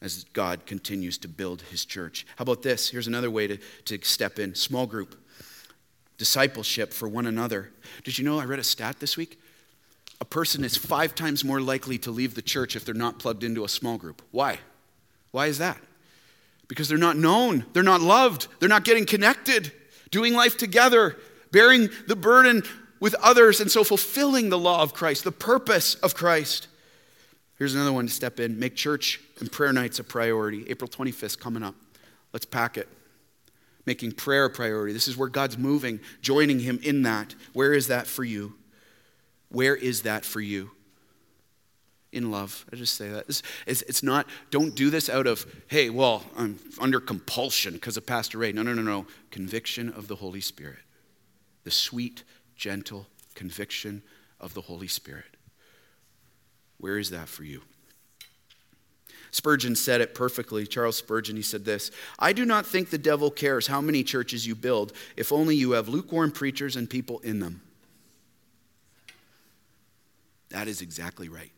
as 0.00 0.24
God 0.32 0.66
continues 0.66 1.16
to 1.18 1.28
build 1.28 1.62
his 1.62 1.84
church. 1.84 2.26
How 2.34 2.42
about 2.42 2.64
this? 2.64 2.90
Here's 2.90 3.06
another 3.06 3.30
way 3.30 3.46
to, 3.46 3.56
to 3.84 4.00
step 4.02 4.40
in 4.40 4.52
small 4.56 4.88
group, 4.88 5.14
discipleship 6.18 6.92
for 6.92 7.08
one 7.08 7.26
another. 7.26 7.70
Did 8.02 8.18
you 8.18 8.24
know 8.24 8.40
I 8.40 8.46
read 8.46 8.58
a 8.58 8.64
stat 8.64 8.98
this 8.98 9.16
week? 9.16 9.40
A 10.20 10.24
person 10.24 10.64
is 10.64 10.76
five 10.76 11.14
times 11.14 11.44
more 11.44 11.60
likely 11.60 11.98
to 11.98 12.10
leave 12.10 12.34
the 12.34 12.42
church 12.42 12.74
if 12.74 12.84
they're 12.84 12.96
not 12.96 13.20
plugged 13.20 13.44
into 13.44 13.64
a 13.64 13.68
small 13.68 13.96
group. 13.96 14.22
Why? 14.32 14.58
Why 15.30 15.46
is 15.46 15.58
that? 15.58 15.80
Because 16.72 16.88
they're 16.88 16.96
not 16.96 17.18
known, 17.18 17.66
they're 17.74 17.82
not 17.82 18.00
loved, 18.00 18.48
they're 18.58 18.66
not 18.66 18.82
getting 18.82 19.04
connected, 19.04 19.70
doing 20.10 20.32
life 20.32 20.56
together, 20.56 21.18
bearing 21.50 21.90
the 22.06 22.16
burden 22.16 22.62
with 22.98 23.14
others, 23.16 23.60
and 23.60 23.70
so 23.70 23.84
fulfilling 23.84 24.48
the 24.48 24.58
law 24.58 24.80
of 24.80 24.94
Christ, 24.94 25.24
the 25.24 25.32
purpose 25.32 25.96
of 25.96 26.14
Christ. 26.14 26.68
Here's 27.58 27.74
another 27.74 27.92
one 27.92 28.06
to 28.06 28.12
step 28.12 28.40
in 28.40 28.58
make 28.58 28.74
church 28.74 29.20
and 29.38 29.52
prayer 29.52 29.70
nights 29.74 29.98
a 29.98 30.04
priority. 30.04 30.64
April 30.70 30.88
25th 30.88 31.38
coming 31.38 31.62
up. 31.62 31.74
Let's 32.32 32.46
pack 32.46 32.78
it. 32.78 32.88
Making 33.84 34.12
prayer 34.12 34.46
a 34.46 34.50
priority. 34.50 34.94
This 34.94 35.08
is 35.08 35.16
where 35.18 35.28
God's 35.28 35.58
moving, 35.58 36.00
joining 36.22 36.60
Him 36.60 36.80
in 36.82 37.02
that. 37.02 37.34
Where 37.52 37.74
is 37.74 37.88
that 37.88 38.06
for 38.06 38.24
you? 38.24 38.54
Where 39.50 39.76
is 39.76 40.04
that 40.04 40.24
for 40.24 40.40
you? 40.40 40.70
In 42.12 42.30
love. 42.30 42.64
I 42.72 42.76
just 42.76 42.94
say 42.94 43.08
that. 43.08 43.24
It's, 43.28 43.42
it's, 43.66 43.82
it's, 43.82 44.02
not, 44.02 44.26
don't 44.50 44.74
do 44.74 44.90
this 44.90 45.08
out 45.08 45.26
of, 45.26 45.46
hey, 45.68 45.90
well, 45.90 46.22
I'm 46.36 46.58
under 46.78 47.00
compulsion 47.00 47.74
because 47.74 47.96
of 47.96 48.06
Pastor 48.06 48.38
Ray. 48.38 48.52
No, 48.52 48.62
no, 48.62 48.74
no, 48.74 48.82
no. 48.82 49.06
Conviction 49.30 49.88
of 49.90 50.08
the 50.08 50.16
Holy 50.16 50.40
Spirit. 50.40 50.78
The 51.64 51.70
sweet, 51.70 52.22
gentle 52.54 53.06
conviction 53.34 54.02
of 54.38 54.54
the 54.54 54.60
Holy 54.60 54.88
Spirit. 54.88 55.36
Where 56.78 56.98
is 56.98 57.10
that 57.10 57.28
for 57.28 57.44
you? 57.44 57.62
Spurgeon 59.30 59.74
said 59.74 60.02
it 60.02 60.14
perfectly. 60.14 60.66
Charles 60.66 60.98
Spurgeon, 60.98 61.36
he 61.36 61.42
said 61.42 61.64
this 61.64 61.90
I 62.18 62.32
do 62.32 62.44
not 62.44 62.66
think 62.66 62.90
the 62.90 62.98
devil 62.98 63.30
cares 63.30 63.66
how 63.66 63.80
many 63.80 64.02
churches 64.02 64.46
you 64.46 64.54
build 64.54 64.92
if 65.16 65.32
only 65.32 65.56
you 65.56 65.72
have 65.72 65.88
lukewarm 65.88 66.30
preachers 66.30 66.76
and 66.76 66.88
people 66.88 67.20
in 67.20 67.40
them. 67.40 67.62
That 70.50 70.68
is 70.68 70.82
exactly 70.82 71.30
right. 71.30 71.50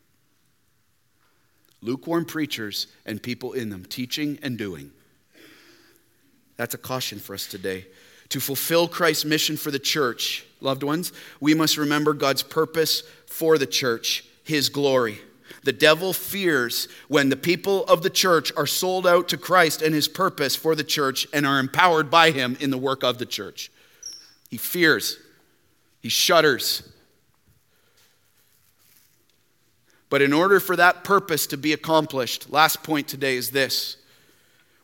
Lukewarm 1.85 2.25
preachers 2.25 2.87
and 3.05 3.21
people 3.21 3.53
in 3.53 3.69
them, 3.69 3.85
teaching 3.85 4.39
and 4.41 4.57
doing. 4.57 4.91
That's 6.57 6.73
a 6.73 6.79
caution 6.79 7.19
for 7.19 7.33
us 7.33 7.47
today. 7.47 7.85
To 8.29 8.39
fulfill 8.39 8.87
Christ's 8.87 9.25
mission 9.25 9.55
for 9.55 9.71
the 9.71 9.79
church, 9.79 10.45
loved 10.61 10.83
ones, 10.83 11.13
we 11.39 11.53
must 11.53 11.77
remember 11.77 12.13
God's 12.13 12.41
purpose 12.41 13.03
for 13.27 13.57
the 13.57 13.67
church, 13.67 14.25
His 14.43 14.69
glory. 14.69 15.19
The 15.63 15.73
devil 15.73 16.13
fears 16.13 16.87
when 17.07 17.29
the 17.29 17.35
people 17.35 17.85
of 17.85 18.03
the 18.03 18.09
church 18.09 18.51
are 18.55 18.67
sold 18.67 19.07
out 19.07 19.29
to 19.29 19.37
Christ 19.37 19.81
and 19.81 19.95
his 19.95 20.07
purpose 20.07 20.55
for 20.55 20.75
the 20.75 20.83
church 20.83 21.27
and 21.33 21.45
are 21.45 21.59
empowered 21.59 22.11
by 22.11 22.31
him 22.31 22.55
in 22.59 22.69
the 22.69 22.77
work 22.77 23.03
of 23.03 23.17
the 23.17 23.25
church. 23.25 23.71
He 24.49 24.57
fears, 24.57 25.17
he 26.01 26.09
shudders. 26.09 26.87
But 30.15 30.21
in 30.21 30.31
order 30.31 30.61
for 30.61 30.77
that 30.77 31.03
purpose 31.03 31.45
to 31.47 31.57
be 31.57 31.73
accomplished, 31.73 32.49
last 32.49 32.83
point 32.83 33.09
today 33.09 33.35
is 33.35 33.51
this 33.51 33.97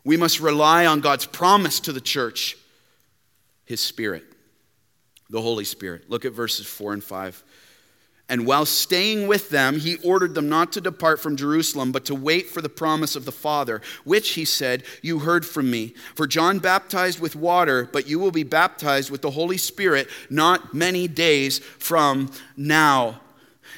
we 0.04 0.18
must 0.18 0.40
rely 0.40 0.84
on 0.84 1.00
God's 1.00 1.24
promise 1.24 1.80
to 1.80 1.92
the 1.94 2.02
church, 2.02 2.58
his 3.64 3.80
Spirit, 3.80 4.24
the 5.30 5.40
Holy 5.40 5.64
Spirit. 5.64 6.10
Look 6.10 6.26
at 6.26 6.34
verses 6.34 6.66
4 6.66 6.92
and 6.92 7.02
5. 7.02 7.42
And 8.28 8.44
while 8.44 8.66
staying 8.66 9.26
with 9.26 9.48
them, 9.48 9.80
he 9.80 9.96
ordered 10.04 10.34
them 10.34 10.50
not 10.50 10.70
to 10.72 10.82
depart 10.82 11.18
from 11.18 11.36
Jerusalem, 11.36 11.92
but 11.92 12.04
to 12.04 12.14
wait 12.14 12.50
for 12.50 12.60
the 12.60 12.68
promise 12.68 13.16
of 13.16 13.24
the 13.24 13.32
Father, 13.32 13.80
which 14.04 14.32
he 14.32 14.44
said, 14.44 14.84
You 15.00 15.20
heard 15.20 15.46
from 15.46 15.70
me. 15.70 15.94
For 16.14 16.26
John 16.26 16.58
baptized 16.58 17.20
with 17.20 17.36
water, 17.36 17.88
but 17.90 18.06
you 18.06 18.18
will 18.18 18.32
be 18.32 18.44
baptized 18.44 19.10
with 19.10 19.22
the 19.22 19.30
Holy 19.30 19.56
Spirit 19.56 20.10
not 20.28 20.74
many 20.74 21.08
days 21.08 21.58
from 21.58 22.30
now. 22.54 23.21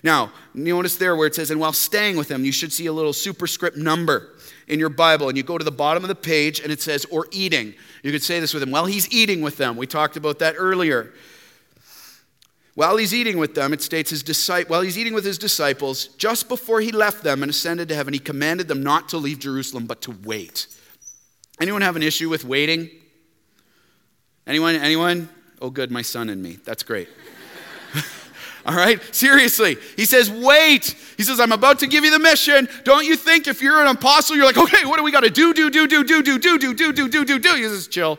Now, 0.04 0.32
notice 0.52 0.96
there 0.96 1.16
where 1.16 1.26
it 1.26 1.34
says, 1.34 1.50
And 1.50 1.58
while 1.58 1.72
staying 1.72 2.18
with 2.18 2.28
them, 2.28 2.44
you 2.44 2.52
should 2.52 2.72
see 2.72 2.86
a 2.86 2.92
little 2.92 3.14
superscript 3.14 3.78
number 3.78 4.34
in 4.68 4.78
your 4.78 4.90
Bible, 4.90 5.28
and 5.28 5.36
you 5.36 5.42
go 5.42 5.56
to 5.56 5.64
the 5.64 5.72
bottom 5.72 6.04
of 6.04 6.08
the 6.08 6.14
page, 6.14 6.60
and 6.60 6.70
it 6.70 6.82
says, 6.82 7.06
Or 7.06 7.26
eating. 7.32 7.74
You 8.02 8.12
could 8.12 8.22
say 8.22 8.38
this 8.38 8.52
with 8.52 8.62
him. 8.62 8.70
While 8.70 8.84
he's 8.84 9.10
eating 9.10 9.40
with 9.40 9.56
them, 9.56 9.78
we 9.78 9.86
talked 9.86 10.18
about 10.18 10.38
that 10.40 10.56
earlier. 10.58 11.14
While 12.74 12.98
he's 12.98 13.14
eating 13.14 13.38
with 13.38 13.54
them, 13.54 13.72
it 13.72 13.80
states 13.80 14.10
his 14.10 14.22
disciples, 14.22 14.70
while 14.70 14.82
he's 14.82 14.98
eating 14.98 15.14
with 15.14 15.24
his 15.24 15.38
disciples, 15.38 16.08
just 16.18 16.48
before 16.48 16.80
he 16.80 16.92
left 16.92 17.24
them 17.24 17.42
and 17.42 17.48
ascended 17.48 17.88
to 17.88 17.94
heaven, 17.94 18.12
he 18.12 18.20
commanded 18.20 18.68
them 18.68 18.82
not 18.82 19.08
to 19.10 19.16
leave 19.16 19.38
Jerusalem, 19.38 19.86
but 19.86 20.02
to 20.02 20.10
wait. 20.24 20.66
Anyone 21.60 21.80
have 21.80 21.96
an 21.96 22.02
issue 22.02 22.28
with 22.28 22.44
waiting? 22.44 22.90
Anyone? 24.46 24.74
Anyone? 24.74 25.30
Oh, 25.62 25.70
good, 25.70 25.90
my 25.90 26.02
son 26.02 26.28
and 26.28 26.42
me. 26.42 26.58
That's 26.62 26.82
great. 26.82 27.08
All 28.66 28.74
right? 28.74 29.00
Seriously. 29.14 29.76
He 29.96 30.06
says, 30.06 30.30
wait. 30.30 30.96
He 31.16 31.22
says, 31.22 31.38
I'm 31.38 31.52
about 31.52 31.80
to 31.80 31.86
give 31.86 32.04
you 32.04 32.10
the 32.10 32.18
mission. 32.18 32.68
Don't 32.84 33.04
you 33.04 33.16
think 33.16 33.46
if 33.46 33.60
you're 33.60 33.80
an 33.80 33.88
apostle, 33.88 34.36
you're 34.36 34.46
like, 34.46 34.56
okay, 34.56 34.86
what 34.86 34.96
do 34.96 35.04
we 35.04 35.12
got 35.12 35.24
to 35.24 35.30
do, 35.30 35.52
do, 35.52 35.70
do, 35.70 35.86
do, 35.86 36.02
do, 36.02 36.22
do, 36.22 36.38
do, 36.38 36.58
do, 36.58 36.74
do, 36.74 36.92
do, 36.92 37.08
do, 37.08 37.24
do, 37.24 37.38
do? 37.38 37.54
He 37.54 37.62
says, 37.64 37.88
chill. 37.88 38.18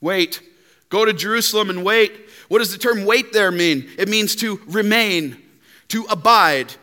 Wait. 0.00 0.40
Go 0.88 1.04
to 1.04 1.12
Jerusalem 1.12 1.70
and 1.70 1.84
wait. 1.84 2.12
What 2.48 2.58
does 2.58 2.72
the 2.72 2.78
term 2.78 3.04
wait 3.04 3.32
there 3.32 3.50
mean? 3.50 3.88
It 3.98 4.08
means 4.08 4.36
to 4.36 4.60
remain, 4.66 5.36
to 5.88 6.04
abide. 6.08 6.74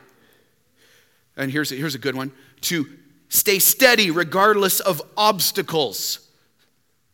And 1.38 1.52
here's 1.52 1.72
a, 1.72 1.76
here's 1.76 1.96
a 1.96 2.00
good 2.00 2.16
one 2.16 2.32
to 2.62 2.88
stay 3.30 3.60
steady 3.60 4.12
regardless 4.12 4.80
of 4.80 5.02
obstacles. 5.18 6.28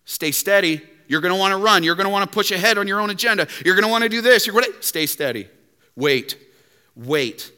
Stay 0.05 0.31
steady. 0.31 0.81
You're 1.09 1.19
going 1.19 1.33
to 1.33 1.39
want 1.39 1.51
to 1.51 1.57
run. 1.57 1.83
You're 1.83 1.95
going 1.95 2.05
to 2.05 2.11
want 2.11 2.31
to 2.31 2.33
push 2.33 2.51
ahead 2.51 2.77
on 2.77 2.87
your 2.87 3.01
own 3.01 3.09
agenda. 3.09 3.47
You're 3.65 3.75
going 3.75 3.83
to 3.83 3.91
want 3.91 4.03
to 4.03 4.09
do 4.09 4.21
this. 4.21 4.47
You're 4.47 4.53
going 4.53 4.71
to 4.71 4.81
stay 4.81 5.05
steady. 5.05 5.49
Wait. 5.97 6.37
Wait. 6.95 7.51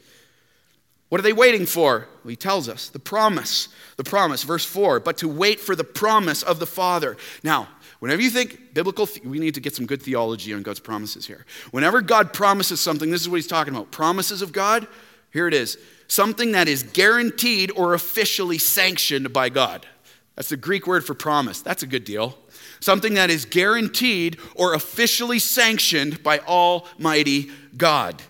What 1.08 1.20
are 1.20 1.22
they 1.22 1.32
waiting 1.32 1.66
for? 1.66 2.08
Well, 2.24 2.30
he 2.30 2.36
tells 2.36 2.68
us 2.68 2.88
the 2.88 2.98
promise. 2.98 3.68
The 3.96 4.04
promise, 4.04 4.42
verse 4.42 4.64
4, 4.64 4.98
but 5.00 5.18
to 5.18 5.28
wait 5.28 5.60
for 5.60 5.76
the 5.76 5.84
promise 5.84 6.42
of 6.42 6.58
the 6.58 6.66
Father. 6.66 7.16
Now, 7.44 7.68
Whenever 8.02 8.20
you 8.20 8.30
think 8.30 8.74
biblical, 8.74 9.08
we 9.24 9.38
need 9.38 9.54
to 9.54 9.60
get 9.60 9.76
some 9.76 9.86
good 9.86 10.02
theology 10.02 10.52
on 10.52 10.62
God's 10.62 10.80
promises 10.80 11.24
here. 11.24 11.46
Whenever 11.70 12.00
God 12.00 12.32
promises 12.32 12.80
something, 12.80 13.12
this 13.12 13.20
is 13.20 13.28
what 13.28 13.36
he's 13.36 13.46
talking 13.46 13.72
about. 13.72 13.92
Promises 13.92 14.42
of 14.42 14.50
God, 14.50 14.88
here 15.32 15.46
it 15.46 15.54
is 15.54 15.78
something 16.08 16.50
that 16.50 16.66
is 16.66 16.82
guaranteed 16.82 17.70
or 17.76 17.94
officially 17.94 18.58
sanctioned 18.58 19.32
by 19.32 19.50
God. 19.50 19.86
That's 20.34 20.48
the 20.48 20.56
Greek 20.56 20.88
word 20.88 21.06
for 21.06 21.14
promise. 21.14 21.62
That's 21.62 21.84
a 21.84 21.86
good 21.86 22.02
deal. 22.02 22.36
Something 22.82 23.14
that 23.14 23.30
is 23.30 23.44
guaranteed 23.44 24.38
or 24.56 24.74
officially 24.74 25.38
sanctioned 25.38 26.20
by 26.24 26.40
Almighty 26.40 27.48
God. 27.76 28.20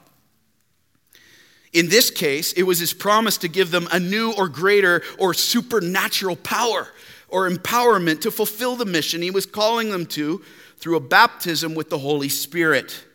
In 1.72 1.88
this 1.88 2.10
case, 2.10 2.52
it 2.52 2.64
was 2.64 2.78
his 2.78 2.92
promise 2.92 3.38
to 3.38 3.48
give 3.48 3.70
them 3.70 3.88
a 3.90 3.98
new 3.98 4.30
or 4.32 4.50
greater 4.50 5.02
or 5.18 5.32
supernatural 5.32 6.36
power 6.36 6.88
or 7.28 7.48
empowerment 7.48 8.20
to 8.20 8.30
fulfill 8.30 8.76
the 8.76 8.84
mission 8.84 9.22
he 9.22 9.30
was 9.30 9.46
calling 9.46 9.90
them 9.90 10.04
to 10.04 10.44
through 10.76 10.96
a 10.96 11.00
baptism 11.00 11.74
with 11.74 11.88
the 11.88 11.98
Holy 11.98 12.28
Spirit. 12.28 13.06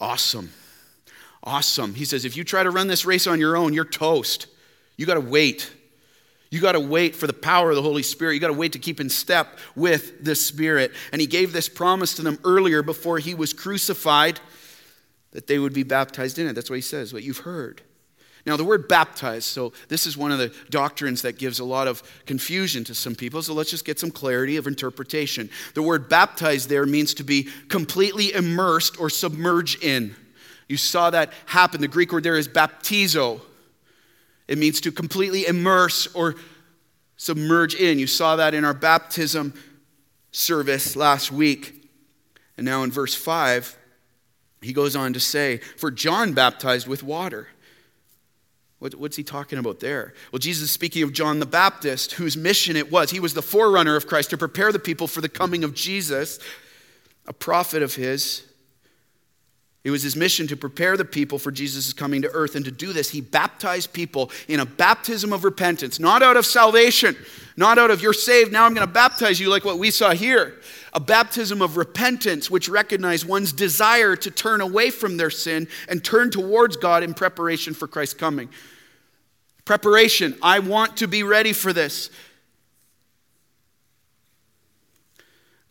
Awesome. 0.00 0.50
Awesome. 1.44 1.94
He 1.94 2.04
says, 2.04 2.24
if 2.24 2.36
you 2.36 2.42
try 2.42 2.64
to 2.64 2.70
run 2.70 2.88
this 2.88 3.04
race 3.04 3.28
on 3.28 3.38
your 3.38 3.56
own, 3.56 3.72
you're 3.72 3.84
toast. 3.84 4.48
You 4.96 5.06
got 5.06 5.14
to 5.14 5.20
wait. 5.20 5.70
You 6.52 6.60
got 6.60 6.72
to 6.72 6.80
wait 6.80 7.16
for 7.16 7.26
the 7.26 7.32
power 7.32 7.70
of 7.70 7.76
the 7.76 7.82
Holy 7.82 8.02
Spirit. 8.02 8.34
You 8.34 8.40
got 8.40 8.48
to 8.48 8.52
wait 8.52 8.72
to 8.72 8.78
keep 8.78 9.00
in 9.00 9.08
step 9.08 9.58
with 9.74 10.22
the 10.22 10.34
Spirit. 10.34 10.92
And 11.10 11.18
he 11.18 11.26
gave 11.26 11.54
this 11.54 11.66
promise 11.66 12.14
to 12.16 12.22
them 12.22 12.38
earlier 12.44 12.82
before 12.82 13.18
he 13.18 13.32
was 13.32 13.54
crucified 13.54 14.38
that 15.30 15.46
they 15.46 15.58
would 15.58 15.72
be 15.72 15.82
baptized 15.82 16.38
in 16.38 16.46
it. 16.46 16.52
That's 16.52 16.68
what 16.68 16.76
he 16.76 16.82
says, 16.82 17.14
what 17.14 17.22
you've 17.22 17.38
heard. 17.38 17.80
Now, 18.44 18.58
the 18.58 18.64
word 18.64 18.86
baptized, 18.86 19.46
so 19.46 19.72
this 19.88 20.06
is 20.06 20.14
one 20.14 20.30
of 20.30 20.36
the 20.36 20.52
doctrines 20.68 21.22
that 21.22 21.38
gives 21.38 21.58
a 21.58 21.64
lot 21.64 21.88
of 21.88 22.02
confusion 22.26 22.84
to 22.84 22.94
some 22.94 23.14
people, 23.14 23.40
so 23.40 23.54
let's 23.54 23.70
just 23.70 23.86
get 23.86 23.98
some 23.98 24.10
clarity 24.10 24.58
of 24.58 24.66
interpretation. 24.66 25.48
The 25.72 25.82
word 25.82 26.10
baptized 26.10 26.68
there 26.68 26.84
means 26.84 27.14
to 27.14 27.24
be 27.24 27.48
completely 27.68 28.34
immersed 28.34 29.00
or 29.00 29.08
submerged 29.08 29.82
in. 29.82 30.14
You 30.68 30.76
saw 30.76 31.08
that 31.10 31.32
happen. 31.46 31.80
The 31.80 31.88
Greek 31.88 32.12
word 32.12 32.24
there 32.24 32.36
is 32.36 32.48
baptizo, 32.48 33.40
it 34.52 34.58
means 34.58 34.82
to 34.82 34.92
completely 34.92 35.46
immerse 35.46 36.14
or 36.14 36.34
submerge 37.16 37.74
in. 37.74 37.98
You 37.98 38.06
saw 38.06 38.36
that 38.36 38.52
in 38.52 38.66
our 38.66 38.74
baptism 38.74 39.54
service 40.30 40.94
last 40.94 41.32
week. 41.32 41.88
And 42.58 42.66
now 42.66 42.82
in 42.82 42.90
verse 42.90 43.14
5, 43.14 43.78
he 44.60 44.74
goes 44.74 44.94
on 44.94 45.14
to 45.14 45.20
say, 45.20 45.56
For 45.78 45.90
John 45.90 46.34
baptized 46.34 46.86
with 46.86 47.02
water. 47.02 47.48
What, 48.78 48.94
what's 48.96 49.16
he 49.16 49.22
talking 49.22 49.58
about 49.58 49.80
there? 49.80 50.12
Well, 50.32 50.38
Jesus 50.38 50.64
is 50.64 50.70
speaking 50.70 51.02
of 51.02 51.14
John 51.14 51.38
the 51.38 51.46
Baptist, 51.46 52.12
whose 52.12 52.36
mission 52.36 52.76
it 52.76 52.92
was. 52.92 53.10
He 53.10 53.20
was 53.20 53.32
the 53.32 53.40
forerunner 53.40 53.96
of 53.96 54.06
Christ 54.06 54.28
to 54.30 54.36
prepare 54.36 54.70
the 54.70 54.78
people 54.78 55.06
for 55.06 55.22
the 55.22 55.30
coming 55.30 55.64
of 55.64 55.72
Jesus, 55.72 56.38
a 57.26 57.32
prophet 57.32 57.82
of 57.82 57.94
his. 57.94 58.42
It 59.84 59.90
was 59.90 60.04
his 60.04 60.14
mission 60.14 60.46
to 60.46 60.56
prepare 60.56 60.96
the 60.96 61.04
people 61.04 61.38
for 61.38 61.50
Jesus' 61.50 61.92
coming 61.92 62.22
to 62.22 62.30
earth. 62.30 62.54
And 62.54 62.64
to 62.64 62.70
do 62.70 62.92
this, 62.92 63.10
he 63.10 63.20
baptized 63.20 63.92
people 63.92 64.30
in 64.46 64.60
a 64.60 64.64
baptism 64.64 65.32
of 65.32 65.42
repentance, 65.42 65.98
not 65.98 66.22
out 66.22 66.36
of 66.36 66.46
salvation, 66.46 67.16
not 67.56 67.78
out 67.78 67.90
of 67.90 68.00
you're 68.00 68.12
saved, 68.12 68.52
now 68.52 68.64
I'm 68.64 68.74
going 68.74 68.86
to 68.86 68.92
baptize 68.92 69.40
you 69.40 69.50
like 69.50 69.64
what 69.64 69.78
we 69.78 69.90
saw 69.90 70.12
here. 70.12 70.60
A 70.92 71.00
baptism 71.00 71.60
of 71.60 71.76
repentance, 71.76 72.48
which 72.50 72.68
recognized 72.68 73.26
one's 73.26 73.52
desire 73.52 74.14
to 74.16 74.30
turn 74.30 74.60
away 74.60 74.90
from 74.90 75.16
their 75.16 75.30
sin 75.30 75.66
and 75.88 76.04
turn 76.04 76.30
towards 76.30 76.76
God 76.76 77.02
in 77.02 77.12
preparation 77.12 77.74
for 77.74 77.88
Christ's 77.88 78.14
coming. 78.14 78.48
Preparation. 79.64 80.36
I 80.42 80.60
want 80.60 80.98
to 80.98 81.08
be 81.08 81.24
ready 81.24 81.52
for 81.52 81.72
this. 81.72 82.10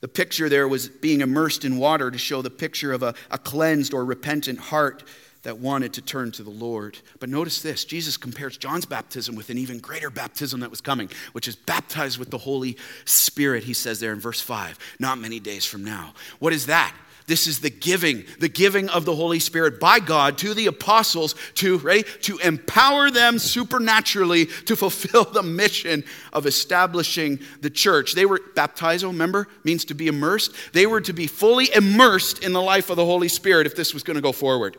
The 0.02 0.08
picture 0.08 0.50
there 0.50 0.68
was 0.68 0.90
being 0.90 1.22
immersed 1.22 1.64
in 1.64 1.78
water 1.78 2.12
to 2.12 2.18
show 2.18 2.42
the 2.42 2.50
picture 2.50 2.92
of 2.92 3.04
a, 3.04 3.14
a, 3.30 3.38
cleansed 3.38 3.94
or 3.94 4.04
repentant 4.04 4.60
heart 4.60 5.04
that 5.44 5.58
wanted 5.58 5.94
to 5.94 6.02
turn 6.02 6.32
to 6.32 6.44
the 6.44 6.50
Lord. 6.50 6.98
But 7.20 7.30
notice 7.30 7.62
this 7.62 7.86
Jesus 7.86 8.18
compares 8.18 8.58
John's 8.58 8.86
baptism 8.86 9.36
with 9.36 9.50
an 9.50 9.58
even 9.58 9.80
greater 9.80 10.10
baptism 10.10 10.60
that 10.60 10.70
was 10.70 10.82
coming, 10.82 11.10
which 11.34 11.48
is 11.48 11.56
baptized 11.56 12.18
with 12.18 12.32
the 12.32 12.38
Holy 12.38 12.78
Spirit, 13.06 13.64
he 13.64 13.74
says 13.74 14.00
there 14.00 14.14
in 14.14 14.20
verse 14.20 14.42
5, 14.42 14.78
not 15.00 15.20
many 15.20 15.40
days 15.40 15.66
from 15.66 15.84
now. 15.84 16.14
What 16.40 16.54
is 16.54 16.66
that? 16.66 16.96
This 17.32 17.48
is 17.48 17.60
the 17.60 17.70
giving, 17.70 18.26
the 18.40 18.50
giving 18.50 18.90
of 18.90 19.06
the 19.06 19.16
Holy 19.16 19.40
Spirit 19.40 19.80
by 19.80 20.02
God 20.02 20.38
to 20.40 20.54
the 20.54 20.68
apostles 20.68 21.34
to, 21.54 21.78
ready, 21.78 22.04
to 22.24 22.38
empower 22.40 23.10
them 23.10 23.40
supernaturally 23.40 24.48
to 24.48 24.76
fulfill 24.76 25.24
the 25.24 25.42
mission 25.42 26.04
of 26.34 26.46
establishing 26.46 27.40
the 27.62 27.70
church. 27.70 28.16
They 28.16 28.26
were 28.26 28.42
baptizo, 28.54 29.08
remember, 29.08 29.48
means 29.64 29.86
to 29.86 29.94
be 29.94 30.08
immersed. 30.08 30.54
They 30.74 30.86
were 30.86 31.00
to 31.00 31.14
be 31.14 31.26
fully 31.26 31.74
immersed 31.74 32.44
in 32.44 32.52
the 32.52 32.62
life 32.62 32.90
of 32.90 32.98
the 32.98 33.06
Holy 33.06 33.30
Spirit 33.30 33.66
if 33.66 33.78
this 33.78 33.94
was 33.94 34.04
going 34.04 34.16
to 34.16 34.22
go 34.22 34.34
forward. 34.34 34.76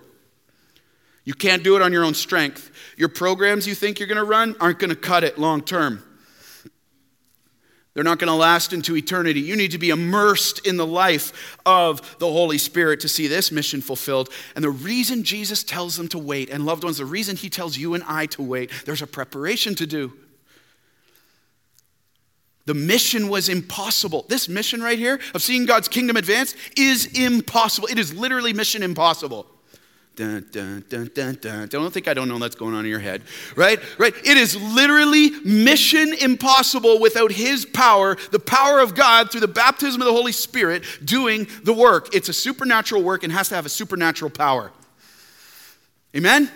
You 1.24 1.32
can't 1.32 1.64
do 1.64 1.74
it 1.76 1.80
on 1.80 1.90
your 1.90 2.05
own 2.05 2.12
strength. 2.12 2.70
Your 2.98 3.09
programs 3.09 3.66
you 3.66 3.74
think 3.74 3.98
you're 3.98 4.09
going 4.09 4.18
to 4.18 4.24
run 4.24 4.57
aren't 4.61 4.78
going 4.78 4.90
to 4.90 4.94
cut 4.94 5.24
it 5.24 5.38
long 5.38 5.62
term. 5.62 6.05
They're 7.95 8.05
not 8.05 8.18
going 8.18 8.28
to 8.28 8.34
last 8.34 8.72
into 8.72 8.97
eternity. 8.97 9.40
You 9.40 9.55
need 9.55 9.72
to 9.72 9.78
be 9.78 9.90
immersed 9.90 10.66
in 10.66 10.78
the 10.78 10.86
life 10.86 11.59
of 11.66 12.18
the 12.18 12.30
Holy 12.30 12.57
Spirit 12.57 13.01
to 13.01 13.09
see 13.09 13.26
this 13.26 13.53
mission 13.53 13.82
fulfilled. 13.82 14.30
And 14.55 14.64
the 14.64 14.70
reason 14.70 15.24
Jesus 15.24 15.62
tells 15.62 15.97
them 15.97 16.09
to 16.09 16.18
wait, 16.18 16.49
and 16.49 16.64
loved 16.64 16.84
ones, 16.84 16.99
the 16.99 17.05
reason 17.05 17.36
he 17.36 17.51
tells 17.51 17.76
you 17.76 17.93
and 17.93 18.03
I 18.07 18.26
to 18.26 18.43
wait, 18.43 18.70
there's 18.86 19.03
a 19.03 19.07
preparation 19.07 19.74
to 19.74 19.86
do. 19.86 20.12
The 22.64 22.74
mission 22.74 23.28
was 23.28 23.49
impossible. 23.49 24.24
This 24.28 24.49
mission 24.49 24.80
right 24.80 24.99
here 24.99 25.20
of 25.34 25.43
seeing 25.43 25.66
God's 25.66 25.88
kingdom 25.88 26.16
advance 26.16 26.55
is 26.76 27.07
impossible. 27.18 27.88
It 27.88 27.99
is 27.99 28.14
literally 28.14 28.53
mission 28.53 28.82
impossible. 28.82 29.47
Dun, 30.15 30.47
dun, 30.51 30.85
dun, 30.91 31.11
dun, 31.15 31.39
dun. 31.41 31.69
Don't 31.69 31.91
think 31.91 32.07
I 32.07 32.13
don't 32.13 32.29
know 32.29 32.39
that's 32.39 32.55
going 32.55 32.75
on 32.75 32.85
in 32.85 32.91
your 32.91 33.01
head, 33.01 33.23
right? 33.57 33.81
Right? 33.99 34.15
It 34.25 34.37
is 34.37 34.55
literally 34.61 35.31
mission 35.41 36.13
impossible 36.21 37.01
without 37.01 37.33
His 37.33 37.65
power, 37.65 38.19
the 38.31 38.39
power 38.39 38.81
of 38.81 38.95
God 38.95 39.31
through 39.31 39.41
the 39.41 39.49
baptism 39.49 40.03
of 40.03 40.07
the 40.07 40.13
Holy 40.13 40.33
Spirit 40.33 40.85
doing 41.03 41.47
the 41.65 41.73
work. 41.73 42.15
It's 42.15 42.29
a 42.29 42.35
supernatural 42.35 43.03
work 43.03 43.25
and 43.25 43.33
has 43.33 43.49
to 43.49 43.55
have 43.55 43.65
a 43.65 43.71
supernatural 43.71 44.31
power. 44.31 44.71
Amen? 46.15 46.51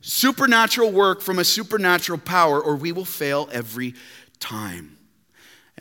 Supernatural 0.00 0.92
work 0.92 1.22
from 1.22 1.40
a 1.40 1.44
supernatural 1.44 2.18
power, 2.20 2.60
or 2.60 2.76
we 2.76 2.92
will 2.92 3.04
fail 3.04 3.48
every 3.50 3.94
time. 4.38 4.96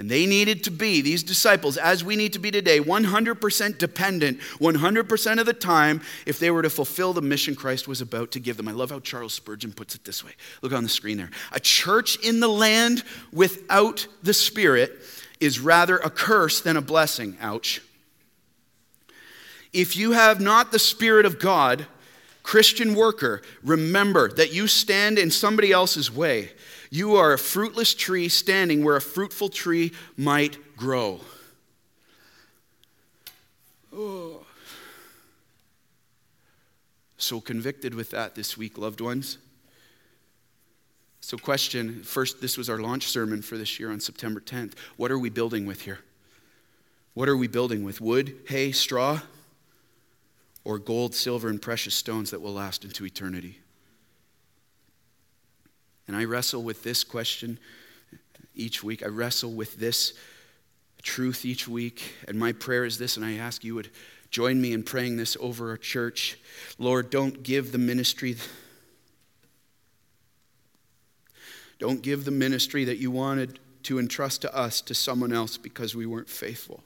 And 0.01 0.09
they 0.09 0.25
needed 0.25 0.63
to 0.63 0.71
be, 0.71 1.01
these 1.01 1.21
disciples, 1.21 1.77
as 1.77 2.03
we 2.03 2.15
need 2.15 2.33
to 2.33 2.39
be 2.39 2.49
today, 2.49 2.79
100% 2.79 3.77
dependent, 3.77 4.39
100% 4.39 5.39
of 5.39 5.45
the 5.45 5.53
time, 5.53 6.01
if 6.25 6.39
they 6.39 6.49
were 6.49 6.63
to 6.63 6.71
fulfill 6.71 7.13
the 7.13 7.21
mission 7.21 7.53
Christ 7.53 7.87
was 7.87 8.01
about 8.01 8.31
to 8.31 8.39
give 8.39 8.57
them. 8.57 8.67
I 8.67 8.71
love 8.71 8.89
how 8.89 8.99
Charles 8.99 9.35
Spurgeon 9.35 9.73
puts 9.73 9.93
it 9.93 10.03
this 10.03 10.23
way. 10.25 10.31
Look 10.63 10.73
on 10.73 10.81
the 10.81 10.89
screen 10.89 11.17
there. 11.17 11.29
A 11.51 11.59
church 11.59 12.15
in 12.25 12.39
the 12.39 12.47
land 12.47 13.03
without 13.31 14.07
the 14.23 14.33
Spirit 14.33 14.91
is 15.39 15.59
rather 15.59 15.97
a 15.97 16.09
curse 16.09 16.61
than 16.61 16.77
a 16.77 16.81
blessing. 16.81 17.37
Ouch. 17.39 17.79
If 19.71 19.95
you 19.95 20.13
have 20.13 20.41
not 20.41 20.71
the 20.71 20.79
Spirit 20.79 21.27
of 21.27 21.37
God, 21.37 21.85
Christian 22.41 22.95
worker, 22.95 23.43
remember 23.63 24.29
that 24.29 24.51
you 24.51 24.65
stand 24.65 25.19
in 25.19 25.29
somebody 25.29 25.71
else's 25.71 26.11
way. 26.11 26.53
You 26.91 27.15
are 27.15 27.31
a 27.31 27.39
fruitless 27.39 27.93
tree 27.93 28.27
standing 28.27 28.83
where 28.83 28.97
a 28.97 29.01
fruitful 29.01 29.47
tree 29.47 29.93
might 30.17 30.75
grow. 30.75 31.21
Oh. 33.95 34.45
So 37.17 37.39
convicted 37.39 37.95
with 37.95 38.09
that 38.11 38.35
this 38.35 38.57
week, 38.57 38.77
loved 38.77 38.99
ones. 38.99 39.37
So, 41.21 41.37
question 41.37 42.03
first, 42.03 42.41
this 42.41 42.57
was 42.57 42.69
our 42.69 42.79
launch 42.79 43.07
sermon 43.07 43.41
for 43.41 43.57
this 43.57 43.79
year 43.79 43.91
on 43.91 44.01
September 44.01 44.41
10th. 44.41 44.73
What 44.97 45.11
are 45.11 45.19
we 45.19 45.29
building 45.29 45.65
with 45.65 45.81
here? 45.81 45.99
What 47.13 47.29
are 47.29 47.37
we 47.37 47.47
building 47.47 47.85
with? 47.85 48.01
Wood, 48.01 48.35
hay, 48.47 48.71
straw, 48.71 49.21
or 50.65 50.77
gold, 50.77 51.15
silver, 51.15 51.47
and 51.47 51.61
precious 51.61 51.93
stones 51.93 52.31
that 52.31 52.41
will 52.41 52.53
last 52.53 52.83
into 52.83 53.05
eternity? 53.05 53.59
And 56.11 56.19
I 56.19 56.25
wrestle 56.25 56.61
with 56.61 56.83
this 56.83 57.05
question 57.05 57.57
each 58.53 58.83
week. 58.83 59.01
I 59.01 59.07
wrestle 59.07 59.53
with 59.53 59.77
this 59.77 60.11
truth 61.01 61.45
each 61.45 61.69
week. 61.69 62.15
And 62.27 62.37
my 62.37 62.51
prayer 62.51 62.83
is 62.83 62.97
this, 62.97 63.15
and 63.15 63.25
I 63.25 63.35
ask 63.35 63.63
you 63.63 63.75
would 63.75 63.91
join 64.29 64.59
me 64.59 64.73
in 64.73 64.83
praying 64.83 65.15
this 65.15 65.37
over 65.39 65.69
our 65.69 65.77
church. 65.77 66.37
Lord, 66.77 67.11
don't 67.11 67.43
give 67.43 67.71
the 67.71 67.77
ministry. 67.77 68.35
Don't 71.79 72.01
give 72.01 72.25
the 72.25 72.31
ministry 72.31 72.83
that 72.83 72.97
you 72.97 73.09
wanted 73.09 73.59
to 73.83 73.97
entrust 73.97 74.41
to 74.41 74.53
us 74.53 74.81
to 74.81 74.93
someone 74.93 75.31
else 75.31 75.55
because 75.55 75.95
we 75.95 76.05
weren't 76.05 76.27
faithful. 76.27 76.83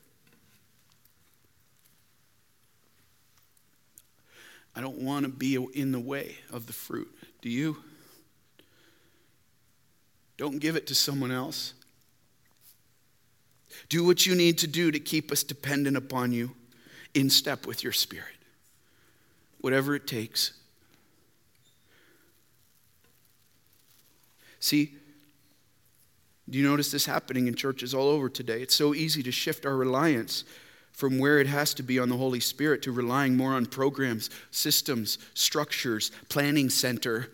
I 4.76 4.82
don't 4.82 4.99
want 4.99 5.26
to 5.26 5.32
be 5.32 5.55
in 5.73 5.91
the 5.91 5.99
way 5.99 6.36
of 6.53 6.67
the 6.67 6.73
fruit. 6.73 7.11
Do 7.41 7.49
you? 7.49 7.78
Don't 10.38 10.59
give 10.59 10.75
it 10.75 10.88
to 10.88 10.95
someone 10.95 11.31
else. 11.31 11.73
Do 13.89 14.05
what 14.05 14.25
you 14.25 14.36
need 14.36 14.57
to 14.59 14.67
do 14.67 14.91
to 14.91 14.99
keep 14.99 15.31
us 15.31 15.43
dependent 15.43 15.97
upon 15.97 16.31
you, 16.31 16.51
in 17.13 17.29
step 17.29 17.65
with 17.65 17.83
your 17.83 17.93
spirit. 17.93 18.36
Whatever 19.61 19.95
it 19.95 20.07
takes. 20.07 20.53
See, 24.59 24.93
do 26.49 26.57
you 26.57 26.67
notice 26.67 26.91
this 26.91 27.05
happening 27.05 27.47
in 27.47 27.55
churches 27.55 27.93
all 27.93 28.07
over 28.07 28.29
today? 28.29 28.61
It's 28.61 28.75
so 28.75 28.93
easy 28.93 29.23
to 29.23 29.31
shift 29.31 29.65
our 29.65 29.75
reliance 29.75 30.43
from 30.91 31.19
where 31.19 31.39
it 31.39 31.47
has 31.47 31.73
to 31.73 31.83
be 31.83 31.99
on 31.99 32.09
the 32.09 32.17
Holy 32.17 32.39
Spirit 32.39 32.81
to 32.83 32.91
relying 32.91 33.36
more 33.36 33.53
on 33.53 33.65
programs, 33.65 34.29
systems, 34.51 35.17
structures, 35.33 36.11
planning 36.29 36.69
center, 36.69 37.29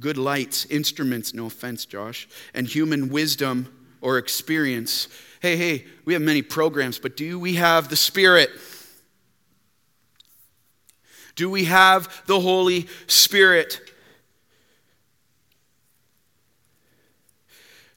good 0.00 0.18
lights, 0.18 0.64
instruments, 0.66 1.34
no 1.34 1.46
offense, 1.46 1.84
Josh, 1.84 2.28
and 2.54 2.66
human 2.66 3.08
wisdom 3.08 3.74
or 4.00 4.18
experience. 4.18 5.08
Hey, 5.40 5.56
hey, 5.56 5.84
we 6.04 6.12
have 6.12 6.22
many 6.22 6.42
programs, 6.42 6.98
but 6.98 7.16
do 7.16 7.38
we 7.38 7.54
have 7.54 7.88
the 7.88 7.96
Spirit? 7.96 8.50
Do 11.34 11.48
we 11.48 11.64
have 11.64 12.26
the 12.26 12.40
Holy 12.40 12.88
Spirit? 13.06 13.80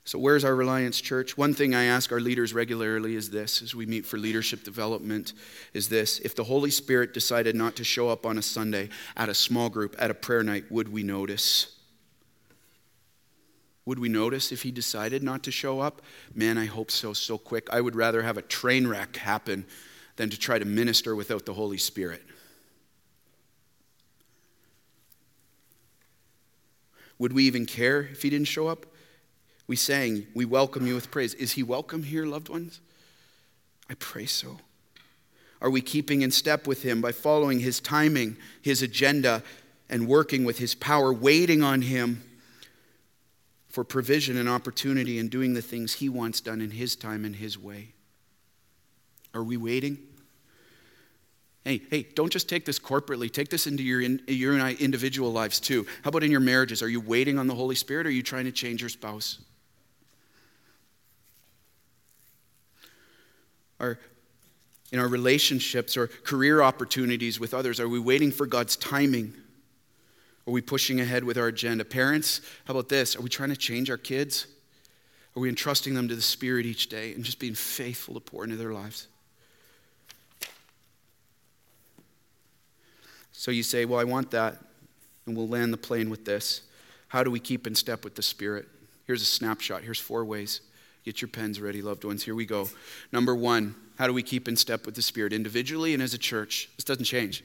So, 0.04 0.20
where's 0.20 0.44
our 0.44 0.56
reliance, 0.56 1.00
church? 1.00 1.38
One 1.38 1.54
thing 1.54 1.74
I 1.74 1.86
ask 1.86 2.12
our 2.12 2.20
leaders 2.20 2.54
regularly 2.54 3.16
is 3.16 3.30
this 3.30 3.62
as 3.62 3.74
we 3.74 3.86
meet 3.86 4.06
for 4.06 4.18
leadership 4.18 4.64
development 4.64 5.34
is 5.74 5.90
this 5.90 6.20
if 6.20 6.36
the 6.36 6.44
Holy 6.44 6.70
Spirit 6.70 7.14
decided 7.14 7.56
not 7.56 7.76
to 7.78 7.84
show 7.84 8.10
up 8.10 8.26
on 8.26 8.38
a 8.38 8.42
Sunday 8.42 8.90
at 9.16 9.30
a 9.30 9.34
small 9.34 9.70
group, 9.70 9.96
at 9.98 10.12
a 10.12 10.14
prayer 10.14 10.44
night, 10.44 10.70
would 10.70 10.90
we 10.92 11.02
notice? 11.02 11.81
Would 13.92 14.00
we 14.00 14.08
notice 14.08 14.54
if 14.54 14.62
he 14.62 14.72
decided 14.72 15.22
not 15.22 15.44
to 15.44 15.52
show 15.52 15.82
up? 15.82 16.02
Man, 16.34 16.58
I 16.58 16.64
hope 16.64 16.90
so, 16.90 17.12
so 17.12 17.38
quick. 17.38 17.68
I 17.74 17.82
would 17.82 17.94
rather 17.94 18.22
have 18.22 18.38
a 18.38 18.42
train 18.42 18.88
wreck 18.88 19.18
happen 19.18 19.66
than 20.16 20.30
to 20.30 20.40
try 20.40 20.58
to 20.58 20.64
minister 20.64 21.14
without 21.14 21.46
the 21.46 21.54
Holy 21.54 21.78
Spirit. 21.78 22.24
Would 27.20 27.34
we 27.34 27.44
even 27.44 27.66
care 27.66 28.00
if 28.04 28.22
he 28.22 28.30
didn't 28.30 28.48
show 28.48 28.70
up? 28.70 28.86
We 29.68 29.76
sang, 29.76 30.26
We 30.34 30.46
welcome 30.46 30.88
you 30.88 30.96
with 30.96 31.12
praise. 31.12 31.34
Is 31.34 31.52
he 31.52 31.62
welcome 31.62 32.04
here, 32.04 32.26
loved 32.26 32.48
ones? 32.48 32.80
I 33.90 33.96
pray 33.96 34.26
so. 34.26 34.60
Are 35.62 35.70
we 35.70 35.82
keeping 35.82 36.22
in 36.22 36.32
step 36.32 36.66
with 36.66 36.84
him 36.84 37.02
by 37.02 37.12
following 37.12 37.60
his 37.60 37.82
timing, 37.82 38.38
his 38.62 38.82
agenda, 38.82 39.44
and 39.90 40.08
working 40.08 40.46
with 40.46 40.60
his 40.60 40.76
power, 40.76 41.12
waiting 41.12 41.62
on 41.62 41.82
him? 41.82 42.24
For 43.72 43.84
provision 43.84 44.38
and 44.38 44.48
opportunity 44.48 45.18
and 45.18 45.30
doing 45.30 45.54
the 45.54 45.62
things 45.62 45.94
He 45.94 46.10
wants 46.10 46.42
done 46.42 46.62
in 46.62 46.72
His 46.72 46.96
time 46.96 47.26
and 47.26 47.36
His 47.36 47.58
way. 47.58 47.90
Are 49.34 49.44
we 49.44 49.58
waiting? 49.58 49.98
Hey, 51.64 51.82
hey, 51.90 52.08
don't 52.16 52.32
just 52.32 52.50
take 52.50 52.66
this 52.66 52.80
corporately. 52.80 53.32
Take 53.32 53.50
this 53.50 53.68
into 53.68 53.84
your, 53.84 54.02
in, 54.02 54.22
your 54.28 54.58
individual 54.58 55.32
lives 55.32 55.60
too. 55.60 55.86
How 56.04 56.10
about 56.10 56.24
in 56.24 56.32
your 56.32 56.40
marriages? 56.40 56.82
Are 56.82 56.90
you 56.90 57.00
waiting 57.00 57.38
on 57.38 57.48
the 57.48 57.56
Holy 57.56 57.76
Spirit 57.76 58.08
or 58.08 58.10
are 58.10 58.14
you 58.14 58.24
trying 58.24 58.46
to 58.46 58.52
change 58.52 58.82
your 58.82 58.90
spouse? 58.90 59.40
Are, 63.80 64.00
in 64.92 65.00
our 65.00 65.08
relationships 65.08 65.96
or 65.96 66.08
career 66.08 66.62
opportunities 66.62 67.40
with 67.40 67.54
others, 67.54 67.80
are 67.80 67.88
we 67.88 68.00
waiting 68.00 68.32
for 68.32 68.46
God's 68.46 68.76
timing? 68.76 69.34
Are 70.48 70.52
we 70.52 70.62
pushing 70.62 71.00
ahead 71.00 71.24
with 71.24 71.38
our 71.38 71.48
agenda? 71.48 71.86
Parents, 71.86 72.42
how 72.66 72.74
about 72.74 72.90
this? 72.90 73.16
Are 73.16 73.22
we 73.22 73.30
trying 73.30 73.50
to 73.50 73.58
change 73.58 73.90
our 73.90 73.98
kids? 73.98 74.48
Are 75.36 75.40
we 75.40 75.50
entrusting 75.50 75.94
them 75.94 76.08
to 76.08 76.16
the 76.16 76.22
Spirit 76.22 76.66
each 76.66 76.90
day 76.90 77.14
and 77.14 77.24
just 77.24 77.40
being 77.40 77.54
faithful 77.54 78.16
to 78.16 78.20
pour 78.20 78.44
into 78.44 78.58
their 78.58 78.74
lives? 78.74 79.08
So 83.32 83.52
you 83.52 83.64
say, 83.64 83.86
Well, 83.86 84.00
I 84.00 84.04
want 84.04 84.32
that, 84.32 84.58
and 85.26 85.38
we'll 85.38 85.48
land 85.48 85.74
the 85.74 85.78
plane 85.78 86.10
with 86.10 86.26
this. 86.26 86.62
How 87.08 87.24
do 87.24 87.32
we 87.32 87.40
keep 87.40 87.66
in 87.66 87.76
step 87.76 88.04
with 88.04 88.16
the 88.16 88.22
Spirit? 88.22 88.68
Here's 89.06 89.22
a 89.22 89.26
snapshot. 89.26 89.84
Here's 89.84 90.00
four 90.00 90.26
ways. 90.26 90.62
Get 91.04 91.22
your 91.22 91.30
pens 91.30 91.60
ready, 91.60 91.82
loved 91.82 92.04
ones. 92.04 92.24
Here 92.24 92.36
we 92.36 92.46
go. 92.46 92.70
Number 93.12 93.36
one, 93.36 93.76
how 93.98 94.08
do 94.08 94.14
we 94.14 94.24
keep 94.24 94.48
in 94.48 94.56
step 94.56 94.86
with 94.86 94.96
the 94.96 95.02
Spirit 95.02 95.34
individually 95.34 95.94
and 95.94 96.04
as 96.04 96.14
a 96.14 96.18
church? 96.18 96.70
This 96.76 96.84
doesn't 96.84 97.06
change. 97.06 97.44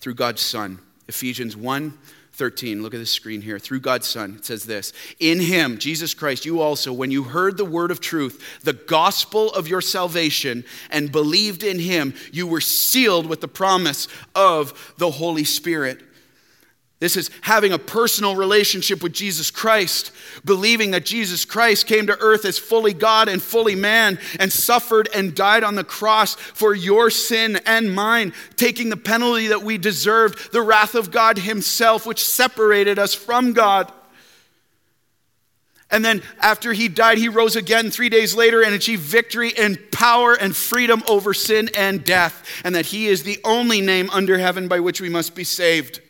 Through 0.00 0.14
God's 0.14 0.42
Son. 0.42 0.78
Ephesians 1.08 1.56
1 1.56 1.98
13. 2.34 2.82
Look 2.82 2.94
at 2.94 2.98
the 2.98 3.06
screen 3.06 3.42
here. 3.42 3.58
Through 3.58 3.80
God's 3.80 4.06
Son, 4.06 4.36
it 4.38 4.44
says 4.44 4.64
this 4.64 4.92
In 5.20 5.38
Him, 5.38 5.78
Jesus 5.78 6.14
Christ, 6.14 6.46
you 6.46 6.60
also, 6.60 6.92
when 6.92 7.10
you 7.10 7.24
heard 7.24 7.56
the 7.56 7.64
word 7.64 7.90
of 7.90 8.00
truth, 8.00 8.60
the 8.62 8.72
gospel 8.72 9.52
of 9.52 9.68
your 9.68 9.82
salvation, 9.82 10.64
and 10.90 11.12
believed 11.12 11.62
in 11.62 11.78
Him, 11.78 12.14
you 12.32 12.46
were 12.46 12.60
sealed 12.60 13.26
with 13.26 13.42
the 13.42 13.48
promise 13.48 14.08
of 14.34 14.94
the 14.96 15.10
Holy 15.10 15.44
Spirit 15.44 16.00
this 17.02 17.16
is 17.16 17.32
having 17.40 17.72
a 17.72 17.80
personal 17.80 18.36
relationship 18.36 19.02
with 19.02 19.12
Jesus 19.12 19.50
Christ, 19.50 20.12
believing 20.44 20.92
that 20.92 21.04
Jesus 21.04 21.44
Christ 21.44 21.88
came 21.88 22.06
to 22.06 22.16
earth 22.20 22.44
as 22.44 22.60
fully 22.60 22.94
God 22.94 23.26
and 23.26 23.42
fully 23.42 23.74
man 23.74 24.20
and 24.38 24.52
suffered 24.52 25.08
and 25.12 25.34
died 25.34 25.64
on 25.64 25.74
the 25.74 25.82
cross 25.82 26.36
for 26.36 26.76
your 26.76 27.10
sin 27.10 27.58
and 27.66 27.92
mine, 27.92 28.32
taking 28.54 28.88
the 28.88 28.96
penalty 28.96 29.48
that 29.48 29.64
we 29.64 29.78
deserved, 29.78 30.52
the 30.52 30.62
wrath 30.62 30.94
of 30.94 31.10
God 31.10 31.38
Himself, 31.38 32.06
which 32.06 32.24
separated 32.24 33.00
us 33.00 33.14
from 33.14 33.52
God. 33.52 33.90
And 35.90 36.04
then 36.04 36.22
after 36.38 36.72
he 36.72 36.86
died, 36.86 37.18
he 37.18 37.28
rose 37.28 37.56
again 37.56 37.90
three 37.90 38.10
days 38.10 38.36
later 38.36 38.62
and 38.62 38.76
achieved 38.76 39.02
victory 39.02 39.52
and 39.58 39.76
power 39.90 40.34
and 40.34 40.54
freedom 40.54 41.02
over 41.08 41.34
sin 41.34 41.68
and 41.76 42.04
death, 42.04 42.62
and 42.62 42.76
that 42.76 42.86
he 42.86 43.08
is 43.08 43.24
the 43.24 43.40
only 43.42 43.80
name 43.80 44.08
under 44.10 44.38
heaven 44.38 44.68
by 44.68 44.78
which 44.78 45.00
we 45.00 45.08
must 45.08 45.34
be 45.34 45.42
saved. 45.42 46.00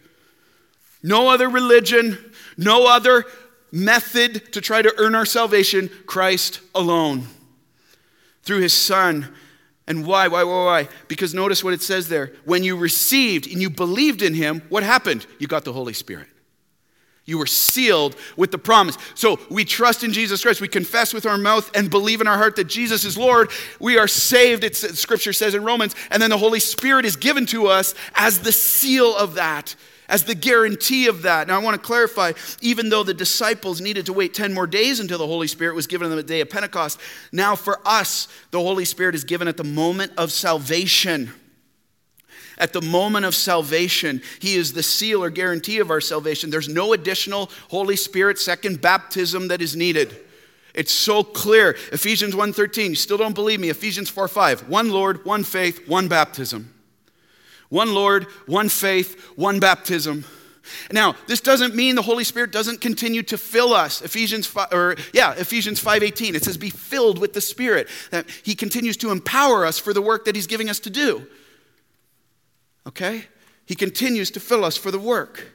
No 1.03 1.29
other 1.29 1.49
religion, 1.49 2.33
no 2.57 2.87
other 2.87 3.25
method 3.73 4.53
to 4.53 4.61
try 4.61 4.83
to 4.83 4.95
earn 4.99 5.15
our 5.15 5.27
salvation, 5.27 5.91
Christ 6.07 6.61
alone. 6.75 7.27
Through 8.43 8.61
his 8.61 8.73
Son. 8.73 9.35
And 9.87 10.07
why, 10.07 10.29
why, 10.29 10.45
why, 10.45 10.65
why? 10.65 10.89
Because 11.09 11.35
notice 11.35 11.65
what 11.65 11.75
it 11.75 11.83
says 11.83 12.09
there. 12.09 12.33
When 12.45 12.63
you 12.63 12.77
received 12.77 13.51
and 13.51 13.61
you 13.61 13.71
believed 13.71 14.23
in 14.23 14.35
him, 14.35 14.63
what 14.69 14.83
happened? 14.83 15.27
You 15.39 15.49
got 15.49 15.65
the 15.65 15.73
Holy 15.73 15.93
Spirit. 15.93 16.29
You 17.25 17.39
were 17.39 17.47
sealed 17.47 18.17
with 18.37 18.51
the 18.51 18.59
promise. 18.59 18.99
So 19.15 19.39
we 19.49 19.65
trust 19.65 20.03
in 20.03 20.13
Jesus 20.13 20.43
Christ. 20.43 20.61
We 20.61 20.69
confess 20.69 21.15
with 21.15 21.25
our 21.25 21.39
mouth 21.39 21.71
and 21.75 21.89
believe 21.89 22.21
in 22.21 22.27
our 22.27 22.37
heart 22.37 22.57
that 22.57 22.65
Jesus 22.65 23.05
is 23.05 23.17
Lord. 23.17 23.51
We 23.79 23.97
are 23.97 24.09
saved, 24.09 24.65
it's, 24.65 24.99
scripture 24.99 25.33
says 25.33 25.55
in 25.55 25.63
Romans. 25.63 25.95
And 26.11 26.21
then 26.21 26.31
the 26.31 26.39
Holy 26.39 26.59
Spirit 26.59 27.05
is 27.05 27.15
given 27.15 27.47
to 27.47 27.69
us 27.69 27.95
as 28.15 28.41
the 28.41 28.53
seal 28.53 29.17
of 29.17 29.35
that 29.35 29.77
as 30.13 30.25
the 30.25 30.35
guarantee 30.35 31.07
of 31.07 31.23
that. 31.23 31.49
Now, 31.49 31.59
I 31.59 31.63
want 31.63 31.75
to 31.75 31.85
clarify 31.85 32.33
even 32.61 32.91
though 32.91 33.03
the 33.03 33.15
disciples 33.15 33.81
needed 33.81 34.05
to 34.07 34.13
wait 34.13 34.35
10 34.35 34.53
more 34.53 34.67
days 34.67 35.01
until 35.01 35.17
the 35.17 35.27
Holy 35.27 35.47
Spirit 35.47 35.75
was 35.75 35.87
given 35.87 36.11
on 36.11 36.17
the 36.17 36.23
day 36.23 36.43
of 36.43 36.51
Pentecost, 36.51 37.01
now 37.33 37.57
for 37.57 37.81
us, 37.87 38.29
the 38.51 38.61
Holy 38.61 38.85
Spirit 38.85 39.15
is 39.15 39.25
given 39.25 39.49
at 39.49 39.57
the 39.57 39.65
moment 39.65 40.13
of 40.19 40.31
salvation. 40.31 41.33
At 42.59 42.75
the 42.75 42.83
moment 42.83 43.25
of 43.25 43.35
salvation, 43.35 44.21
He 44.39 44.55
is 44.55 44.75
the 44.75 44.83
seal 44.83 45.25
or 45.25 45.31
guarantee 45.31 45.79
of 45.79 45.91
our 45.91 46.03
salvation. 46.03 46.51
There's 46.51 46.69
no 46.69 46.93
additional 46.93 47.51
Holy 47.71 47.97
Spirit 47.97 48.39
second 48.39 48.83
baptism 48.83 49.49
that 49.49 49.63
is 49.63 49.75
needed. 49.75 50.15
It's 50.75 50.93
so 50.93 51.25
clear. 51.25 51.71
Ephesians 51.91 52.35
1:13, 52.35 52.91
you 52.91 52.97
still 52.97 53.17
don't 53.17 53.35
believe 53.35 53.61
me. 53.61 53.71
Ephesians 53.71 54.11
4:5, 54.11 54.69
one 54.69 54.91
Lord, 54.91 55.25
one 55.25 55.43
faith, 55.43 55.89
one 55.89 56.07
baptism. 56.07 56.72
One 57.73 57.95
Lord, 57.95 58.25
one 58.45 58.69
faith, 58.69 59.19
one 59.35 59.59
baptism. 59.59 60.27
Now, 60.91 61.17
this 61.27 61.41
doesn't 61.41 61.75
mean 61.75 61.95
the 61.95 62.03
Holy 62.03 62.23
Spirit 62.23 62.53
doesn't 62.53 62.83
continue 62.83 63.23
to 63.23 63.39
fill 63.39 63.73
us. 63.73 64.03
Ephesians 64.03 64.47
5, 64.47 64.75
or 64.75 64.97
yeah, 65.15 65.33
Ephesians 65.33 65.83
5:18. 65.83 66.35
It 66.35 66.45
says 66.45 66.59
be 66.59 66.69
filled 66.69 67.19
with 67.19 67.33
the 67.33 67.41
Spirit. 67.41 67.89
That 68.11 68.29
he 68.43 68.55
continues 68.55 68.99
to 68.99 69.11
empower 69.11 69.65
us 69.65 69.79
for 69.79 69.95
the 69.95 70.03
work 70.03 70.27
that 70.27 70.37
he's 70.37 70.47
giving 70.47 70.69
us 70.69 70.81
to 70.81 70.91
do. 70.91 71.27
Okay? 72.87 73.25
He 73.65 73.75
continues 73.75 74.31
to 74.33 74.41
fill 74.41 74.67
us 74.67 74.77
for 74.77 74.91
the 74.91 74.99
work. 74.99 75.51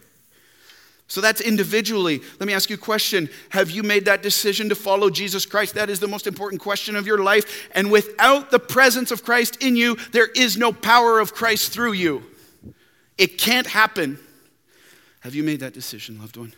So 1.07 1.21
that's 1.21 1.39
individually. 1.39 2.21
Let 2.39 2.47
me 2.47 2.53
ask 2.53 2.69
you 2.69 2.75
a 2.75 2.79
question. 2.79 3.29
Have 3.49 3.71
you 3.71 3.81
made 3.81 4.05
that 4.05 4.21
decision 4.21 4.67
to 4.69 4.75
follow 4.75 5.09
Jesus 5.09 5.45
Christ? 5.45 5.75
That 5.75 5.89
is 5.89 6.01
the 6.01 6.07
most 6.07 6.27
important 6.27 6.61
question 6.61 6.97
of 6.97 7.07
your 7.07 7.19
life. 7.19 7.69
And 7.73 7.89
without 7.89 8.51
the 8.51 8.59
presence 8.59 9.11
of 9.11 9.23
Christ 9.23 9.63
in 9.63 9.77
you, 9.77 9.95
there 10.11 10.27
is 10.27 10.57
no 10.57 10.73
power 10.73 11.19
of 11.19 11.33
Christ 11.33 11.71
through 11.71 11.93
you. 11.93 12.23
It 13.17 13.37
can't 13.37 13.67
happen. 13.67 14.19
Have 15.21 15.33
you 15.33 15.43
made 15.43 15.61
that 15.61 15.73
decision, 15.73 16.19
loved 16.19 16.35
one? 16.35 16.53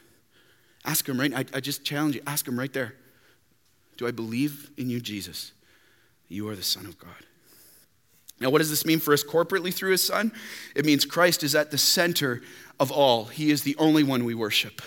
Ask 0.84 1.08
him 1.08 1.20
right. 1.20 1.34
I, 1.34 1.46
I 1.54 1.60
just 1.60 1.84
challenge 1.84 2.16
you. 2.16 2.22
Ask 2.26 2.48
him 2.48 2.58
right 2.58 2.74
there. 2.74 2.96
Do 3.98 4.08
I 4.08 4.12
believe 4.12 4.72
in 4.78 4.90
you, 4.90 5.00
Jesus? 5.00 5.52
You 6.28 6.50
are 6.50 6.56
the 6.56 6.64
Son 6.64 6.86
of 6.86 6.98
God. 6.98 7.12
Now, 8.40 8.50
what 8.50 8.60
does 8.60 8.70
this 8.70 8.86
mean 8.86 9.00
for 9.00 9.14
us 9.14 9.24
corporately 9.24 9.74
through 9.74 9.92
his 9.92 10.04
Son? 10.04 10.32
It 10.76 10.86
means 10.86 11.06
Christ 11.06 11.44
is 11.44 11.56
at 11.56 11.72
the 11.72 11.78
center 11.78 12.42
of 12.80 12.92
all. 12.92 13.26
He 13.26 13.52
is 13.52 13.64
the 13.64 13.76
only 13.78 14.04
one 14.04 14.24
we 14.24 14.36
worship. 14.36 14.82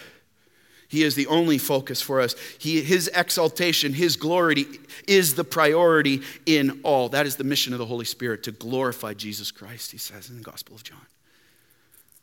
He 0.93 1.05
is 1.05 1.14
the 1.14 1.26
only 1.28 1.57
focus 1.57 2.03
for 2.03 2.20
us. 2.20 2.34
He, 2.59 2.82
his 2.82 3.09
exaltation, 3.14 3.95
His 3.95 4.16
glory 4.16 4.66
is 5.09 5.34
the 5.34 5.43
priority 5.43 6.20
in 6.45 6.80
all. 6.82 7.09
That 7.09 7.26
is 7.26 7.36
the 7.36 7.45
mission 7.45 7.72
of 7.72 7.78
the 7.78 7.86
Holy 7.86 8.05
Spirit 8.05 8.43
to 8.43 8.53
glorify 8.53 9.14
Jesus 9.14 9.51
Christ, 9.51 9.90
he 9.90 9.97
says 9.97 10.28
in 10.28 10.36
the 10.36 10.43
Gospel 10.43 10.74
of 10.74 10.84
John. 10.84 11.07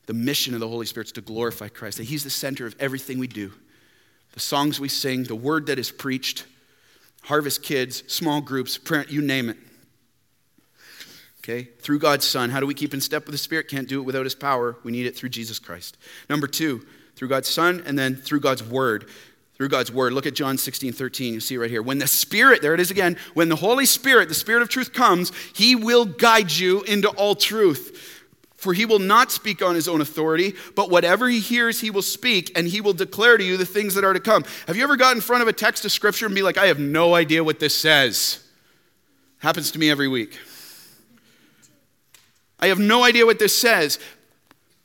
The 0.05 0.13
mission 0.13 0.53
of 0.53 0.59
the 0.59 0.67
Holy 0.67 0.86
Spirit 0.86 1.07
is 1.07 1.13
to 1.13 1.22
glorify 1.22 1.70
Christ, 1.70 1.97
that 1.97 2.03
He's 2.03 2.24
the 2.24 2.30
center 2.30 2.67
of 2.67 2.76
everything 2.80 3.17
we 3.17 3.26
do. 3.26 3.51
The 4.34 4.39
songs 4.39 4.80
we 4.80 4.88
sing, 4.88 5.24
the 5.24 5.34
word 5.34 5.65
that 5.65 5.80
is 5.80 5.89
preached, 5.89 6.45
harvest 7.24 7.63
kids, 7.63 8.03
small 8.05 8.39
groups, 8.39 8.78
print, 8.78 9.11
you 9.11 9.24
name 9.24 9.49
it. 9.49 9.57
Okay? 11.40 11.70
Through 11.80 12.00
God's 12.00 12.26
Son. 12.26 12.50
How 12.50 12.60
do 12.60 12.66
we 12.66 12.74
keep 12.74 12.94
in 12.94 13.02
step 13.02 13.26
with 13.26 13.34
the 13.34 13.38
Spirit? 13.38 13.68
Can't 13.68 13.88
do 13.88 14.02
it 14.02 14.04
without 14.04 14.26
His 14.26 14.36
power. 14.36 14.78
We 14.84 14.92
need 14.92 15.06
it 15.06 15.16
through 15.16 15.30
Jesus 15.30 15.60
Christ. 15.60 15.98
Number 16.30 16.48
two, 16.48 16.86
through 17.16 17.30
God's 17.30 17.50
Son, 17.50 17.84
and 17.86 17.98
then 17.98 18.16
through 18.16 18.42
God's 18.42 18.64
Word. 18.64 19.10
Through 19.56 19.70
God's 19.70 19.92
Word. 19.92 20.14
Look 20.14 20.26
at 20.26 20.36
John 20.36 20.58
16, 20.58 20.94
13. 20.94 21.34
You 21.34 21.40
see 21.40 21.58
right 21.58 21.70
here. 21.70 21.82
When 21.82 21.98
the 21.98 22.08
Spirit, 22.08 22.62
there 22.62 22.74
it 22.74 22.80
is 22.80 22.92
again, 22.92 23.18
when 23.34 23.50
the 23.50 23.56
Holy 23.56 23.86
Spirit, 23.86 24.30
the 24.30 24.36
Spirit 24.36 24.62
of 24.62 24.70
truth 24.70 24.94
comes, 24.94 25.32
He 25.54 25.76
will 25.76 26.06
guide 26.06 26.52
you 26.52 26.82
into 26.84 27.10
all 27.10 27.36
truth. 27.36 28.16
For 28.60 28.74
he 28.74 28.86
will 28.86 29.00
not 29.00 29.32
speak 29.32 29.62
on 29.62 29.74
his 29.74 29.88
own 29.88 30.02
authority, 30.02 30.54
but 30.76 30.90
whatever 30.90 31.30
he 31.30 31.40
hears, 31.40 31.80
he 31.80 31.92
will 31.92 32.02
speak, 32.02 32.52
and 32.58 32.68
he 32.68 32.82
will 32.82 32.92
declare 32.92 33.38
to 33.38 33.44
you 33.44 33.56
the 33.56 33.66
things 33.66 33.96
that 33.96 34.04
are 34.04 34.12
to 34.12 34.20
come. 34.20 34.44
Have 34.68 34.76
you 34.76 34.84
ever 34.84 34.98
got 34.98 35.16
in 35.16 35.22
front 35.22 35.42
of 35.42 35.48
a 35.48 35.54
text 35.54 35.86
of 35.86 35.94
scripture 35.94 36.26
and 36.26 36.36
be 36.36 36.42
like, 36.42 36.58
I 36.58 36.66
have 36.66 36.78
no 36.78 37.16
idea 37.16 37.42
what 37.42 37.62
this 37.62 37.74
says? 37.74 38.44
Happens 39.38 39.72
to 39.72 39.80
me 39.80 39.90
every 39.90 40.10
week. 40.10 40.38
I 42.60 42.68
have 42.68 42.80
no 42.80 43.03
idea 43.03 43.26
what 43.26 43.39
this 43.39 43.57
says. 43.57 43.99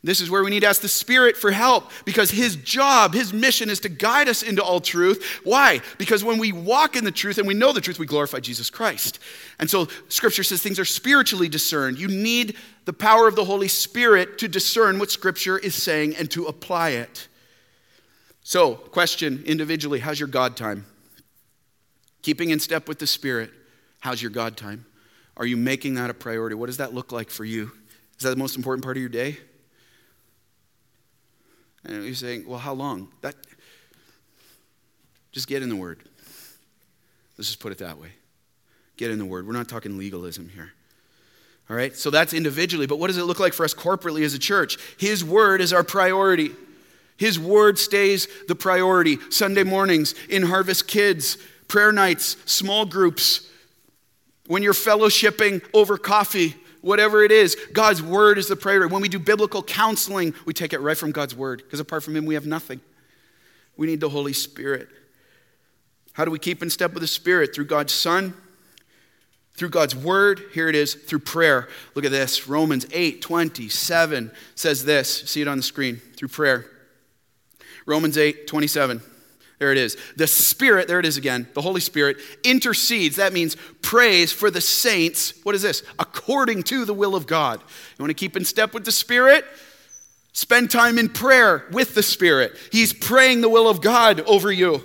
This 0.04 0.20
is 0.20 0.30
where 0.30 0.44
we 0.44 0.50
need 0.50 0.60
to 0.60 0.66
ask 0.66 0.82
the 0.82 0.88
Spirit 0.88 1.34
for 1.34 1.50
help 1.50 1.90
because 2.04 2.30
His 2.30 2.56
job, 2.56 3.14
His 3.14 3.32
mission 3.32 3.70
is 3.70 3.80
to 3.80 3.88
guide 3.88 4.28
us 4.28 4.42
into 4.42 4.62
all 4.62 4.78
truth. 4.78 5.40
Why? 5.44 5.80
Because 5.96 6.22
when 6.22 6.38
we 6.38 6.52
walk 6.52 6.94
in 6.94 7.04
the 7.04 7.10
truth 7.10 7.38
and 7.38 7.48
we 7.48 7.54
know 7.54 7.72
the 7.72 7.80
truth, 7.80 7.98
we 7.98 8.04
glorify 8.04 8.40
Jesus 8.40 8.68
Christ. 8.68 9.18
And 9.58 9.68
so 9.68 9.88
Scripture 10.10 10.42
says 10.42 10.62
things 10.62 10.78
are 10.78 10.84
spiritually 10.84 11.48
discerned. 11.48 11.98
You 11.98 12.08
need 12.08 12.54
the 12.84 12.92
power 12.92 13.26
of 13.26 13.34
the 13.34 13.46
Holy 13.46 13.66
Spirit 13.66 14.36
to 14.38 14.48
discern 14.48 14.98
what 14.98 15.10
Scripture 15.10 15.56
is 15.56 15.74
saying 15.74 16.16
and 16.16 16.30
to 16.32 16.44
apply 16.44 16.90
it. 16.90 17.28
So, 18.42 18.74
question 18.74 19.42
individually 19.46 20.00
how's 20.00 20.20
your 20.20 20.28
God 20.28 20.54
time? 20.54 20.84
Keeping 22.20 22.50
in 22.50 22.60
step 22.60 22.88
with 22.88 22.98
the 22.98 23.06
Spirit, 23.06 23.50
how's 24.00 24.20
your 24.20 24.30
God 24.30 24.58
time? 24.58 24.84
Are 25.36 25.46
you 25.46 25.56
making 25.56 25.94
that 25.94 26.10
a 26.10 26.14
priority? 26.14 26.54
What 26.54 26.66
does 26.66 26.76
that 26.76 26.94
look 26.94 27.12
like 27.12 27.30
for 27.30 27.44
you? 27.44 27.72
Is 28.16 28.22
that 28.22 28.30
the 28.30 28.36
most 28.36 28.56
important 28.56 28.84
part 28.84 28.96
of 28.96 29.00
your 29.00 29.08
day? 29.08 29.38
And 31.84 32.04
you're 32.04 32.14
saying, 32.14 32.46
well, 32.46 32.58
how 32.58 32.72
long? 32.72 33.08
That 33.20 33.34
just 35.32 35.48
get 35.48 35.62
in 35.62 35.68
the 35.68 35.76
word. 35.76 36.00
Let's 37.36 37.48
just 37.48 37.60
put 37.60 37.72
it 37.72 37.78
that 37.78 37.98
way. 37.98 38.10
Get 38.96 39.10
in 39.10 39.18
the 39.18 39.24
word. 39.24 39.46
We're 39.46 39.52
not 39.52 39.68
talking 39.68 39.98
legalism 39.98 40.48
here. 40.48 40.72
All 41.68 41.76
right? 41.76 41.94
So 41.96 42.10
that's 42.10 42.32
individually, 42.32 42.86
but 42.86 42.98
what 42.98 43.08
does 43.08 43.18
it 43.18 43.24
look 43.24 43.40
like 43.40 43.52
for 43.52 43.64
us 43.64 43.74
corporately 43.74 44.24
as 44.24 44.34
a 44.34 44.38
church? 44.38 44.78
His 44.98 45.24
word 45.24 45.60
is 45.60 45.72
our 45.72 45.82
priority. 45.82 46.52
His 47.16 47.38
word 47.38 47.78
stays 47.78 48.28
the 48.46 48.54
priority. 48.54 49.18
Sunday 49.30 49.64
mornings, 49.64 50.14
in 50.28 50.44
Harvest 50.44 50.86
Kids, 50.86 51.38
prayer 51.66 51.90
nights, 51.90 52.36
small 52.44 52.86
groups, 52.86 53.48
when 54.46 54.62
you're 54.62 54.74
fellowshipping 54.74 55.62
over 55.72 55.96
coffee, 55.96 56.54
whatever 56.80 57.24
it 57.24 57.32
is, 57.32 57.56
God's 57.72 58.02
word 58.02 58.38
is 58.38 58.48
the 58.48 58.56
priority. 58.56 58.92
When 58.92 59.02
we 59.02 59.08
do 59.08 59.18
biblical 59.18 59.62
counseling, 59.62 60.34
we 60.44 60.52
take 60.52 60.72
it 60.72 60.80
right 60.80 60.96
from 60.96 61.12
God's 61.12 61.34
word 61.34 61.62
because 61.64 61.80
apart 61.80 62.02
from 62.02 62.14
Him, 62.14 62.26
we 62.26 62.34
have 62.34 62.46
nothing. 62.46 62.80
We 63.76 63.86
need 63.86 64.00
the 64.00 64.08
Holy 64.08 64.32
Spirit. 64.32 64.88
How 66.12 66.24
do 66.24 66.30
we 66.30 66.38
keep 66.38 66.62
in 66.62 66.70
step 66.70 66.92
with 66.92 67.00
the 67.00 67.08
Spirit? 67.08 67.54
Through 67.54 67.64
God's 67.64 67.92
Son, 67.92 68.34
through 69.54 69.70
God's 69.70 69.96
word. 69.96 70.42
Here 70.52 70.68
it 70.68 70.74
is, 70.74 70.94
through 70.94 71.20
prayer. 71.20 71.68
Look 71.94 72.04
at 72.04 72.10
this. 72.10 72.46
Romans 72.46 72.86
8 72.92 73.22
27 73.22 74.30
says 74.54 74.84
this. 74.84 75.22
See 75.30 75.40
it 75.40 75.48
on 75.48 75.56
the 75.56 75.62
screen. 75.62 75.96
Through 76.16 76.28
prayer. 76.28 76.66
Romans 77.86 78.18
8 78.18 78.46
27. 78.46 79.00
There 79.58 79.72
it 79.72 79.78
is. 79.78 79.96
The 80.16 80.26
Spirit, 80.26 80.88
there 80.88 81.00
it 81.00 81.06
is 81.06 81.16
again, 81.16 81.48
the 81.54 81.62
Holy 81.62 81.80
Spirit 81.80 82.16
intercedes. 82.42 83.16
That 83.16 83.32
means 83.32 83.56
prays 83.82 84.32
for 84.32 84.50
the 84.50 84.60
saints. 84.60 85.32
What 85.44 85.54
is 85.54 85.62
this? 85.62 85.82
According 85.98 86.64
to 86.64 86.84
the 86.84 86.94
will 86.94 87.14
of 87.14 87.26
God. 87.26 87.60
You 87.60 88.02
want 88.02 88.10
to 88.10 88.14
keep 88.14 88.36
in 88.36 88.44
step 88.44 88.74
with 88.74 88.84
the 88.84 88.92
Spirit? 88.92 89.44
Spend 90.32 90.70
time 90.70 90.98
in 90.98 91.08
prayer 91.08 91.64
with 91.70 91.94
the 91.94 92.02
Spirit. 92.02 92.56
He's 92.72 92.92
praying 92.92 93.40
the 93.40 93.48
will 93.48 93.68
of 93.68 93.80
God 93.80 94.20
over 94.22 94.50
you 94.50 94.82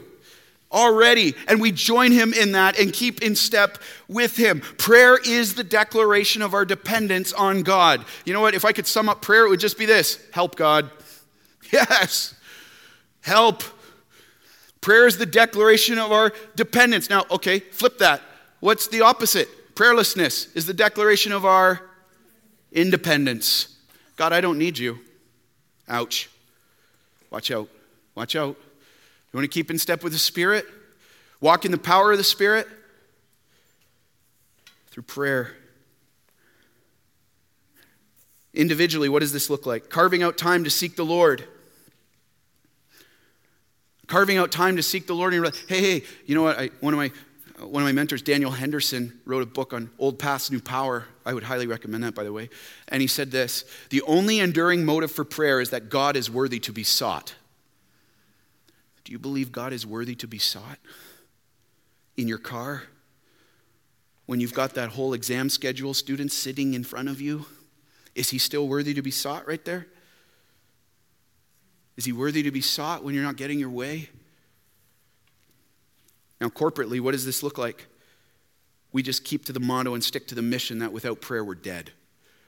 already, 0.71 1.33
and 1.47 1.59
we 1.59 1.71
join 1.71 2.11
Him 2.11 2.33
in 2.33 2.51
that 2.51 2.79
and 2.79 2.93
keep 2.93 3.23
in 3.23 3.35
step 3.35 3.79
with 4.07 4.37
Him. 4.37 4.61
Prayer 4.61 5.17
is 5.17 5.55
the 5.55 5.63
declaration 5.63 6.41
of 6.41 6.53
our 6.53 6.65
dependence 6.65 7.33
on 7.33 7.63
God. 7.63 8.05
You 8.25 8.33
know 8.33 8.41
what? 8.41 8.53
If 8.53 8.65
I 8.65 8.71
could 8.71 8.85
sum 8.85 9.09
up 9.09 9.21
prayer, 9.21 9.45
it 9.45 9.49
would 9.49 9.59
just 9.59 9.77
be 9.77 9.85
this 9.85 10.19
help 10.31 10.55
God. 10.55 10.89
Yes, 11.71 12.33
help. 13.21 13.61
Prayer 14.81 15.07
is 15.07 15.17
the 15.17 15.25
declaration 15.25 15.97
of 15.97 16.11
our 16.11 16.31
dependence. 16.55 17.09
Now, 17.09 17.25
okay, 17.31 17.59
flip 17.59 17.97
that. 17.99 18.21
What's 18.59 18.87
the 18.87 19.01
opposite? 19.01 19.49
Prayerlessness 19.75 20.55
is 20.55 20.65
the 20.65 20.73
declaration 20.73 21.31
of 21.31 21.45
our 21.45 21.81
independence. 22.71 23.77
God, 24.15 24.33
I 24.33 24.41
don't 24.41 24.57
need 24.57 24.77
you. 24.77 24.99
Ouch. 25.87 26.29
Watch 27.29 27.51
out. 27.51 27.69
Watch 28.15 28.35
out. 28.35 28.57
You 29.31 29.37
want 29.37 29.45
to 29.45 29.53
keep 29.53 29.69
in 29.69 29.77
step 29.77 30.03
with 30.03 30.13
the 30.13 30.19
Spirit? 30.19 30.65
Walk 31.39 31.65
in 31.65 31.71
the 31.71 31.77
power 31.77 32.11
of 32.11 32.17
the 32.17 32.23
Spirit? 32.23 32.67
Through 34.91 35.03
prayer. 35.03 35.55
Individually, 38.53 39.07
what 39.07 39.19
does 39.19 39.31
this 39.31 39.49
look 39.49 39.65
like? 39.65 39.89
Carving 39.89 40.23
out 40.23 40.37
time 40.37 40.63
to 40.63 40.69
seek 40.69 40.95
the 40.95 41.05
Lord. 41.05 41.47
Carving 44.09 44.37
out 44.37 44.51
time 44.51 44.75
to 44.75 44.81
seek 44.81 45.05
the 45.05 45.13
Lord. 45.13 45.35
And 45.35 45.53
hey, 45.67 45.99
hey, 45.99 46.03
you 46.25 46.33
know 46.33 46.41
what? 46.41 46.57
I, 46.57 46.71
one, 46.79 46.95
of 46.95 46.97
my, 46.97 47.11
uh, 47.61 47.67
one 47.67 47.83
of 47.83 47.87
my 47.87 47.91
mentors, 47.91 48.23
Daniel 48.23 48.49
Henderson, 48.49 49.19
wrote 49.23 49.43
a 49.43 49.45
book 49.45 49.71
on 49.71 49.91
Old 49.99 50.17
Paths, 50.17 50.49
New 50.49 50.59
Power. 50.59 51.05
I 51.27 51.33
would 51.35 51.43
highly 51.43 51.67
recommend 51.67 52.03
that, 52.03 52.15
by 52.15 52.23
the 52.23 52.33
way. 52.33 52.49
And 52.87 53.01
he 53.01 53.07
said 53.07 53.29
this 53.29 53.65
The 53.91 54.01
only 54.01 54.39
enduring 54.39 54.83
motive 54.83 55.11
for 55.11 55.23
prayer 55.23 55.61
is 55.61 55.69
that 55.69 55.89
God 55.89 56.15
is 56.15 56.27
worthy 56.27 56.59
to 56.61 56.73
be 56.73 56.83
sought. 56.83 57.35
Do 59.03 59.11
you 59.11 59.19
believe 59.19 59.51
God 59.51 59.73
is 59.73 59.85
worthy 59.85 60.15
to 60.15 60.27
be 60.27 60.39
sought? 60.39 60.79
In 62.17 62.27
your 62.27 62.39
car? 62.39 62.83
When 64.25 64.39
you've 64.39 64.55
got 64.55 64.73
that 64.73 64.89
whole 64.89 65.13
exam 65.13 65.49
schedule 65.49 65.93
students 65.93 66.33
sitting 66.33 66.73
in 66.73 66.83
front 66.83 67.09
of 67.09 67.21
you? 67.21 67.45
Is 68.15 68.31
he 68.31 68.39
still 68.39 68.67
worthy 68.67 68.95
to 68.95 69.03
be 69.03 69.11
sought 69.11 69.47
right 69.47 69.63
there? 69.65 69.85
Is 71.99 72.05
he 72.05 72.13
worthy 72.13 72.43
to 72.43 72.51
be 72.51 72.61
sought 72.61 73.03
when 73.03 73.13
you're 73.13 73.25
not 73.25 73.35
getting 73.35 73.59
your 73.59 73.69
way? 73.69 74.07
Now, 76.39 76.47
corporately, 76.47 77.01
what 77.01 77.11
does 77.11 77.25
this 77.25 77.43
look 77.43 77.57
like? 77.57 77.87
We 78.93 79.03
just 79.03 79.25
keep 79.25 79.43
to 79.43 79.51
the 79.51 79.59
motto 79.59 79.93
and 79.95 80.01
stick 80.01 80.25
to 80.27 80.35
the 80.35 80.41
mission 80.41 80.79
that 80.79 80.93
without 80.93 81.19
prayer 81.19 81.43
we're 81.43 81.55
dead. 81.55 81.91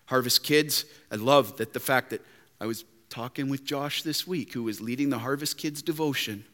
Harvest 0.06 0.46
Kids, 0.46 0.86
I 1.12 1.16
love 1.16 1.58
that 1.58 1.74
the 1.74 1.82
fact 1.82 2.12
that 2.12 2.22
I 2.62 2.66
was 2.66 2.86
talking 3.10 3.50
with 3.50 3.66
Josh 3.66 4.04
this 4.04 4.26
week, 4.26 4.54
who 4.54 4.64
was 4.64 4.80
leading 4.80 5.10
the 5.10 5.20
Harvest 5.20 5.58
Kids 5.58 5.82
devotion 5.82 6.46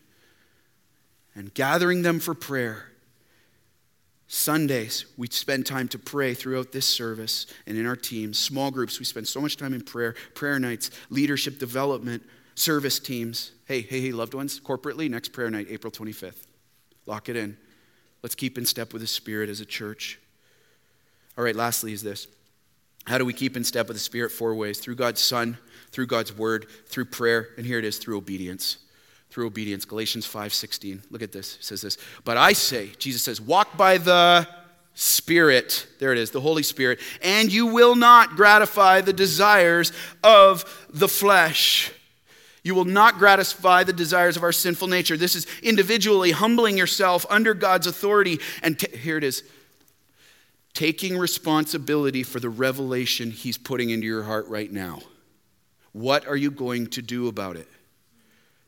and 1.36 1.54
gathering 1.54 2.02
them 2.02 2.20
for 2.20 2.34
prayer. 2.34 2.94
Sundays, 4.26 5.06
we 5.18 5.28
spend 5.28 5.68
time 5.68 5.88
to 5.90 6.00
pray 6.00 6.34
throughout 6.34 6.72
this 6.72 6.88
service 6.88 7.46
and 7.68 7.78
in 7.78 7.86
our 7.86 7.96
teams. 7.96 8.40
Small 8.40 8.72
groups, 8.72 8.98
we 8.98 9.06
spend 9.06 9.28
so 9.28 9.40
much 9.40 9.56
time 9.56 9.76
in 9.76 9.82
prayer. 9.82 10.16
Prayer 10.34 10.58
nights, 10.58 10.90
leadership 11.12 11.60
development, 11.60 12.24
service 12.58 13.00
teams. 13.00 13.52
Hey, 13.66 13.82
hey, 13.82 14.02
hey, 14.02 14.12
loved 14.12 14.34
ones, 14.34 14.60
corporately, 14.60 15.10
next 15.10 15.30
prayer 15.30 15.50
night, 15.50 15.68
April 15.70 15.92
25th. 15.92 16.46
Lock 17.06 17.30
it 17.30 17.36
in. 17.36 17.58
Let's 18.24 18.36
keep 18.36 18.58
in 18.58 18.66
step 18.66 18.94
with 18.94 19.02
the 19.02 19.08
Spirit 19.08 19.50
as 19.50 19.62
a 19.62 19.66
church. 19.66 20.20
All 21.38 21.44
right, 21.44 21.56
lastly, 21.56 21.94
is 21.94 22.02
this. 22.02 22.28
How 23.06 23.18
do 23.18 23.26
we 23.26 23.34
keep 23.34 23.56
in 23.56 23.64
step 23.64 23.88
with 23.88 23.96
the 23.96 24.04
Spirit? 24.04 24.32
Four 24.32 24.56
ways 24.56 24.80
through 24.80 24.96
God's 24.96 25.22
Son, 25.22 25.58
through 25.92 26.08
God's 26.08 26.36
Word, 26.36 26.66
through 26.88 27.06
prayer, 27.06 27.50
and 27.58 27.66
here 27.66 27.80
it 27.80 27.86
is 27.86 28.00
through 28.00 28.18
obedience 28.18 28.78
through 29.30 29.48
obedience. 29.48 29.86
Galatians 29.86 30.26
5:16. 30.26 31.04
Look 31.12 31.22
at 31.22 31.32
this. 31.32 31.58
It 31.58 31.64
says 31.64 31.82
this. 31.82 31.98
But 32.24 32.38
I 32.38 32.54
say, 32.54 32.92
Jesus 32.98 33.24
says, 33.24 33.42
walk 33.42 33.78
by 33.78 33.98
the 33.98 34.48
Spirit. 34.94 35.86
There 36.00 36.12
it 36.12 36.18
is, 36.18 36.32
the 36.32 36.42
Holy 36.42 36.64
Spirit, 36.64 37.00
and 37.22 37.52
you 37.52 37.68
will 37.68 37.96
not 37.96 38.36
gratify 38.36 39.02
the 39.02 39.14
desires 39.14 39.92
of 40.24 40.88
the 40.90 41.08
flesh. 41.08 41.92
You 42.68 42.76
will 42.76 42.84
not 42.84 43.18
gratify 43.18 43.86
the 43.86 43.94
desires 43.94 44.36
of 44.36 44.44
our 44.44 44.52
sinful 44.52 44.90
nature. 44.90 45.16
This 45.16 45.38
is 45.38 45.48
individually 45.64 46.32
humbling 46.32 46.78
yourself 46.78 47.26
under 47.30 47.54
God's 47.54 47.88
authority. 47.88 48.42
And 48.62 48.78
t- 48.78 48.94
here 48.98 49.18
it 49.18 49.24
is 49.24 49.44
taking 50.74 51.18
responsibility 51.18 52.24
for 52.24 52.42
the 52.42 52.50
revelation 52.50 53.32
He's 53.32 53.58
putting 53.58 53.90
into 53.90 54.06
your 54.06 54.24
heart 54.24 54.50
right 54.50 54.70
now. 54.70 55.00
What 55.94 56.28
are 56.28 56.36
you 56.36 56.52
going 56.52 56.88
to 56.88 57.02
do 57.02 57.30
about 57.30 57.56
it? 57.56 57.70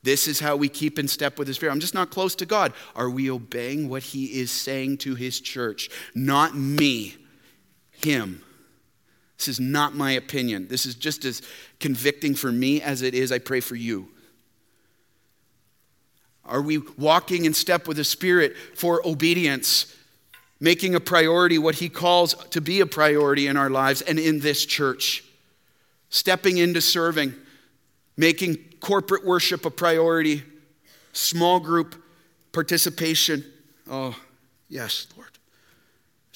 This 0.02 0.30
is 0.30 0.40
how 0.40 0.56
we 0.56 0.70
keep 0.70 0.98
in 0.98 1.10
step 1.10 1.38
with 1.38 1.50
the 1.50 1.54
Spirit. 1.54 1.74
I'm 1.74 1.82
just 1.82 1.94
not 1.94 2.10
close 2.10 2.36
to 2.36 2.46
God. 2.46 2.72
Are 2.96 3.10
we 3.10 3.30
obeying 3.30 3.90
what 3.90 4.04
He 4.04 4.40
is 4.40 4.50
saying 4.50 5.00
to 5.00 5.16
His 5.16 5.42
church? 5.42 5.90
Not 6.16 6.56
me, 6.56 7.18
Him. 7.92 8.44
This 9.40 9.48
is 9.48 9.60
not 9.60 9.96
my 9.96 10.12
opinion. 10.12 10.68
This 10.68 10.86
is 10.86 10.96
just 10.96 11.24
as 11.24 11.42
convicting 11.80 12.36
for 12.36 12.52
me 12.52 12.82
as 12.82 13.02
it 13.02 13.14
is, 13.14 13.32
I 13.32 13.40
pray, 13.40 13.62
for 13.62 13.76
you. 13.76 14.10
Are 16.44 16.62
we 16.62 16.80
walking 16.98 17.46
in 17.46 17.54
step 17.54 17.88
with 17.88 17.96
the 17.96 18.04
Spirit 18.04 18.58
for 18.76 19.02
obedience, 19.08 19.96
making 20.60 20.94
a 20.94 21.00
priority 21.00 21.58
what 21.58 21.76
He 21.76 21.88
calls 21.88 22.34
to 22.50 22.60
be 22.60 22.82
a 22.82 22.86
priority 22.86 23.48
in 23.48 23.56
our 23.56 23.70
lives 23.70 24.02
and 24.02 24.20
in 24.20 24.42
this 24.42 24.66
church? 24.66 25.24
Stepping 26.10 26.58
into 26.58 26.82
serving, 26.82 27.34
making 28.18 28.58
corporate 28.82 29.26
worship 29.26 29.66
a 29.66 29.72
priority, 29.72 30.44
small 31.14 31.62
group 31.62 31.96
participation. 32.52 33.46
Oh, 33.90 34.18
yes. 34.68 35.08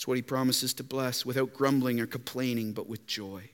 It's 0.04 0.08
what 0.10 0.18
He 0.18 0.22
promises 0.22 0.74
to 0.74 0.84
bless 0.84 1.26
without 1.26 1.54
grumbling 1.54 2.02
or 2.02 2.06
complaining, 2.06 2.74
but 2.74 2.90
with 2.90 3.08
joy. 3.08 3.50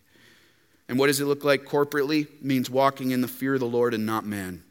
And 0.87 0.97
what 0.97 1.05
does 1.05 1.19
it 1.19 1.25
look 1.25 1.43
like 1.43 1.63
corporately? 1.63 2.23
It 2.23 2.43
means 2.43 2.71
walking 2.71 3.11
in 3.11 3.21
the 3.21 3.27
fear 3.27 3.53
of 3.53 3.59
the 3.59 3.67
Lord 3.67 3.93
and 3.93 4.03
not 4.03 4.25
man. 4.25 4.63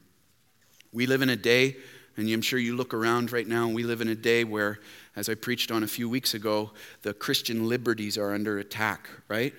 We 0.92 1.06
live 1.06 1.22
in 1.22 1.28
a 1.28 1.36
day, 1.36 1.76
and 2.16 2.28
I'm 2.28 2.42
sure 2.42 2.58
you 2.58 2.74
look 2.74 2.92
around 2.94 3.30
right 3.30 3.46
now, 3.46 3.66
and 3.66 3.76
we 3.76 3.84
live 3.84 4.00
in 4.00 4.08
a 4.08 4.16
day 4.16 4.42
where, 4.42 4.80
as 5.14 5.28
I 5.28 5.36
preached 5.36 5.70
on 5.70 5.84
a 5.84 5.86
few 5.86 6.08
weeks 6.08 6.34
ago, 6.34 6.72
the 7.02 7.14
Christian 7.14 7.68
liberties 7.68 8.18
are 8.18 8.34
under 8.34 8.58
attack, 8.58 9.08
right? 9.28 9.54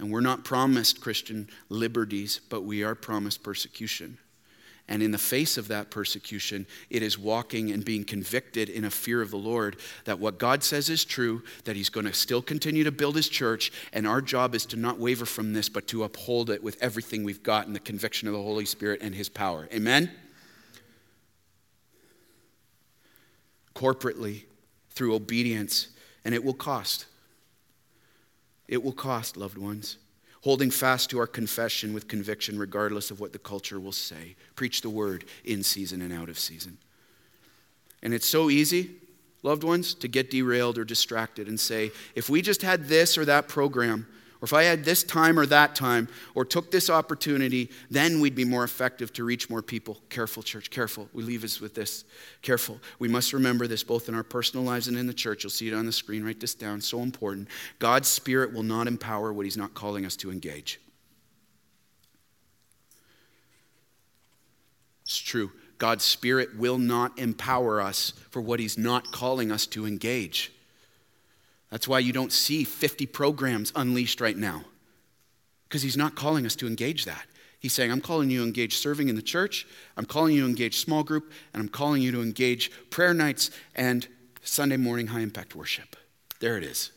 And 0.00 0.10
we're 0.10 0.20
not 0.20 0.42
promised 0.42 1.00
Christian 1.00 1.48
liberties, 1.68 2.40
but 2.50 2.62
we 2.62 2.82
are 2.82 2.96
promised 2.96 3.44
persecution. 3.44 4.18
And 4.92 5.02
in 5.02 5.10
the 5.10 5.16
face 5.16 5.56
of 5.56 5.68
that 5.68 5.88
persecution, 5.90 6.66
it 6.90 7.02
is 7.02 7.18
walking 7.18 7.70
and 7.70 7.82
being 7.82 8.04
convicted 8.04 8.68
in 8.68 8.84
a 8.84 8.90
fear 8.90 9.22
of 9.22 9.30
the 9.30 9.38
Lord 9.38 9.78
that 10.04 10.18
what 10.18 10.38
God 10.38 10.62
says 10.62 10.90
is 10.90 11.02
true, 11.02 11.42
that 11.64 11.76
He's 11.76 11.88
going 11.88 12.04
to 12.04 12.12
still 12.12 12.42
continue 12.42 12.84
to 12.84 12.92
build 12.92 13.16
His 13.16 13.30
church, 13.30 13.72
and 13.94 14.06
our 14.06 14.20
job 14.20 14.54
is 14.54 14.66
to 14.66 14.76
not 14.76 14.98
waver 14.98 15.24
from 15.24 15.54
this, 15.54 15.70
but 15.70 15.86
to 15.86 16.04
uphold 16.04 16.50
it 16.50 16.62
with 16.62 16.76
everything 16.82 17.24
we've 17.24 17.42
got 17.42 17.66
in 17.66 17.72
the 17.72 17.80
conviction 17.80 18.28
of 18.28 18.34
the 18.34 18.42
Holy 18.42 18.66
Spirit 18.66 19.00
and 19.00 19.14
His 19.14 19.30
power. 19.30 19.66
Amen? 19.72 20.10
Corporately, 23.74 24.42
through 24.90 25.14
obedience, 25.14 25.88
and 26.22 26.34
it 26.34 26.44
will 26.44 26.52
cost. 26.52 27.06
It 28.68 28.82
will 28.82 28.92
cost, 28.92 29.38
loved 29.38 29.56
ones. 29.56 29.96
Holding 30.42 30.70
fast 30.70 31.10
to 31.10 31.18
our 31.18 31.26
confession 31.26 31.94
with 31.94 32.08
conviction, 32.08 32.58
regardless 32.58 33.10
of 33.10 33.20
what 33.20 33.32
the 33.32 33.38
culture 33.38 33.78
will 33.80 33.92
say. 33.92 34.34
Preach 34.56 34.80
the 34.80 34.90
word 34.90 35.24
in 35.44 35.62
season 35.62 36.02
and 36.02 36.12
out 36.12 36.28
of 36.28 36.38
season. 36.38 36.78
And 38.02 38.12
it's 38.12 38.28
so 38.28 38.50
easy, 38.50 38.90
loved 39.44 39.62
ones, 39.62 39.94
to 39.94 40.08
get 40.08 40.30
derailed 40.30 40.78
or 40.78 40.84
distracted 40.84 41.46
and 41.46 41.58
say, 41.58 41.92
if 42.16 42.28
we 42.28 42.42
just 42.42 42.62
had 42.62 42.88
this 42.88 43.16
or 43.16 43.24
that 43.24 43.46
program, 43.46 44.06
or 44.42 44.46
if 44.46 44.52
I 44.52 44.64
had 44.64 44.84
this 44.84 45.04
time 45.04 45.38
or 45.38 45.46
that 45.46 45.76
time, 45.76 46.08
or 46.34 46.44
took 46.44 46.72
this 46.72 46.90
opportunity, 46.90 47.70
then 47.92 48.18
we'd 48.18 48.34
be 48.34 48.44
more 48.44 48.64
effective 48.64 49.12
to 49.12 49.22
reach 49.22 49.48
more 49.48 49.62
people. 49.62 50.00
Careful, 50.10 50.42
church, 50.42 50.68
careful. 50.68 51.08
We 51.12 51.22
leave 51.22 51.44
us 51.44 51.60
with 51.60 51.76
this. 51.76 52.04
Careful. 52.42 52.80
We 52.98 53.06
must 53.06 53.32
remember 53.32 53.68
this 53.68 53.84
both 53.84 54.08
in 54.08 54.16
our 54.16 54.24
personal 54.24 54.66
lives 54.66 54.88
and 54.88 54.98
in 54.98 55.06
the 55.06 55.14
church. 55.14 55.44
You'll 55.44 55.52
see 55.52 55.68
it 55.68 55.74
on 55.74 55.86
the 55.86 55.92
screen. 55.92 56.24
Write 56.24 56.40
this 56.40 56.56
down. 56.56 56.80
So 56.80 57.02
important. 57.02 57.46
God's 57.78 58.08
Spirit 58.08 58.52
will 58.52 58.64
not 58.64 58.88
empower 58.88 59.32
what 59.32 59.46
He's 59.46 59.56
not 59.56 59.74
calling 59.74 60.04
us 60.04 60.16
to 60.16 60.32
engage. 60.32 60.80
It's 65.04 65.18
true. 65.18 65.52
God's 65.78 66.04
Spirit 66.04 66.58
will 66.58 66.78
not 66.78 67.16
empower 67.16 67.80
us 67.80 68.12
for 68.30 68.42
what 68.42 68.58
He's 68.58 68.76
not 68.76 69.12
calling 69.12 69.52
us 69.52 69.66
to 69.68 69.86
engage. 69.86 70.50
That's 71.72 71.88
why 71.88 72.00
you 72.00 72.12
don't 72.12 72.30
see 72.30 72.64
50 72.64 73.06
programs 73.06 73.72
unleashed 73.74 74.20
right 74.20 74.36
now, 74.36 74.64
because 75.64 75.80
he's 75.80 75.96
not 75.96 76.14
calling 76.14 76.44
us 76.44 76.54
to 76.56 76.66
engage 76.66 77.06
that. 77.06 77.24
He's 77.60 77.72
saying, 77.72 77.90
I'm 77.90 78.02
calling 78.02 78.28
you 78.28 78.40
to 78.40 78.44
engage 78.44 78.76
serving 78.76 79.08
in 79.08 79.16
the 79.16 79.22
church, 79.22 79.66
I'm 79.96 80.04
calling 80.04 80.34
you 80.34 80.42
to 80.42 80.48
engage 80.48 80.80
small 80.80 81.02
group, 81.02 81.32
and 81.54 81.62
I'm 81.62 81.70
calling 81.70 82.02
you 82.02 82.12
to 82.12 82.20
engage 82.20 82.70
prayer 82.90 83.14
nights 83.14 83.50
and 83.74 84.06
Sunday 84.42 84.76
morning 84.76 85.06
high 85.06 85.20
impact 85.20 85.56
worship. 85.56 85.96
There 86.40 86.58
it 86.58 86.62
is. 86.62 86.92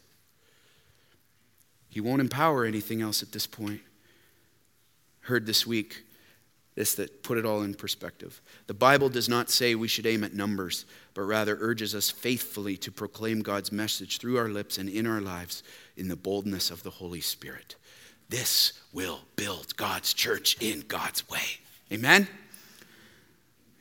He 1.88 2.02
won't 2.02 2.20
empower 2.20 2.66
anything 2.66 3.02
else 3.02 3.24
at 3.24 3.32
this 3.32 3.48
point. 3.48 3.80
Heard 5.22 5.46
this 5.46 5.66
week 5.66 6.04
this 6.76 6.94
that 6.96 7.24
put 7.24 7.38
it 7.38 7.46
all 7.46 7.64
in 7.64 7.74
perspective. 7.74 8.42
The 8.68 8.74
Bible 8.74 9.10
does 9.10 9.30
not 9.30 9.50
say 9.50 9.76
we 9.76 9.88
should 9.88 10.06
aim 10.06 10.24
at 10.24 10.34
numbers, 10.34 10.86
but 11.14 11.22
rather 11.22 11.58
urges 11.60 11.96
us 11.96 12.10
faithfully 12.12 12.76
to 12.78 12.92
proclaim 12.92 13.42
God's 13.42 13.72
message 13.72 14.20
through 14.20 14.38
our 14.38 14.50
lips 14.50 14.78
and 14.78 14.90
in 14.90 15.08
our 15.08 15.22
lives 15.22 15.64
in 15.96 16.10
the 16.10 16.18
boldness 16.18 16.70
of 16.70 16.84
the 16.84 16.90
Holy 16.90 17.22
Spirit. 17.22 17.76
This 18.30 18.74
will 18.92 19.22
build 19.36 19.76
God's 19.78 20.14
church 20.14 20.58
in 20.60 20.82
God's 20.82 21.28
way. 21.30 21.60
Amen? 21.92 22.28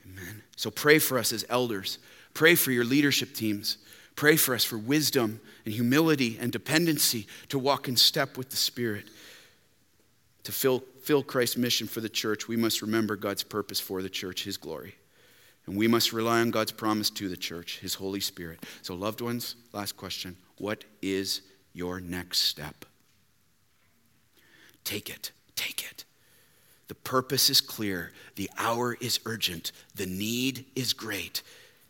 Amen. 0.06 0.42
So 0.56 0.70
pray 0.70 0.98
for 1.00 1.18
us 1.18 1.32
as 1.32 1.44
elders. 1.48 1.98
Pray 2.32 2.54
for 2.54 2.70
your 2.70 2.84
leadership 2.84 3.34
teams. 3.34 3.78
Pray 4.14 4.36
for 4.36 4.54
us 4.54 4.62
for 4.62 4.78
wisdom 4.78 5.40
and 5.64 5.74
humility 5.74 6.38
and 6.40 6.52
dependency 6.52 7.26
to 7.48 7.58
walk 7.58 7.88
in 7.88 7.96
step 7.96 8.36
with 8.36 8.50
the 8.50 8.56
Spirit. 8.56 9.06
To 10.44 10.52
fill, 10.52 11.22
Christ's 11.22 11.56
mission 11.56 11.86
for 11.86 12.00
the 12.00 12.08
church, 12.08 12.48
we 12.48 12.56
must 12.56 12.82
remember 12.82 13.16
God's 13.16 13.42
purpose 13.42 13.80
for 13.80 14.02
the 14.02 14.10
church, 14.10 14.44
His 14.44 14.56
glory. 14.56 14.94
And 15.66 15.76
we 15.76 15.88
must 15.88 16.12
rely 16.12 16.40
on 16.40 16.50
God's 16.50 16.72
promise 16.72 17.08
to 17.10 17.28
the 17.28 17.36
church, 17.36 17.78
His 17.80 17.94
Holy 17.94 18.20
Spirit. 18.20 18.62
So, 18.82 18.94
loved 18.94 19.20
ones, 19.20 19.56
last 19.72 19.96
question 19.96 20.36
What 20.58 20.84
is 21.00 21.40
your 21.72 22.00
next 22.00 22.40
step? 22.40 22.84
Take 24.84 25.08
it. 25.08 25.32
Take 25.56 25.82
it. 25.90 26.04
The 26.88 26.94
purpose 26.94 27.48
is 27.48 27.62
clear. 27.62 28.12
The 28.36 28.50
hour 28.58 28.94
is 29.00 29.20
urgent. 29.24 29.72
The 29.94 30.06
need 30.06 30.66
is 30.76 30.92
great. 30.92 31.42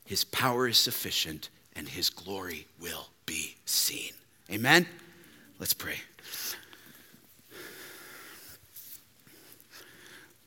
His 0.04 0.22
power 0.24 0.68
is 0.68 0.78
sufficient, 0.78 1.48
and 1.74 1.88
his 1.88 2.08
glory 2.10 2.66
will 2.80 3.08
be 3.26 3.56
seen. 3.64 4.12
Amen? 4.50 4.86
Let's 5.58 5.74
pray. 5.74 5.96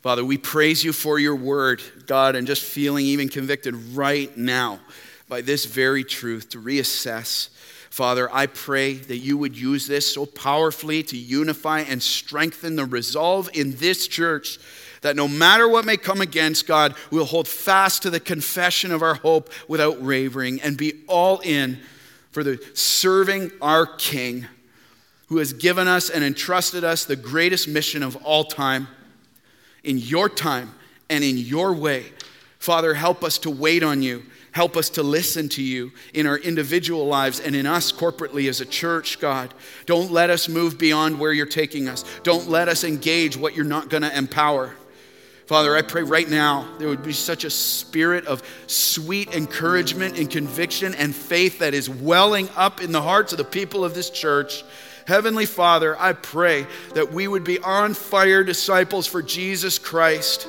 Father, 0.02 0.24
we 0.24 0.38
praise 0.38 0.84
you 0.84 0.94
for 0.94 1.18
your 1.18 1.36
word, 1.36 1.82
God, 2.06 2.36
and 2.36 2.46
just 2.46 2.64
feeling 2.64 3.06
even 3.06 3.30
convicted 3.30 3.74
right 3.96 4.36
now 4.38 4.80
by 5.28 5.42
this 5.42 5.66
very 5.66 6.04
truth 6.04 6.50
to 6.50 6.62
reassess. 6.62 7.50
Father, 7.90 8.30
I 8.32 8.46
pray 8.46 8.94
that 8.94 9.18
you 9.18 9.40
would 9.40 9.58
use 9.58 9.88
this 9.88 10.14
so 10.14 10.28
powerfully 10.28 11.02
to 11.02 11.18
unify 11.18 11.80
and 11.80 12.02
strengthen 12.02 12.76
the 12.76 12.86
resolve 12.86 13.50
in 13.54 13.76
this 13.78 14.08
church 14.08 14.60
that 15.02 15.16
no 15.16 15.28
matter 15.28 15.68
what 15.68 15.86
may 15.86 15.98
come 15.98 16.22
against 16.22 16.68
God, 16.68 16.94
we'll 17.12 17.26
hold 17.26 17.48
fast 17.48 18.04
to 18.04 18.12
the 18.12 18.20
confession 18.20 18.92
of 18.92 19.02
our 19.02 19.16
hope 19.16 19.50
without 19.68 20.00
wavering 20.00 20.62
and 20.62 20.78
be 20.78 20.94
all 21.08 21.40
in 21.40 21.80
for 22.32 22.44
the 22.44 22.64
serving 22.76 23.52
our 23.62 23.86
King 23.86 24.46
who 25.30 25.38
has 25.38 25.54
given 25.54 25.88
us 25.88 26.10
and 26.10 26.24
entrusted 26.24 26.84
us 26.84 27.04
the 27.04 27.16
greatest 27.16 27.68
mission 27.68 28.04
of 28.04 28.16
all 28.18 28.44
time 28.44 28.88
in 29.88 29.98
your 29.98 30.30
time 30.30 30.74
and 31.10 31.24
in 31.24 31.38
your 31.38 31.74
way. 31.74 32.06
Father, 32.60 32.94
help 32.94 33.24
us 33.24 33.38
to 33.40 33.50
wait 33.50 33.84
on 33.84 34.02
you 34.02 34.24
Help 34.58 34.76
us 34.76 34.90
to 34.90 35.04
listen 35.04 35.48
to 35.50 35.62
you 35.62 35.92
in 36.16 36.26
our 36.26 36.40
individual 36.40 37.06
lives 37.06 37.40
and 37.40 37.56
in 37.56 37.68
us 37.68 37.92
corporately 37.92 38.50
as 38.50 38.60
a 38.60 38.66
church, 38.66 39.20
God. 39.20 39.54
Don't 39.86 40.10
let 40.10 40.32
us 40.32 40.50
move 40.50 40.80
beyond 40.80 41.20
where 41.20 41.32
you're 41.32 41.46
taking 41.46 41.88
us. 41.88 42.04
Don't 42.24 42.50
let 42.50 42.68
us 42.68 42.84
engage 42.84 43.38
what 43.38 43.56
you're 43.56 43.66
not 43.66 43.92
going 43.92 44.02
to 44.02 44.18
empower. 44.18 44.74
Father, 45.46 45.76
I 45.76 45.84
pray 45.84 46.02
right 46.02 46.28
now 46.28 46.68
there 46.80 46.88
would 46.88 47.04
be 47.04 47.14
such 47.14 47.44
a 47.44 47.52
spirit 47.52 48.26
of 48.26 48.42
sweet 48.66 49.36
encouragement 49.36 50.18
and 50.18 50.28
conviction 50.28 50.96
and 50.96 51.16
faith 51.16 51.60
that 51.60 51.76
is 51.76 51.88
welling 51.88 52.50
up 52.56 52.82
in 52.82 52.92
the 52.92 53.04
hearts 53.04 53.34
of 53.34 53.38
the 53.38 53.44
people 53.44 53.86
of 53.86 53.94
this 53.94 54.10
church. 54.10 54.64
Heavenly 55.08 55.46
Father, 55.46 56.00
I 56.00 56.14
pray 56.14 56.68
that 56.94 57.12
we 57.12 57.28
would 57.28 57.44
be 57.44 57.60
on 57.60 57.96
fire 57.96 58.44
disciples 58.44 59.08
for 59.08 59.24
Jesus 59.24 59.80
Christ 59.80 60.48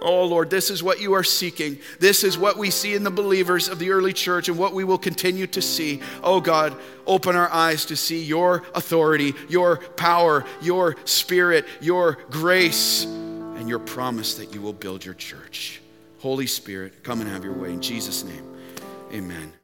Oh, 0.00 0.24
Lord, 0.24 0.50
this 0.50 0.70
is 0.70 0.82
what 0.82 1.00
you 1.00 1.14
are 1.14 1.24
seeking. 1.24 1.78
This 1.98 2.22
is 2.22 2.36
what 2.36 2.56
we 2.56 2.70
see 2.70 2.94
in 2.94 3.02
the 3.02 3.10
believers 3.10 3.68
of 3.68 3.78
the 3.78 3.90
early 3.90 4.12
church 4.12 4.48
and 4.48 4.58
what 4.58 4.72
we 4.72 4.84
will 4.84 4.98
continue 4.98 5.46
to 5.48 5.62
see. 5.62 6.00
Oh, 6.22 6.40
God, 6.40 6.76
open 7.06 7.34
our 7.34 7.50
eyes 7.50 7.86
to 7.86 7.96
see 7.96 8.22
your 8.22 8.62
authority, 8.74 9.34
your 9.48 9.78
power, 9.78 10.44
your 10.60 10.96
spirit, 11.06 11.66
your 11.80 12.18
grace, 12.30 13.04
and 13.04 13.68
your 13.68 13.78
promise 13.78 14.34
that 14.34 14.54
you 14.54 14.60
will 14.60 14.74
build 14.74 15.04
your 15.04 15.14
church. 15.14 15.80
Holy 16.20 16.46
Spirit, 16.46 17.02
come 17.02 17.20
and 17.20 17.30
have 17.30 17.44
your 17.44 17.54
way. 17.54 17.72
In 17.72 17.80
Jesus' 17.80 18.22
name, 18.22 18.44
amen. 19.12 19.55